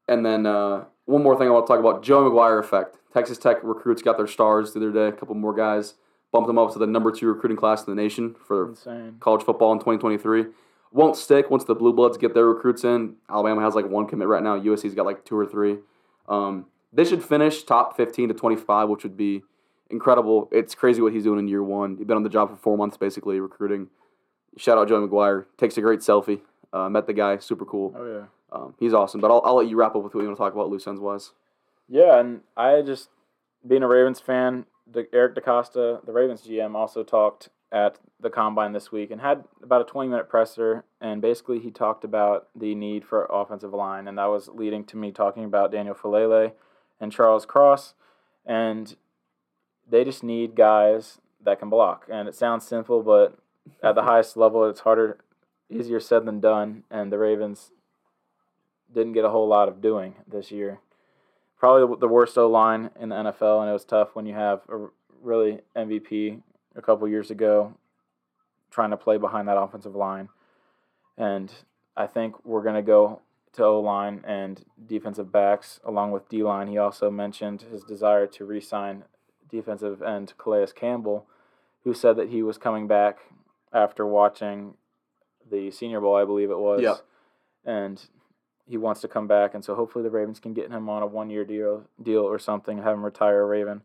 And 0.10 0.26
then 0.26 0.46
uh, 0.46 0.86
one 1.06 1.24
more 1.24 1.38
thing 1.38 1.48
I 1.48 1.52
want 1.52 1.68
to 1.68 1.72
talk 1.72 1.80
about: 1.80 2.04
Joe 2.04 2.30
McGuire 2.30 2.60
effect. 2.60 2.98
Texas 3.14 3.38
Tech 3.38 3.58
recruits 3.64 4.02
got 4.02 4.18
their 4.18 4.28
stars 4.28 4.74
the 4.74 4.80
other 4.80 4.92
day. 4.92 5.08
A 5.08 5.12
couple 5.12 5.36
more 5.36 5.54
guys 5.54 5.94
bumped 6.32 6.48
them 6.48 6.58
up 6.58 6.72
to 6.74 6.80
the 6.80 6.86
number 6.86 7.12
two 7.12 7.28
recruiting 7.28 7.58
class 7.58 7.86
in 7.86 7.96
the 7.96 8.02
nation 8.02 8.36
for 8.46 8.70
Insane. 8.70 9.18
college 9.20 9.44
football 9.44 9.72
in 9.72 9.80
2023. 9.80 10.46
Won't 10.92 11.16
stick 11.16 11.50
once 11.50 11.64
the 11.64 11.76
Blue 11.76 11.94
Bloods 11.94 12.18
get 12.18 12.34
their 12.34 12.46
recruits 12.46 12.84
in. 12.84 13.16
Alabama 13.30 13.62
has 13.62 13.76
like 13.76 13.88
one 13.88 14.08
commit 14.08 14.28
right 14.28 14.44
now. 14.44 14.60
USC's 14.60 14.96
got 14.96 15.06
like 15.06 15.24
two 15.24 15.38
or 15.38 15.46
three. 15.46 15.78
Um, 16.28 16.66
they 16.92 17.06
should 17.06 17.24
finish 17.24 17.64
top 17.64 17.96
15 17.96 18.30
to 18.30 18.34
25, 18.34 18.90
which 18.90 19.04
would 19.04 19.18
be 19.18 19.44
incredible. 19.90 20.50
It's 20.52 20.74
crazy 20.74 21.02
what 21.02 21.14
he's 21.14 21.24
doing 21.24 21.40
in 21.40 21.48
year 21.48 21.64
one. 21.64 21.98
He's 21.98 22.06
been 22.06 22.18
on 22.18 22.24
the 22.24 22.30
job 22.30 22.50
for 22.50 22.56
four 22.56 22.78
months 22.78 22.98
basically 22.98 23.40
recruiting. 23.40 23.88
Shout 24.58 24.78
out 24.78 24.88
Joey 24.88 25.08
McGuire. 25.08 25.46
Takes 25.58 25.78
a 25.78 25.82
great 25.82 26.00
selfie. 26.00 26.42
Uh, 26.74 26.90
met 26.90 27.06
the 27.08 27.14
guy. 27.14 27.38
Super 27.38 27.66
cool. 27.66 27.96
Oh, 27.96 28.06
yeah. 28.06 28.26
Um, 28.52 28.76
he's 28.80 28.94
awesome. 28.94 29.22
But 29.22 29.32
I'll, 29.32 29.42
I'll 29.44 29.56
let 29.56 29.68
you 29.68 29.78
wrap 29.78 29.96
up 29.96 30.04
with 30.04 30.14
what 30.14 30.22
you 30.22 30.28
want 30.28 30.38
to 30.38 30.44
talk 30.44 30.54
about 30.54 30.70
loose 30.70 30.88
ends 30.88 31.00
wise. 31.00 31.32
Yeah, 31.88 32.20
and 32.20 32.42
I 32.56 32.82
just 32.82 33.10
being 33.68 33.84
a 33.84 33.88
Ravens 33.88 34.20
fan, 34.20 34.66
Eric 35.14 35.36
DeCosta, 35.36 36.06
the 36.06 36.14
Ravens 36.14 36.42
GM, 36.42 36.76
also 36.76 37.04
talked 37.04 37.50
at 37.72 38.00
the 38.20 38.30
combine 38.30 38.74
this 38.74 38.92
week 38.92 39.12
and 39.12 39.22
had 39.22 39.44
about 39.62 39.82
a 39.82 39.86
20 39.86 40.10
minute 40.10 40.30
presser. 40.30 40.84
And 41.02 41.22
basically, 41.22 41.60
he 41.60 41.72
talked 41.72 42.04
about 42.04 42.48
the 42.56 42.76
need 42.76 43.06
for 43.06 43.26
offensive 43.26 43.74
line, 43.74 44.08
and 44.08 44.18
that 44.18 44.26
was 44.26 44.50
leading 44.50 44.84
to 44.86 44.98
me 44.98 45.12
talking 45.12 45.46
about 45.46 45.72
Daniel 45.72 45.96
Faalele 45.96 46.54
and 47.00 47.12
Charles 47.12 47.46
Cross. 47.46 47.94
And 48.46 48.96
they 49.88 50.04
just 50.04 50.24
need 50.24 50.56
guys 50.56 51.20
that 51.44 51.60
can 51.60 51.70
block. 51.70 52.06
And 52.12 52.28
it 52.28 52.36
sounds 52.36 52.66
simple, 52.66 53.02
but 53.04 53.38
at 53.84 53.96
the 53.96 54.04
highest 54.04 54.38
level, 54.38 54.68
it's 54.68 54.82
harder, 54.82 55.20
easier 55.70 56.00
said 56.00 56.26
than 56.26 56.40
done. 56.40 56.84
And 56.90 57.12
the 57.12 57.18
Ravens 57.18 57.72
didn't 58.94 59.14
get 59.14 59.26
a 59.26 59.30
whole 59.30 59.48
lot 59.48 59.68
of 59.68 59.82
doing 59.82 60.16
this 60.28 60.52
year 60.52 60.80
probably 61.60 61.98
the 62.00 62.08
worst 62.08 62.38
O 62.38 62.48
line 62.48 62.90
in 63.00 63.10
the 63.10 63.16
NFL, 63.16 63.62
and 63.62 63.70
it 63.70 63.74
was 63.74 63.86
tough 63.86 64.10
when 64.14 64.26
you 64.26 64.34
have 64.34 64.62
a 64.70 64.88
really 65.22 65.60
MVP 65.76 66.42
a 66.76 66.82
couple 66.82 67.08
years 67.08 67.30
ago 67.30 67.76
trying 68.72 68.92
to 68.92 68.98
play 68.98 69.18
behind 69.18 69.48
that 69.48 69.58
offensive 69.58 69.96
line. 69.96 70.30
And 71.18 71.52
I 71.98 72.08
think 72.08 72.46
we're 72.46 72.64
going 72.64 72.76
to 72.76 72.82
go 72.82 73.22
to 73.54 73.66
O 73.66 73.82
line 73.82 74.24
and 74.26 74.64
defensive 74.88 75.32
backs 75.32 75.80
along 75.84 76.12
with 76.12 76.30
D 76.30 76.44
line. 76.44 76.68
He 76.68 76.78
also 76.78 77.12
mentioned 77.12 77.64
his 77.64 77.84
desire 77.84 78.26
to 78.28 78.46
re 78.46 78.62
sign 78.62 79.04
defensive 79.50 80.02
end 80.02 80.34
Calais 80.38 80.68
Campbell, 80.74 81.28
who 81.84 81.94
said 81.94 82.16
that 82.16 82.30
he 82.30 82.42
was 82.42 82.58
coming 82.58 82.88
back 82.88 83.18
after 83.74 84.06
watching 84.06 84.76
the 85.52 85.72
Senior 85.72 86.00
Bowl, 86.00 86.16
I 86.16 86.26
believe 86.26 86.52
it 86.52 86.60
was. 86.60 86.82
Yep. 86.82 86.98
And 87.66 88.02
he 88.70 88.78
wants 88.78 89.02
to 89.02 89.08
come 89.08 89.28
back, 89.28 89.56
and 89.56 89.66
so 89.66 89.74
hopefully 89.74 90.04
the 90.04 90.12
Ravens 90.12 90.40
can 90.40 90.54
get 90.54 90.70
him 90.70 90.90
on 90.90 91.02
a 91.02 91.08
one 91.08 91.32
year 91.32 91.44
deal 91.44 91.86
deal 92.02 92.22
or 92.22 92.38
something, 92.38 92.78
and 92.78 92.86
have 92.86 92.94
him 92.94 93.04
retire 93.04 93.42
a 93.42 93.46
Raven. 93.46 93.82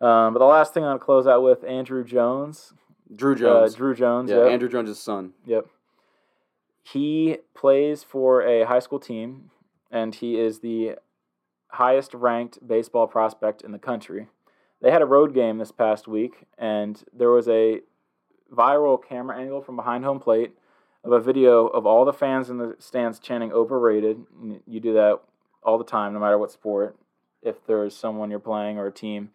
Um, 0.00 0.32
but 0.32 0.38
the 0.38 0.46
last 0.46 0.72
thing 0.72 0.82
I'm 0.82 0.88
gonna 0.88 0.98
close 0.98 1.26
out 1.26 1.42
with 1.42 1.62
Andruw 1.62 2.04
Jones, 2.06 2.72
Druw 3.12 3.38
Jones. 3.38 3.74
Uh, 3.74 3.78
Druw 3.78 3.94
Jones. 3.94 4.30
yeah, 4.30 4.46
yep. 4.46 4.60
Andruw 4.60 4.72
Jones' 4.72 4.98
son. 4.98 5.34
Yep. 5.44 5.66
He 6.82 7.38
plays 7.54 8.02
for 8.02 8.42
a 8.42 8.64
high 8.64 8.78
school 8.78 8.98
team, 8.98 9.50
and 9.90 10.14
he 10.14 10.38
is 10.38 10.60
the 10.60 10.96
highest 11.68 12.14
ranked 12.14 12.66
baseball 12.66 13.06
prospect 13.06 13.60
in 13.60 13.72
the 13.72 13.78
country. 13.78 14.28
They 14.80 14.90
had 14.90 15.02
a 15.02 15.06
road 15.06 15.34
game 15.34 15.58
this 15.58 15.72
past 15.72 16.08
week, 16.08 16.44
and 16.58 17.02
there 17.12 17.30
was 17.30 17.48
a 17.48 17.80
viral 18.52 18.98
camera 19.02 19.38
angle 19.38 19.60
from 19.60 19.76
behind 19.76 20.04
home 20.04 20.20
plate 20.20 20.52
of 21.04 21.12
a 21.12 21.20
video 21.20 21.66
of 21.66 21.86
all 21.86 22.04
the 22.04 22.12
fans 22.12 22.48
in 22.50 22.58
the 22.58 22.76
stands 22.78 23.18
chanting 23.18 23.52
overrated. 23.52 24.24
You 24.66 24.80
do 24.80 24.94
that 24.94 25.20
all 25.62 25.78
the 25.78 25.84
time, 25.84 26.12
no 26.14 26.18
matter 26.20 26.38
what 26.38 26.50
sport, 26.50 26.96
if 27.42 27.64
there's 27.66 27.94
someone 27.96 28.30
you're 28.30 28.38
playing 28.38 28.78
or 28.78 28.86
a 28.86 28.92
team 28.92 29.30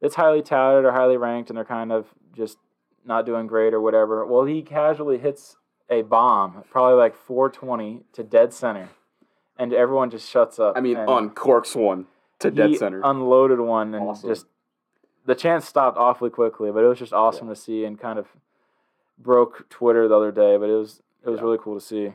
that's 0.00 0.16
highly 0.16 0.42
touted 0.42 0.84
or 0.84 0.92
highly 0.92 1.16
ranked 1.16 1.50
and 1.50 1.56
they're 1.56 1.64
kind 1.64 1.92
of 1.92 2.06
just 2.36 2.58
not 3.04 3.24
doing 3.26 3.46
great 3.46 3.72
or 3.74 3.80
whatever. 3.80 4.24
Well, 4.26 4.44
he 4.44 4.62
casually 4.62 5.18
hits 5.18 5.56
a 5.88 6.02
bomb, 6.02 6.64
probably 6.70 6.96
like 6.96 7.14
420 7.14 8.02
to 8.14 8.22
dead 8.22 8.52
center. 8.52 8.88
and 9.58 9.72
everyone 9.72 10.10
just 10.10 10.28
shuts 10.28 10.58
up. 10.58 10.76
I 10.76 10.80
mean, 10.80 10.96
on 10.96 11.30
corks 11.30 11.76
one 11.76 12.06
to 12.40 12.50
dead 12.50 12.76
center. 12.76 13.00
unloaded 13.04 13.60
one, 13.60 13.94
and 13.94 14.08
Awesome. 14.08 14.28
just 14.30 14.46
the 15.26 15.34
chance 15.36 15.64
stopped 15.64 15.96
awfully 15.96 16.30
quickly. 16.30 16.72
But 16.72 16.82
it 16.82 16.88
was 16.88 16.98
just 16.98 17.12
awesome 17.12 17.48
to 17.48 17.54
see, 17.56 17.84
and 17.84 17.96
kind 17.98 18.18
of 18.18 18.26
broke 19.18 19.68
Twitter 19.68 20.08
the 20.08 20.14
other 20.16 20.32
day. 20.32 20.56
But 20.56 20.70
it 20.70 20.74
was 20.74 21.02
it 21.24 21.30
was 21.30 21.38
Yeah. 21.38 21.44
really 21.44 21.58
cool 21.60 21.74
to 21.74 21.80
see. 21.80 22.14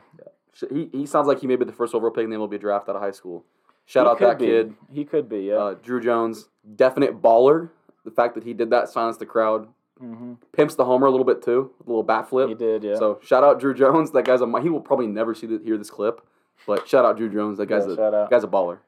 Sh- 0.52 0.64
he, 0.70 0.88
he 0.92 1.06
sounds 1.06 1.26
like 1.26 1.40
he 1.40 1.46
may 1.46 1.56
be 1.56 1.64
the 1.64 1.72
first 1.72 1.94
overall 1.94 2.12
pick 2.12 2.24
in 2.24 2.30
the 2.30 2.36
MLB 2.36 2.58
draft 2.60 2.88
out 2.88 2.96
of 2.96 3.02
high 3.02 3.10
school. 3.10 3.44
Shout 3.86 4.06
He 4.06 4.10
out 4.10 4.18
that 4.20 4.38
be. 4.38 4.46
kid. 4.46 4.74
He 4.92 5.04
could 5.04 5.28
be. 5.28 5.40
Yeah. 5.42 5.54
Uh, 5.54 5.74
Druw 5.74 6.02
Jones, 6.02 6.48
definite 6.76 7.20
baller. 7.20 7.70
The 8.04 8.10
fact 8.10 8.34
that 8.34 8.44
he 8.44 8.54
did 8.54 8.70
that 8.70 8.88
silenced 8.88 9.18
the 9.20 9.26
crowd. 9.26 9.68
hmm 9.98 10.34
Pimps 10.52 10.74
the 10.76 10.84
homer 10.84 11.06
a 11.06 11.10
little 11.10 11.26
bit 11.26 11.42
too, 11.42 11.72
a 11.84 11.88
little 11.88 12.02
bat 12.02 12.28
flip. 12.28 12.48
He 12.48 12.54
did. 12.54 12.82
Yeah. 12.84 12.94
So 12.96 13.18
shout 13.22 13.42
out 13.44 13.60
Druw 13.60 13.76
Jones. 13.76 14.12
That 14.12 14.24
guy's 14.24 14.40
a 14.40 14.60
he 14.60 14.68
will 14.70 14.80
probably 14.80 15.06
never 15.08 15.34
see 15.34 15.46
the, 15.46 15.58
hear 15.64 15.76
this 15.76 15.90
clip, 15.90 16.20
but 16.66 16.88
shout 16.88 17.04
out 17.04 17.18
Druw 17.18 17.32
Jones. 17.32 17.58
That 17.58 17.66
guy's 17.66 17.86
Yeah, 17.86 18.24
a 18.24 18.28
guy's 18.30 18.44
a 18.44 18.48
baller. 18.48 18.78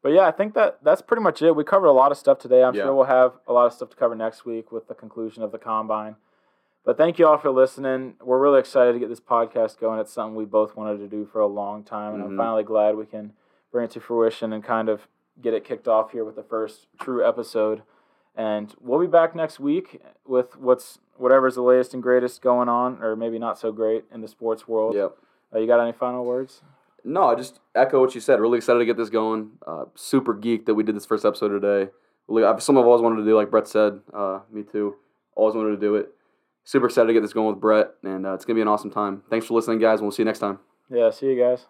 But 0.00 0.10
yeah, 0.12 0.22
I 0.26 0.30
think 0.30 0.54
that 0.54 0.78
that's 0.82 1.02
pretty 1.02 1.22
much 1.22 1.42
it. 1.42 1.54
We 1.56 1.64
covered 1.64 1.86
a 1.86 1.92
lot 1.92 2.12
of 2.12 2.18
stuff 2.18 2.38
today. 2.38 2.62
I'm 2.62 2.74
Yeah. 2.74 2.84
sure 2.84 2.94
we'll 2.94 3.04
have 3.06 3.32
a 3.48 3.52
lot 3.52 3.66
of 3.66 3.72
stuff 3.72 3.90
to 3.90 3.96
cover 3.96 4.14
next 4.14 4.44
week 4.46 4.70
with 4.70 4.86
the 4.86 4.94
conclusion 4.94 5.42
of 5.42 5.50
the 5.52 5.58
combine. 5.58 6.16
But 6.88 6.96
thank 6.96 7.18
you 7.18 7.26
all 7.26 7.36
for 7.36 7.50
listening. 7.50 8.14
We're 8.24 8.38
really 8.38 8.60
excited 8.60 8.94
to 8.94 8.98
get 8.98 9.10
this 9.10 9.20
podcast 9.20 9.78
going. 9.78 10.00
It's 10.00 10.10
something 10.10 10.34
we 10.34 10.46
both 10.46 10.74
wanted 10.74 10.96
to 11.00 11.06
do 11.06 11.26
for 11.26 11.38
a 11.38 11.46
long 11.46 11.82
time, 11.84 12.14
and 12.14 12.22
I'm 12.22 12.30
Mhm. 12.30 12.36
finally 12.38 12.62
glad 12.62 12.96
we 12.96 13.04
can 13.04 13.34
bring 13.70 13.84
it 13.84 13.90
to 13.90 14.00
fruition 14.00 14.54
and 14.54 14.64
kind 14.64 14.88
of 14.88 15.06
get 15.38 15.52
it 15.52 15.64
kicked 15.64 15.86
off 15.86 16.12
here 16.12 16.24
with 16.24 16.34
the 16.36 16.42
first 16.42 16.86
true 16.98 17.22
episode. 17.22 17.82
And 18.34 18.74
we'll 18.80 19.00
be 19.00 19.06
back 19.06 19.34
next 19.34 19.60
week 19.60 20.00
with 20.26 20.58
what's 20.58 20.98
whatever's 21.18 21.56
the 21.56 21.62
latest 21.62 21.92
and 21.92 22.02
greatest 22.02 22.40
going 22.40 22.70
on, 22.70 23.02
or 23.02 23.14
maybe 23.16 23.38
not 23.38 23.58
so 23.58 23.70
great 23.70 24.06
in 24.10 24.22
the 24.22 24.28
sports 24.28 24.66
world. 24.66 24.94
Yep. 24.94 25.14
Uh, 25.54 25.58
you 25.58 25.66
got 25.66 25.80
any 25.80 25.92
final 25.92 26.24
words? 26.24 26.62
No, 27.04 27.24
I 27.24 27.34
just 27.34 27.60
echo 27.74 28.00
what 28.00 28.14
you 28.14 28.22
said. 28.22 28.40
Really 28.40 28.56
excited 28.56 28.78
to 28.78 28.86
get 28.86 28.96
this 28.96 29.10
going. 29.10 29.58
Uh, 29.66 29.84
super 29.94 30.32
geeked 30.34 30.64
that 30.64 30.74
we 30.74 30.84
did 30.84 30.96
this 30.96 31.04
first 31.04 31.26
episode 31.26 31.48
today. 31.50 31.90
Really, 32.28 32.44
I've- 32.44 32.62
Something 32.62 32.80
I've 32.82 32.86
always 32.88 33.02
wanted 33.02 33.16
to 33.16 33.24
do, 33.24 33.36
like 33.36 33.50
Brett 33.50 33.68
said. 33.68 34.00
Uh, 34.10 34.40
me 34.50 34.62
too. 34.62 34.96
Always 35.34 35.54
wanted 35.54 35.72
to 35.72 35.76
do 35.76 35.94
it. 35.94 36.14
Super 36.68 36.84
excited 36.84 37.06
to 37.06 37.14
get 37.14 37.22
this 37.22 37.32
going 37.32 37.46
with 37.46 37.62
Brett, 37.62 37.94
and 38.02 38.26
uh, 38.26 38.34
it's 38.34 38.44
gonna 38.44 38.56
be 38.56 38.60
an 38.60 38.68
awesome 38.68 38.90
time. 38.90 39.22
Thanks 39.30 39.46
for 39.46 39.54
listening, 39.54 39.78
guys, 39.78 40.00
and 40.00 40.02
we'll 40.02 40.12
see 40.12 40.20
you 40.20 40.26
next 40.26 40.40
time. 40.40 40.58
Yeah. 40.90 41.08
See 41.08 41.24
you 41.24 41.42
guys. 41.42 41.64